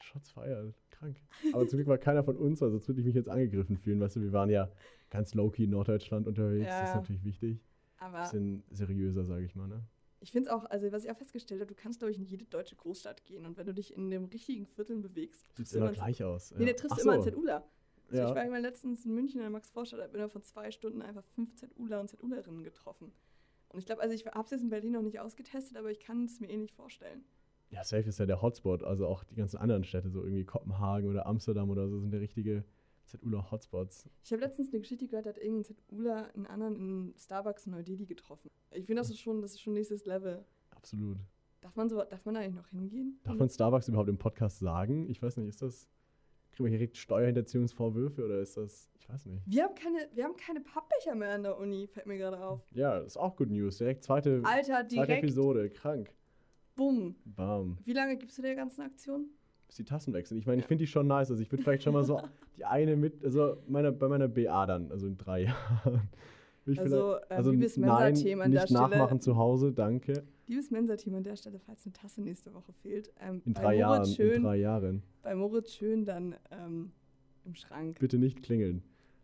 Shots 0.00 0.30
feiern. 0.30 0.74
Krank. 0.90 1.16
Aber 1.52 1.66
zum 1.66 1.78
Glück 1.78 1.88
war 1.88 1.98
keiner 1.98 2.22
von 2.22 2.36
uns, 2.36 2.62
also 2.62 2.76
sonst 2.76 2.88
würde 2.88 3.00
ich 3.00 3.06
mich 3.06 3.14
jetzt 3.14 3.28
angegriffen 3.28 3.76
fühlen. 3.76 4.00
Weißt 4.00 4.16
du, 4.16 4.20
wir 4.20 4.32
waren 4.32 4.50
ja 4.50 4.68
ganz 5.10 5.34
low-key 5.34 5.64
in 5.64 5.70
Norddeutschland 5.70 6.26
unterwegs. 6.26 6.66
Das 6.68 6.82
ist 6.82 6.88
Ja. 6.94 6.96
natürlich 6.96 7.24
wichtig. 7.24 7.64
Aber 7.98 8.20
Bisschen 8.20 8.62
seriöser, 8.70 9.24
sage 9.24 9.44
ich 9.44 9.54
mal, 9.56 9.66
ne? 9.66 9.82
Ich 10.20 10.32
finde 10.32 10.48
es 10.48 10.54
auch, 10.54 10.64
also 10.64 10.90
was 10.90 11.04
ich 11.04 11.10
auch 11.10 11.16
festgestellt 11.16 11.60
habe, 11.60 11.72
du 11.72 11.80
kannst, 11.80 12.00
glaube 12.00 12.10
ich, 12.10 12.18
in 12.18 12.24
jede 12.24 12.44
deutsche 12.44 12.76
Großstadt 12.76 13.24
gehen. 13.24 13.46
Und 13.46 13.56
wenn 13.56 13.66
du 13.66 13.74
dich 13.74 13.94
in 13.96 14.10
dem 14.10 14.24
richtigen 14.24 14.66
Vierteln 14.66 15.00
bewegst, 15.00 15.46
Sieht 15.56 15.72
du 15.72 15.78
immer 15.78 15.92
gleich 15.92 16.22
aus. 16.24 16.52
Nee, 16.52 16.60
ja. 16.60 16.66
der 16.66 16.76
triffst 16.76 16.98
du 16.98 17.02
immer 17.02 17.12
einen 17.12 17.22
so. 17.22 17.30
ZUler. 17.30 17.68
Also 18.08 18.22
Ja. 18.22 18.28
Ich 18.28 18.34
war 18.34 18.42
einmal 18.42 18.60
letztens 18.60 19.04
in 19.04 19.14
München 19.14 19.36
in 19.36 19.42
der 19.42 19.50
Max-Vorstadt, 19.50 20.00
habe 20.00 20.12
innerhalb 20.12 20.32
von 20.32 20.42
zwei 20.42 20.70
Stunden 20.70 21.02
einfach 21.02 21.24
fünf 21.34 21.54
ZUler 21.54 22.00
und 22.00 22.08
ZUlerinnen 22.08 22.64
getroffen. 22.64 23.12
Und 23.68 23.78
ich 23.78 23.86
glaube, 23.86 24.00
also 24.02 24.14
ich 24.14 24.26
habe 24.26 24.44
es 24.44 24.50
jetzt 24.50 24.62
in 24.62 24.70
Berlin 24.70 24.92
noch 24.92 25.02
nicht 25.02 25.20
ausgetestet, 25.20 25.76
aber 25.76 25.90
ich 25.90 26.00
kann 26.00 26.24
es 26.24 26.40
mir 26.40 26.48
eh 26.48 26.56
nicht 26.56 26.74
vorstellen. 26.74 27.24
Ja, 27.70 27.84
Safe 27.84 28.08
ist 28.08 28.18
ja 28.18 28.24
der 28.24 28.40
Hotspot. 28.40 28.82
Also 28.82 29.06
auch 29.06 29.24
die 29.24 29.34
ganzen 29.34 29.58
anderen 29.58 29.84
Städte, 29.84 30.08
so 30.08 30.22
irgendwie 30.22 30.44
Kopenhagen 30.44 31.08
oder 31.08 31.26
Amsterdam 31.26 31.68
oder 31.68 31.86
so, 31.88 32.00
sind 32.00 32.12
ja 32.12 32.18
richtige 32.18 32.64
ZUler 33.08 33.50
Hotspots. 33.50 34.08
Ich 34.22 34.32
habe 34.32 34.42
letztens 34.42 34.68
eine 34.70 34.80
Geschichte 34.80 35.06
gehört, 35.06 35.26
da 35.26 35.30
hat 35.30 35.38
irgendein 35.38 35.74
ZUler 35.88 36.34
einen 36.34 36.46
anderen 36.46 36.76
in 36.76 37.14
Starbucks 37.18 37.66
in 37.66 37.72
Neu-Delhi 37.72 38.06
getroffen. 38.06 38.50
Ich 38.70 38.86
finde, 38.86 39.00
das 39.00 39.10
ist 39.10 39.18
schon, 39.20 39.40
das 39.42 39.52
ist 39.52 39.60
schon 39.60 39.72
nächstes 39.72 40.04
Level. 40.04 40.44
Absolut. 40.70 41.18
Darf 41.60 41.74
man, 41.74 41.88
so, 41.88 42.02
darf 42.04 42.24
man 42.24 42.34
da 42.34 42.40
eigentlich 42.40 42.54
noch 42.54 42.68
hingehen? 42.68 43.18
Darf 43.24 43.36
man 43.36 43.48
Starbucks 43.48 43.88
überhaupt 43.88 44.08
im 44.08 44.18
Podcast 44.18 44.58
sagen? 44.60 45.08
Ich 45.08 45.20
weiß 45.20 45.36
nicht, 45.38 45.48
ist 45.48 45.62
das. 45.62 45.88
Kriegen 46.52 46.64
wir 46.64 46.70
hier 46.70 46.78
direkt 46.78 46.96
Steuerhinterziehungsvorwürfe 46.96 48.24
oder 48.24 48.40
ist 48.40 48.56
das. 48.56 48.90
Ich 48.98 49.08
weiß 49.08 49.26
nicht. 49.26 49.42
Wir 49.46 49.64
haben, 49.64 49.74
keine, 49.74 50.08
wir 50.14 50.24
haben 50.24 50.36
keine 50.36 50.60
Pappbecher 50.60 51.14
mehr 51.14 51.30
an 51.34 51.42
der 51.42 51.58
Uni, 51.58 51.86
fällt 51.86 52.06
mir 52.06 52.16
gerade 52.18 52.40
auf. 52.40 52.62
Ja, 52.72 52.98
das 52.98 53.08
ist 53.08 53.16
auch 53.16 53.36
Good 53.36 53.50
News. 53.50 53.78
Direkt 53.78 54.04
zweite, 54.04 54.40
Alter, 54.44 54.64
zweite 54.64 54.86
direkt, 54.88 55.24
Episode. 55.24 55.70
Krank. 55.70 56.12
bumm. 56.74 57.16
Bam. 57.24 57.78
Wie 57.84 57.92
lange 57.92 58.16
gibst 58.16 58.38
du 58.38 58.42
der 58.42 58.54
ganzen 58.54 58.82
Aktion? 58.82 59.30
Bis 59.68 59.76
die 59.76 59.84
Tassen 59.84 60.12
wechseln. 60.14 60.38
Ich 60.38 60.46
meine, 60.46 60.60
ich 60.60 60.66
finde 60.66 60.82
die 60.82 60.88
schon 60.88 61.06
nice. 61.06 61.30
Also 61.30 61.40
ich 61.42 61.52
würde 61.52 61.62
vielleicht 61.62 61.82
schon 61.84 61.92
mal 61.92 62.02
so 62.04 62.20
die 62.56 62.64
eine 62.64 62.96
mit, 62.96 63.22
also 63.24 63.58
meine, 63.68 63.92
bei 63.92 64.08
meiner 64.08 64.26
BA 64.28 64.66
dann, 64.66 64.90
also 64.90 65.06
in 65.06 65.16
drei 65.16 65.42
Jahren, 65.44 66.08
Ich 66.66 66.80
Also, 66.80 67.14
vielleicht- 67.18 67.30
äh, 67.30 67.34
also 67.34 67.50
liebes 67.50 67.76
Mensa-Team 67.76 68.40
an 68.40 68.50
der 68.52 68.60
Stelle. 68.62 68.80
nachmachen 68.80 69.20
zu 69.20 69.36
Hause, 69.36 69.72
danke. 69.72 70.24
Liebes 70.46 70.70
Mensa-Team 70.70 71.14
an 71.14 71.22
der 71.22 71.36
Stelle, 71.36 71.58
falls 71.60 71.84
eine 71.84 71.92
Tasse 71.92 72.22
nächste 72.22 72.52
Woche 72.54 72.72
fehlt. 72.82 73.12
Ähm, 73.20 73.42
In 73.44 73.52
drei 73.52 73.76
Jahren, 73.76 73.98
Moritz 73.98 74.08
in 74.08 74.14
schön, 74.16 74.42
drei 74.42 74.56
Jahren. 74.56 75.02
Bei 75.22 75.34
Moritz 75.34 75.72
schön 75.74 76.04
dann 76.06 76.34
ähm, 76.50 76.90
im 77.44 77.54
Schrank. 77.54 77.98
Bitte 78.00 78.18
nicht 78.18 78.42
klingeln. 78.42 78.82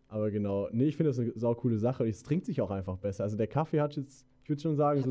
Aber 0.08 0.30
genau, 0.30 0.68
nee, 0.72 0.84
ich 0.84 0.96
finde 0.98 1.08
das 1.10 1.18
eine 1.18 1.32
saukoole 1.34 1.78
Sache. 1.78 2.06
Es 2.06 2.22
trinkt 2.22 2.44
sich 2.44 2.60
auch 2.60 2.70
einfach 2.70 2.98
besser. 2.98 3.24
Also 3.24 3.36
der 3.38 3.46
Kaffee 3.46 3.80
hat 3.80 3.96
jetzt, 3.96 4.26
ich 4.44 4.50
würde 4.50 4.60
schon 4.60 4.76
sagen, 4.76 5.02
so, 5.02 5.10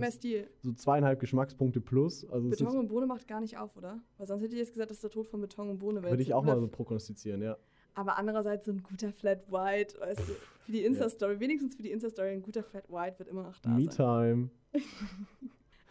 so 0.61 0.73
zweieinhalb 0.73 1.19
Geschmackspunkte 1.19 1.81
plus. 1.81 2.23
Also 2.29 2.49
Beton 2.49 2.77
und 2.77 2.87
Bohne 2.87 3.07
macht 3.07 3.27
gar 3.27 3.41
nicht 3.41 3.57
auf, 3.57 3.75
oder? 3.75 3.99
Weil 4.19 4.27
sonst 4.27 4.43
hätte 4.43 4.53
ich 4.53 4.59
jetzt 4.59 4.73
gesagt, 4.73 4.91
das 4.91 4.97
ist 4.97 5.03
der 5.03 5.09
Tod 5.09 5.27
von 5.27 5.41
Beton 5.41 5.71
und 5.71 5.79
Bohne. 5.79 6.03
wäre 6.03 6.11
würde 6.11 6.21
ich 6.21 6.35
auch 6.35 6.43
mal 6.43 6.59
so 6.59 6.67
prognostizieren, 6.67 7.41
ja. 7.41 7.57
Aber 7.95 8.19
andererseits 8.19 8.67
so 8.67 8.71
ein 8.71 8.83
guter 8.83 9.11
Flat 9.11 9.51
White, 9.51 9.99
weißt 9.99 10.19
du, 10.19 10.33
für 10.65 10.71
die 10.71 10.83
Insta-Story, 10.83 11.39
wenigstens 11.39 11.75
für 11.75 11.81
die 11.81 11.89
Insta-Story, 11.89 12.29
ein 12.29 12.43
guter 12.43 12.61
Flat 12.61 12.87
White 12.91 13.17
wird 13.17 13.29
immer 13.29 13.41
noch 13.41 13.57
da 13.57 13.71
sein. 13.71 13.79
Me-Time. 13.79 14.49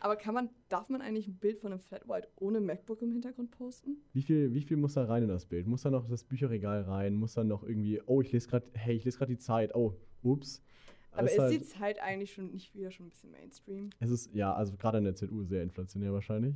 Aber 0.01 0.15
kann 0.15 0.35
man, 0.35 0.49
darf 0.69 0.89
man 0.89 1.01
eigentlich 1.01 1.27
ein 1.27 1.37
Bild 1.37 1.59
von 1.59 1.73
einem 1.73 1.81
Flat 1.81 2.09
White 2.09 2.29
ohne 2.37 2.61
MacBook 2.61 3.03
im 3.03 3.11
Hintergrund 3.11 3.51
posten? 3.51 3.97
Wie 4.13 4.23
viel, 4.23 4.55
wie 4.55 4.63
viel 4.63 4.77
muss 4.77 4.95
da 4.95 5.05
rein 5.05 5.25
in 5.25 5.29
das 5.29 5.47
Bild? 5.47 5.67
Muss 5.67 5.83
da 5.83 5.91
noch 5.91 6.09
das 6.09 6.23
Bücherregal 6.23 6.83
rein? 6.83 7.15
Muss 7.15 7.35
da 7.35 7.43
noch 7.43 7.65
irgendwie, 7.65 8.01
oh, 8.07 8.21
ich 8.21 8.31
lese 8.31 8.49
gerade, 8.49 8.67
hey, 8.75 8.95
ich 8.95 9.05
lese 9.05 9.19
gerade 9.19 9.33
die 9.33 9.39
Zeit. 9.39 9.75
Oh, 9.75 9.97
ups. 10.23 10.63
Aber 11.13 11.31
ist 11.31 11.39
halt- 11.39 11.53
die 11.53 11.63
Zeit 11.63 12.01
eigentlich 12.01 12.33
schon 12.33 12.51
nicht 12.51 12.75
wieder 12.75 12.91
schon 12.91 13.07
ein 13.07 13.11
bisschen 13.11 13.31
Mainstream? 13.31 13.91
Es 14.01 14.11
ist, 14.11 14.35
ja, 14.35 14.53
also 14.55 14.77
gerade 14.77 14.99
in 14.99 15.05
der 15.05 15.15
ZU 15.15 15.45
sehr 15.45 15.63
inflationär 15.63 16.13
wahrscheinlich. 16.13 16.55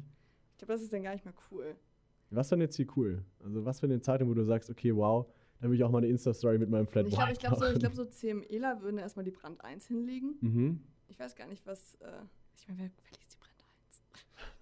Ich 0.52 0.58
glaube, 0.58 0.72
das 0.72 0.82
ist 0.82 0.92
dann 0.92 1.02
gar 1.02 1.12
nicht 1.12 1.24
mehr 1.24 1.34
cool. 1.50 1.76
Was 2.30 2.48
denn 2.48 2.60
jetzt 2.60 2.76
hier 2.76 2.86
cool? 2.96 3.24
Also 3.44 3.64
was 3.64 3.80
für 3.80 3.86
eine 3.86 4.00
Zeitung, 4.00 4.28
wo 4.28 4.34
du 4.34 4.44
sagst, 4.44 4.70
okay, 4.70 4.94
wow, 4.94 5.26
da 5.60 5.68
will 5.68 5.76
ich 5.76 5.84
auch 5.84 5.90
mal 5.90 5.98
eine 5.98 6.08
Insta-Story 6.08 6.58
mit 6.58 6.70
meinem 6.70 6.86
Flat 6.86 7.06
ich 7.06 7.14
glaube, 7.14 7.32
ich 7.32 7.38
glaube 7.38 7.56
so, 7.56 7.66
ich 7.66 7.78
glaub, 7.78 7.94
so 7.94 8.04
CMEler 8.04 8.80
würden 8.82 8.98
erstmal 8.98 9.24
die 9.24 9.30
Brand 9.30 9.62
1 9.64 9.86
hinlegen. 9.86 10.34
Mhm. 10.40 10.80
Ich 11.08 11.18
weiß 11.18 11.36
gar 11.36 11.46
nicht, 11.46 11.64
was. 11.66 11.94
Äh, 11.96 12.06
ich 12.58 12.66
meine, 12.66 12.80
wer, 12.80 12.90
wer 13.02 13.18
liest 13.18 13.34
die 13.34 13.38
Brand 13.38 13.64
1? 13.86 14.02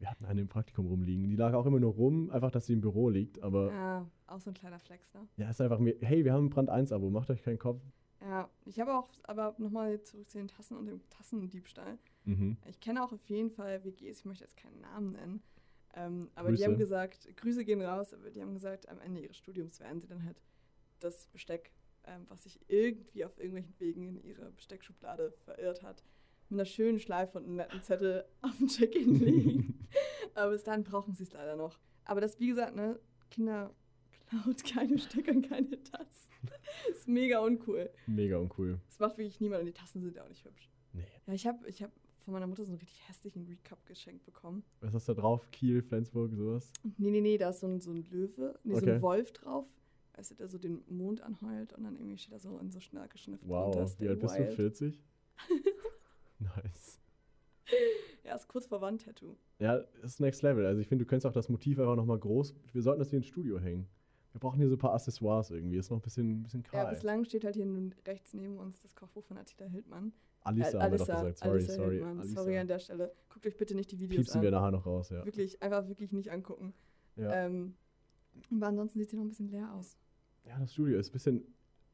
Wir 0.00 0.10
hatten 0.10 0.24
eine 0.24 0.40
im 0.40 0.48
Praktikum 0.48 0.86
rumliegen. 0.86 1.28
Die 1.30 1.36
lag 1.36 1.54
auch 1.54 1.66
immer 1.66 1.78
nur 1.78 1.92
rum, 1.92 2.30
einfach, 2.30 2.50
dass 2.50 2.66
sie 2.66 2.72
im 2.72 2.80
Büro 2.80 3.08
liegt. 3.08 3.40
Aber 3.42 3.68
ja, 3.68 3.72
Ja, 4.00 4.10
auch 4.26 4.40
so 4.40 4.50
ein 4.50 4.54
kleiner 4.54 4.80
Flex, 4.80 5.14
ne? 5.14 5.28
ist 5.48 5.60
einfach 5.60 5.78
mir, 5.78 5.94
hey, 6.00 6.24
wir 6.24 6.32
haben 6.32 6.46
ein 6.46 6.50
Brand 6.50 6.70
1-Abo, 6.70 7.10
macht 7.10 7.30
euch 7.30 7.42
keinen 7.42 7.58
Kopf. 7.58 7.80
Ja, 8.22 8.48
ich 8.64 8.78
habe 8.78 8.94
auch, 8.94 9.08
aber 9.24 9.54
nochmal 9.58 10.00
zurück 10.02 10.28
zu 10.30 10.38
den 10.38 10.48
Tassen 10.48 10.76
und 10.76 10.86
dem 10.86 11.00
Tassendiebstahl. 11.10 11.98
Mhm. 12.24 12.56
Ich 12.68 12.80
kenne 12.80 13.02
auch 13.02 13.12
auf 13.12 13.24
jeden 13.24 13.50
Fall 13.50 13.82
WGs, 13.84 14.20
ich 14.20 14.24
möchte 14.24 14.44
jetzt 14.44 14.56
keinen 14.56 14.80
Namen 14.80 15.12
nennen. 15.12 15.42
Ähm, 15.94 16.30
aber 16.34 16.48
Grüße. 16.48 16.62
die 16.62 16.64
haben 16.68 16.78
gesagt, 16.78 17.36
Grüße 17.36 17.64
gehen 17.64 17.82
raus, 17.82 18.14
aber 18.14 18.30
die 18.30 18.40
haben 18.40 18.54
gesagt, 18.54 18.88
am 18.88 19.00
Ende 19.00 19.20
ihres 19.20 19.36
Studiums 19.36 19.80
werden 19.80 20.00
sie 20.00 20.06
dann 20.06 20.24
halt 20.24 20.40
das 21.00 21.26
Besteck, 21.26 21.72
ähm, 22.04 22.26
was 22.28 22.44
sich 22.44 22.60
irgendwie 22.68 23.24
auf 23.24 23.36
irgendwelchen 23.38 23.74
Wegen 23.78 24.08
in 24.08 24.22
ihre 24.22 24.50
Besteckschublade 24.52 25.32
verirrt 25.44 25.82
hat, 25.82 26.04
mit 26.48 26.60
einer 26.60 26.64
schönen 26.64 27.00
Schleife 27.00 27.38
und 27.38 27.44
einem 27.44 27.56
netten 27.56 27.82
Zettel 27.82 28.24
auf 28.40 28.56
den 28.56 28.68
Check-in 28.68 29.18
legen. 29.18 29.88
aber 30.34 30.52
bis 30.52 30.62
dahin 30.62 30.84
brauchen 30.84 31.14
sie 31.14 31.24
es 31.24 31.32
leider 31.32 31.56
noch. 31.56 31.78
Aber 32.04 32.20
das, 32.20 32.38
wie 32.38 32.48
gesagt, 32.48 32.74
ne, 32.76 32.98
Kinder 33.30 33.74
klaut 34.42 34.64
keine 34.64 34.98
Stecker 34.98 35.32
und 35.32 35.48
keine 35.48 35.82
Tassen. 35.82 36.30
ist 36.90 37.06
mega 37.08 37.38
uncool. 37.40 37.90
Mega 38.06 38.38
uncool. 38.38 38.80
Das 38.88 38.98
macht 38.98 39.18
wirklich 39.18 39.40
niemand 39.40 39.60
und 39.60 39.66
die 39.66 39.72
Tassen 39.72 40.02
sind 40.02 40.18
auch 40.18 40.28
nicht 40.28 40.44
hübsch. 40.44 40.70
Nee. 40.92 41.04
Ja, 41.26 41.32
ich 41.34 41.46
habe 41.46 41.68
ich 41.68 41.82
hab 41.82 41.90
von 42.24 42.34
meiner 42.34 42.46
Mutter 42.46 42.64
so 42.64 42.70
einen 42.70 42.78
richtig 42.78 43.08
hässlichen 43.08 43.44
Recap 43.46 43.84
geschenkt 43.86 44.24
bekommen. 44.24 44.64
Was 44.80 44.94
hast 44.94 45.08
du 45.08 45.14
da 45.14 45.20
drauf? 45.22 45.50
Kiel, 45.50 45.82
Flensburg, 45.82 46.32
sowas? 46.34 46.72
Nee, 46.98 47.10
nee, 47.10 47.20
nee, 47.20 47.36
da 47.38 47.50
ist 47.50 47.60
so 47.60 47.66
ein, 47.66 47.80
so 47.80 47.90
ein 47.92 48.04
Löwe, 48.10 48.58
nee, 48.64 48.74
so 48.74 48.78
Okay. 48.78 48.92
ein 48.94 49.02
Wolf 49.02 49.32
drauf. 49.32 49.66
Weißt 50.16 50.30
du, 50.30 50.34
der 50.36 50.48
so 50.48 50.58
den 50.58 50.82
Mond 50.88 51.20
anheult 51.22 51.72
und 51.72 51.84
dann 51.84 51.96
irgendwie 51.96 52.18
steht 52.18 52.34
da 52.34 52.38
so 52.38 52.58
in 52.58 52.70
so 52.70 52.80
stark 52.80 53.10
geschnifft 53.10 53.42
Wow, 53.46 53.74
wie 53.98 54.08
alt 54.08 54.20
bist 54.20 54.36
du? 54.36 54.40
wild. 54.44 54.54
40? 54.54 55.02
nice. 56.38 56.98
Ja, 58.24 58.36
ist 58.36 58.46
kurz 58.48 58.66
vor 58.66 58.80
Wandtattoo. 58.80 59.34
Ja, 59.58 59.78
das 60.00 60.12
ist 60.12 60.20
Next 60.20 60.42
Level. 60.42 60.64
Also 60.64 60.80
ich 60.80 60.86
finde, 60.86 61.04
du 61.04 61.08
könntest 61.08 61.26
auch 61.26 61.32
das 61.32 61.48
Motiv 61.48 61.78
einfach 61.80 61.96
nochmal 61.96 62.18
groß. 62.18 62.54
Wir 62.72 62.82
sollten 62.82 63.00
das 63.00 63.10
hier 63.10 63.16
ins 63.18 63.26
Studio 63.26 63.58
hängen. 63.58 63.88
Wir 64.32 64.40
brauchen 64.40 64.58
hier 64.58 64.68
so 64.68 64.74
ein 64.76 64.78
paar 64.78 64.94
Accessoires 64.94 65.50
irgendwie. 65.50 65.76
Ist 65.76 65.90
noch 65.90 65.98
ein 65.98 66.02
bisschen, 66.02 66.40
ein 66.40 66.42
bisschen 66.42 66.62
Ja, 66.72 66.84
kahl. 66.84 66.94
bislang 66.94 67.24
steht 67.24 67.44
halt 67.44 67.54
hier 67.54 67.66
nun 67.66 67.94
rechts 68.06 68.32
neben 68.34 68.58
uns 68.58 68.80
das 68.80 68.94
Kochbuch 68.94 69.24
von 69.24 69.36
Attila 69.38 69.66
Hildmann. 69.68 70.12
Alisa 70.44 70.78
Äh, 70.78 70.82
haben 70.82 70.92
wir 70.92 70.98
doch 70.98 71.06
gesagt. 71.06 71.38
Sorry, 71.38 71.50
Alissa 71.52 71.72
sorry. 71.74 71.90
Hildmann. 71.96 72.18
Alisa. 72.20 72.42
Sorry 72.42 72.58
an 72.58 72.66
der 72.66 72.78
Stelle. 72.78 73.12
Guckt 73.28 73.46
euch 73.46 73.56
bitte 73.56 73.74
nicht 73.74 73.92
die 73.92 74.00
Videos 74.00 74.16
Piepsen 74.16 74.38
an. 74.38 74.42
wir 74.42 74.50
nachher 74.50 74.70
noch 74.72 74.86
raus, 74.86 75.10
ja. 75.10 75.24
Wirklich, 75.24 75.62
einfach 75.62 75.86
wirklich 75.88 76.12
nicht 76.12 76.30
angucken. 76.30 76.72
Ja. 77.16 77.46
Ähm, 77.46 77.74
aber 78.56 78.68
ansonsten 78.68 78.98
sieht 78.98 79.10
sie 79.10 79.16
noch 79.16 79.24
ein 79.24 79.28
bisschen 79.28 79.48
leer 79.48 79.72
aus. 79.74 79.96
ja, 80.46 80.58
das 80.58 80.72
Studio 80.72 80.98
ist 80.98 81.10
ein 81.10 81.12
bisschen. 81.12 81.44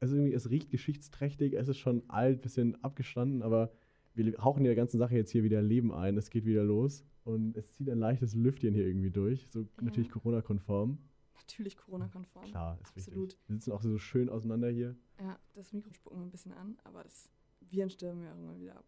Also 0.01 0.15
irgendwie, 0.15 0.33
es 0.33 0.49
riecht 0.49 0.71
geschichtsträchtig, 0.71 1.55
es 1.55 1.67
ist 1.67 1.79
schon 1.79 2.09
alt, 2.09 2.41
bisschen 2.41 2.81
abgestanden, 2.85 3.43
aber 3.43 3.73
wir 4.15 4.33
hauchen 4.39 4.63
der 4.63 4.77
ganzen 4.77 4.97
Sache 4.97 5.17
jetzt 5.17 5.33
hier 5.33 5.43
wieder 5.43 5.61
Leben 5.61 5.93
ein. 5.93 6.17
Es 6.17 6.31
geht 6.31 6.45
wieder 6.45 6.63
los 6.63 7.05
und 7.25 7.57
es 7.57 7.75
zieht 7.75 7.91
ein 7.91 7.99
leichtes 7.99 8.35
Lüftchen 8.37 8.73
hier 8.75 8.87
irgendwie 8.87 9.11
durch. 9.11 9.49
So 9.51 9.67
natürlich 9.81 10.09
Corona-konform. 10.09 10.99
Natürlich 11.39 11.77
Corona-konform. 11.77 12.45
Klar, 12.47 12.79
ist 12.83 12.97
Absolut. 12.97 13.29
wichtig. 13.31 13.39
Wir 13.47 13.55
sitzen 13.55 13.73
auch 13.73 13.83
so 13.83 13.99
schön 13.99 14.29
auseinander 14.29 14.69
hier. 14.69 14.97
Ja, 15.21 15.39
das 15.55 15.73
Mikro 15.73 15.93
spucken 15.93 16.19
wir 16.19 16.27
ein 16.27 16.31
bisschen 16.31 16.53
an, 16.53 16.79
aber 16.85 17.03
das 17.03 17.31
Viren 17.61 17.91
stirben 17.91 18.21
wir 18.23 18.29
irgendwann 18.29 18.61
wieder 18.61 18.77
ab. 18.77 18.85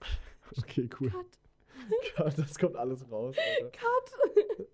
Okay, 0.58 0.86
cool. 1.00 1.08
Cut! 1.08 1.38
Gott, 2.16 2.38
das 2.38 2.58
kommt 2.58 2.76
alles 2.76 3.10
raus. 3.10 3.34
Alter. 3.38 3.70
Cut! 3.70 4.68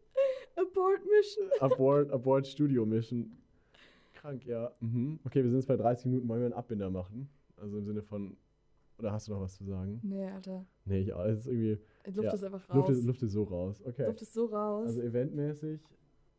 Abort 0.56 1.00
Mission! 1.06 1.48
Abort, 1.60 2.10
Abort 2.10 2.46
Studio 2.48 2.84
Mission. 2.84 3.30
Krank, 4.14 4.44
ja. 4.44 4.72
Mhm. 4.80 5.20
Okay, 5.24 5.42
wir 5.44 5.50
sind 5.50 5.60
jetzt 5.60 5.68
bei 5.68 5.76
30 5.76 6.06
Minuten. 6.06 6.28
Wollen 6.28 6.40
wir 6.40 6.46
einen 6.46 6.54
Abbinder 6.54 6.90
machen? 6.90 7.28
Also 7.56 7.78
im 7.78 7.84
Sinne 7.84 8.02
von. 8.02 8.36
Oder 8.98 9.12
hast 9.12 9.28
du 9.28 9.32
noch 9.32 9.40
was 9.40 9.54
zu 9.56 9.64
sagen? 9.64 10.00
Nee, 10.02 10.26
Alter. 10.26 10.66
Nee, 10.84 11.02
ich, 11.02 11.08
es 11.10 11.40
ist 11.40 11.46
irgendwie. 11.46 11.78
Luft 12.06 12.24
Ja, 12.24 12.32
ist 12.32 12.42
einfach 12.42 12.68
raus. 12.68 12.76
Luft 12.76 12.88
ist, 12.90 13.04
Luft 13.04 13.22
ist 13.22 13.32
so 13.32 13.44
raus. 13.44 13.82
Okay. 13.86 14.06
Luft 14.06 14.22
ist 14.22 14.32
so 14.32 14.46
raus. 14.46 14.88
Also 14.88 15.02
eventmäßig. 15.02 15.80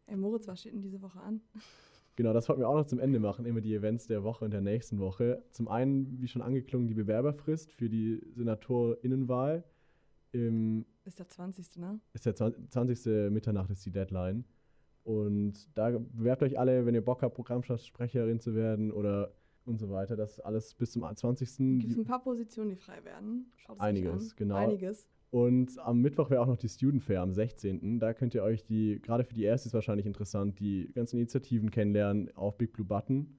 Ey, 0.10 0.18
Moritz, 0.18 0.48
was 0.48 0.60
steht 0.60 0.74
denn 0.74 0.82
diese 0.82 1.02
Woche 1.02 1.20
an? 1.22 1.42
Genau, 2.16 2.34
das 2.34 2.50
wollten 2.50 2.62
wir 2.62 2.68
auch 2.68 2.76
noch 2.76 2.86
zum 2.86 3.00
Ende 3.00 3.18
machen. 3.18 3.46
Immer 3.46 3.62
die 3.62 3.74
Events 3.74 4.08
der 4.08 4.26
Woche 4.26 4.44
und 4.44 4.52
der 4.52 4.60
nächsten 4.60 5.00
Woche. 5.00 5.42
Zum 5.52 5.70
einen, 5.70 6.22
wie 6.22 6.28
schon 6.28 6.42
angeklungen, 6.42 6.86
die 6.86 6.94
Bewerberfrist 6.94 7.72
für 7.72 7.88
die 7.88 8.22
SenatorInnenwahl. 8.36 9.64
Im 10.34 10.86
Ist 11.06 11.20
der 11.20 11.30
20. 11.30 11.78
ne? 11.78 12.02
ist 12.12 12.26
der 12.26 12.36
20. 12.36 13.32
Mitternacht 13.32 13.70
ist 13.70 13.86
die 13.86 13.92
Deadline. 13.92 14.44
Und 15.06 15.70
da 15.78 15.92
bewerbt 15.92 16.44
euch 16.44 16.60
alle, 16.60 16.86
wenn 16.86 16.94
ihr 16.94 17.06
Bock 17.06 17.22
habt, 17.22 17.36
Programmsprecherin 17.36 18.42
zu 18.42 18.54
werden 18.54 18.92
oder 18.92 19.32
und 19.66 19.80
so 19.80 19.90
weiter. 19.90 20.18
Das 20.18 20.34
ist 20.34 20.40
alles 20.42 20.74
bis 20.74 20.92
zum 20.92 21.04
20. 21.04 21.80
Gibt 21.80 21.92
es 21.92 21.98
ein 21.98 22.04
paar 22.04 22.22
Positionen, 22.22 22.72
die 22.72 22.76
frei 22.76 23.02
werden? 23.06 23.50
Schaut 23.56 23.78
es 23.78 23.82
Einiges, 23.82 24.36
genau. 24.36 24.56
Einiges. 24.56 25.08
Und 25.32 25.78
am 25.80 26.02
Mittwoch 26.02 26.30
wäre 26.32 26.42
auch 26.42 26.48
noch 26.48 26.58
die 26.58 26.70
Student 26.70 27.04
Fair 27.04 27.22
am 27.22 27.34
16. 27.34 28.00
Da 28.00 28.14
könnt 28.14 28.34
ihr 28.34 28.42
euch 28.44 28.64
die, 28.64 29.00
gerade 29.02 29.24
für 29.24 29.34
die 29.36 29.44
Erstes 29.44 29.74
wahrscheinlich 29.74 30.08
interessant, 30.08 30.60
die 30.60 30.92
ganzen 30.94 31.18
Initiativen 31.18 31.70
kennenlernen 31.70 32.36
auf 32.36 32.58
Big 32.58 32.74
Blue 32.74 32.86
Button 32.88 33.38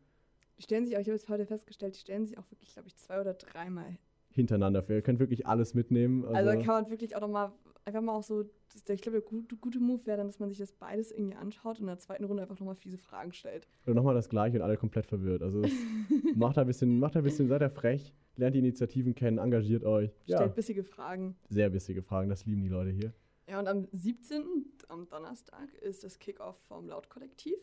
Die 0.58 0.62
stellen 0.62 0.86
sich 0.86 0.96
auch, 0.96 1.00
ich 1.00 1.08
habe 1.08 1.16
jetzt 1.16 1.28
heute 1.28 1.46
festgestellt, 1.46 1.96
die 1.96 2.00
stellen 2.00 2.26
sich 2.26 2.38
auch 2.38 2.48
wirklich, 2.50 2.72
glaube 2.72 2.86
ich, 2.86 2.96
zwei 2.96 3.20
oder 3.20 3.34
dreimal. 3.34 3.96
hintereinander. 4.30 4.84
Ihr 4.88 5.02
könnt 5.02 5.18
wirklich 5.18 5.46
alles 5.48 5.74
mitnehmen. 5.74 6.24
Also, 6.24 6.36
Also, 6.36 6.50
da 6.50 6.56
kann 6.56 6.82
man 6.82 6.90
wirklich 6.90 7.16
auch 7.16 7.20
nochmal, 7.20 7.50
einfach 7.90 8.02
mal 8.02 8.14
auch 8.14 8.22
so, 8.22 8.42
ich 8.42 9.00
glaube, 9.02 9.20
der 9.20 9.28
gute, 9.28 9.56
gute 9.56 9.78
Move 9.80 10.04
wäre 10.06 10.16
dann, 10.18 10.26
dass 10.26 10.38
man 10.38 10.48
sich 10.48 10.58
das 10.58 10.72
beides 10.72 11.10
irgendwie 11.10 11.36
anschaut 11.36 11.76
und 11.76 11.82
in 11.82 11.86
der 11.88 11.98
zweiten 11.98 12.24
Runde 12.24 12.42
einfach 12.42 12.58
nochmal 12.58 12.74
fiese 12.74 12.98
Fragen 12.98 13.32
stellt. 13.32 13.66
oder 13.84 13.94
nochmal 13.94 14.14
das 14.14 14.28
gleiche 14.28 14.56
und 14.56 14.62
alle 14.62 14.76
komplett 14.76 15.06
verwirrt. 15.06 15.42
Also 15.42 15.62
macht 16.34 16.58
ein 16.58 16.66
bisschen, 16.66 16.98
macht 16.98 17.16
ein 17.16 17.22
bisschen, 17.22 17.48
seid 17.48 17.62
ihr 17.62 17.70
frech, 17.70 18.12
lernt 18.36 18.54
die 18.54 18.60
Initiativen 18.60 19.14
kennen, 19.14 19.38
engagiert 19.38 19.84
euch. 19.84 20.10
Ja, 20.26 20.38
Stellt 20.38 20.54
bissige 20.54 20.84
Fragen. 20.84 21.36
sehr 21.48 21.70
bissige 21.70 22.02
Fragen, 22.02 22.28
das 22.28 22.46
lieben 22.46 22.62
die 22.62 22.68
Leute 22.68 22.90
hier. 22.90 23.12
Ja, 23.48 23.58
und 23.58 23.66
am 23.66 23.88
17., 23.92 24.44
am 24.88 25.08
Donnerstag, 25.08 25.74
ist 25.82 26.04
das 26.04 26.18
Kickoff 26.18 26.56
vom 26.68 26.86
Lautkollektiv. 26.88 27.58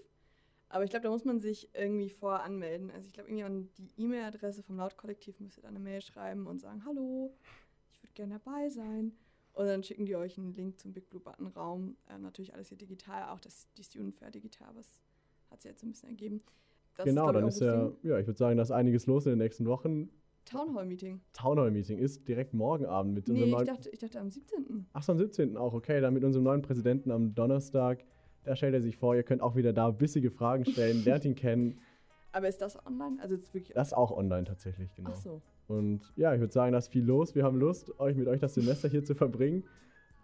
Aber 0.69 0.83
ich 0.83 0.89
glaube, 0.89 1.03
da 1.03 1.09
muss 1.09 1.23
man 1.23 1.39
sich 1.39 1.69
irgendwie 1.73 2.09
vorher 2.09 2.43
anmelden. 2.43 2.91
Also 2.91 3.07
ich 3.07 3.13
glaube, 3.13 3.29
irgendwie 3.29 3.45
an 3.45 3.69
die 3.77 3.89
E-Mail-Adresse 4.03 4.63
vom 4.63 4.75
Lautkollektiv 4.75 5.39
müsst 5.39 5.57
ihr 5.57 5.61
dann 5.61 5.75
eine 5.75 5.79
Mail 5.83 6.01
schreiben 6.01 6.45
und 6.45 6.59
sagen, 6.59 6.83
hallo, 6.85 7.33
ich 7.93 8.03
würde 8.03 8.13
gerne 8.13 8.33
dabei 8.43 8.69
sein. 8.69 9.13
Und 9.57 9.65
dann 9.65 9.81
schicken 9.81 10.05
die 10.05 10.15
euch 10.15 10.37
einen 10.37 10.53
Link 10.53 10.79
zum 10.79 10.93
Big 10.93 11.09
Blue 11.09 11.19
Button 11.21 11.47
Raum. 11.47 11.97
Ähm, 12.09 12.21
natürlich 12.21 12.53
alles 12.53 12.69
hier 12.69 12.77
digital, 12.77 13.23
auch 13.33 13.39
das, 13.39 13.67
die 13.75 13.83
Student 13.83 14.13
Fair 14.15 14.29
digital, 14.29 14.69
was 14.75 14.99
hat 15.49 15.61
sich 15.63 15.71
jetzt 15.71 15.81
so 15.81 15.87
ein 15.87 15.91
bisschen 15.91 16.09
ergeben. 16.09 16.41
Das 16.95 17.05
genau, 17.05 17.27
ich, 17.27 17.33
dann 17.33 17.47
ist 17.47 17.59
ja, 17.59 17.85
Ding. 17.87 17.97
ja, 18.03 18.19
ich 18.19 18.27
würde 18.27 18.37
sagen, 18.37 18.57
da 18.57 18.61
ist 18.61 18.69
einiges 18.69 19.07
los 19.07 19.25
in 19.25 19.31
den 19.31 19.39
nächsten 19.39 19.65
Wochen. 19.65 20.09
Town 20.45 20.75
Hall 20.75 20.85
Meeting. 20.85 21.21
Townhall-Meeting 21.33 21.97
ist 21.97 22.27
direkt 22.27 22.53
morgen 22.53 22.85
Abend 22.85 23.15
mit 23.15 23.27
Nee, 23.27 23.33
unserem 23.33 23.49
ich 23.49 23.55
neuen. 23.55 23.65
dachte, 23.65 23.89
ich 23.89 23.99
dachte 23.99 24.19
am 24.19 24.29
17. 24.29 24.85
Ach 24.93 25.01
so, 25.03 25.11
am 25.11 25.17
17. 25.17 25.57
auch, 25.57 25.73
okay, 25.73 26.01
dann 26.01 26.13
mit 26.13 26.23
unserem 26.23 26.43
neuen 26.43 26.61
Präsidenten 26.61 27.09
am 27.11 27.33
Donnerstag. 27.33 28.05
Da 28.43 28.55
stellt 28.55 28.75
er 28.75 28.81
sich 28.81 28.95
vor, 28.95 29.15
ihr 29.15 29.23
könnt 29.23 29.41
auch 29.41 29.55
wieder 29.55 29.73
da 29.73 29.89
bissige 29.89 30.29
Fragen 30.29 30.65
stellen, 30.65 31.03
lernt 31.03 31.25
ihn 31.25 31.35
kennen. 31.35 31.79
Aber 32.31 32.47
ist 32.47 32.61
das 32.61 32.77
online? 32.85 33.17
Also 33.21 33.33
jetzt 33.35 33.51
wirklich. 33.55 33.73
Das 33.73 33.87
ist 33.87 33.93
auch 33.93 34.11
online 34.11 34.43
tatsächlich, 34.45 34.93
genau. 34.95 35.09
Ach 35.11 35.15
so. 35.15 35.41
Und 35.67 36.01
ja, 36.15 36.33
ich 36.33 36.39
würde 36.39 36.53
sagen, 36.53 36.71
da 36.71 36.77
ist 36.77 36.87
viel 36.87 37.03
los. 37.03 37.35
Wir 37.35 37.43
haben 37.43 37.57
Lust, 37.59 37.99
euch 37.99 38.15
mit 38.15 38.27
euch 38.27 38.39
das 38.39 38.53
Semester 38.53 38.87
hier 38.87 39.03
zu 39.03 39.15
verbringen. 39.15 39.63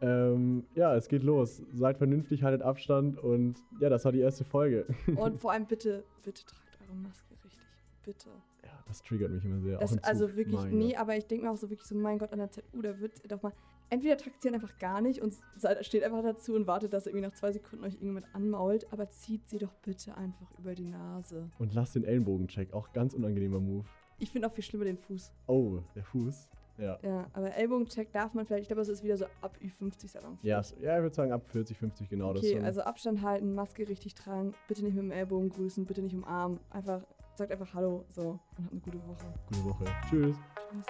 Ähm, 0.01 0.65
ja, 0.75 0.95
es 0.95 1.07
geht 1.07 1.23
los. 1.23 1.61
Seid 1.73 1.97
vernünftig, 1.97 2.43
haltet 2.43 2.61
Abstand 2.61 3.17
und 3.17 3.55
ja, 3.79 3.89
das 3.89 4.05
war 4.05 4.11
die 4.11 4.19
erste 4.19 4.43
Folge. 4.43 4.85
Und 5.15 5.39
vor 5.39 5.51
allem 5.51 5.65
bitte, 5.65 6.03
bitte 6.23 6.45
tragt 6.45 6.77
eure 6.81 6.97
Maske 6.97 7.33
richtig. 7.43 7.65
bitte. 8.03 8.29
Ja, 8.63 8.83
das 8.85 9.01
triggert 9.01 9.31
mich 9.31 9.45
immer 9.45 9.61
sehr. 9.61 9.77
Das, 9.77 9.97
also 10.03 10.35
wirklich, 10.35 10.59
Mein 10.59 10.77
nee, 10.77 10.91
Gott. 10.91 10.99
aber 10.99 11.17
ich 11.17 11.25
denke 11.25 11.45
mir 11.45 11.51
auch 11.51 11.57
so 11.57 11.69
wirklich 11.69 11.87
so, 11.87 11.95
mein 11.95 12.19
Gott, 12.19 12.33
an 12.33 12.39
der 12.39 12.51
ZU, 12.51 12.81
da 12.81 12.99
wird 12.99 13.31
doch 13.31 13.41
mal, 13.41 13.53
entweder 13.89 14.17
tragt 14.17 14.41
sie 14.41 14.49
einfach 14.49 14.77
gar 14.77 14.99
nicht 14.99 15.21
und 15.21 15.35
steht 15.81 16.03
einfach 16.03 16.23
dazu 16.23 16.53
und 16.53 16.67
wartet, 16.67 16.91
dass 16.91 17.05
irgendwie 17.05 17.25
nach 17.25 17.33
zwei 17.33 17.53
Sekunden 17.53 17.85
euch 17.85 17.93
irgendjemand 17.93 18.25
anmault, 18.33 18.91
aber 18.91 19.09
zieht 19.09 19.47
sie 19.47 19.57
doch 19.57 19.73
bitte 19.85 20.17
einfach 20.17 20.47
über 20.59 20.75
die 20.75 20.85
Nase. 20.85 21.49
Und 21.59 21.73
lass 21.73 21.93
den 21.93 22.03
Ellenbogencheck, 22.03 22.73
auch 22.73 22.91
ganz 22.91 23.13
unangenehmer 23.13 23.61
Move. 23.61 23.85
Ich 24.23 24.31
finde 24.31 24.47
auch 24.47 24.53
viel 24.53 24.63
schlimmer 24.63 24.85
den 24.85 24.97
Fuß. 24.97 25.33
Oh, 25.47 25.79
der 25.95 26.03
Fuß. 26.05 26.47
Ja. 26.77 26.97
Ja, 27.03 27.27
aber 27.33 27.53
Ellbogencheck 27.53 28.09
darf 28.13 28.33
man 28.33 28.45
vielleicht, 28.45 28.61
ich 28.61 28.67
glaube, 28.69 28.81
es 28.81 28.87
ist 28.87 29.03
wieder 29.03 29.17
so 29.17 29.25
ab 29.41 29.57
Ü50 29.61 30.07
salonfähig. 30.07 30.49
Ja, 30.49 30.61
ja, 30.81 30.95
ich 30.95 31.03
würde 31.03 31.13
sagen 31.13 31.33
ab 31.33 31.45
40, 31.49 31.77
50 31.77 32.09
genau. 32.09 32.31
das 32.31 32.41
Okay, 32.41 32.53
schon. 32.53 32.63
also 32.63 32.81
Abstand 32.83 33.21
halten, 33.21 33.53
Maske 33.53 33.85
richtig 33.85 34.15
tragen, 34.15 34.53
bitte 34.69 34.81
nicht 34.85 34.95
mit 34.95 35.03
dem 35.03 35.11
Ellbogen 35.11 35.49
grüßen, 35.49 35.85
bitte 35.85 36.01
nicht 36.01 36.15
umarmen. 36.15 36.61
Einfach, 36.69 37.01
sagt 37.35 37.51
einfach 37.51 37.73
Hallo, 37.73 38.05
so 38.09 38.39
und 38.57 38.63
habt 38.63 38.71
eine 38.71 38.79
gute 38.79 38.99
Woche. 39.05 39.25
Gute 39.49 39.65
Woche. 39.65 39.85
Tschüss. 40.09 40.37
Tschüss. 40.71 40.85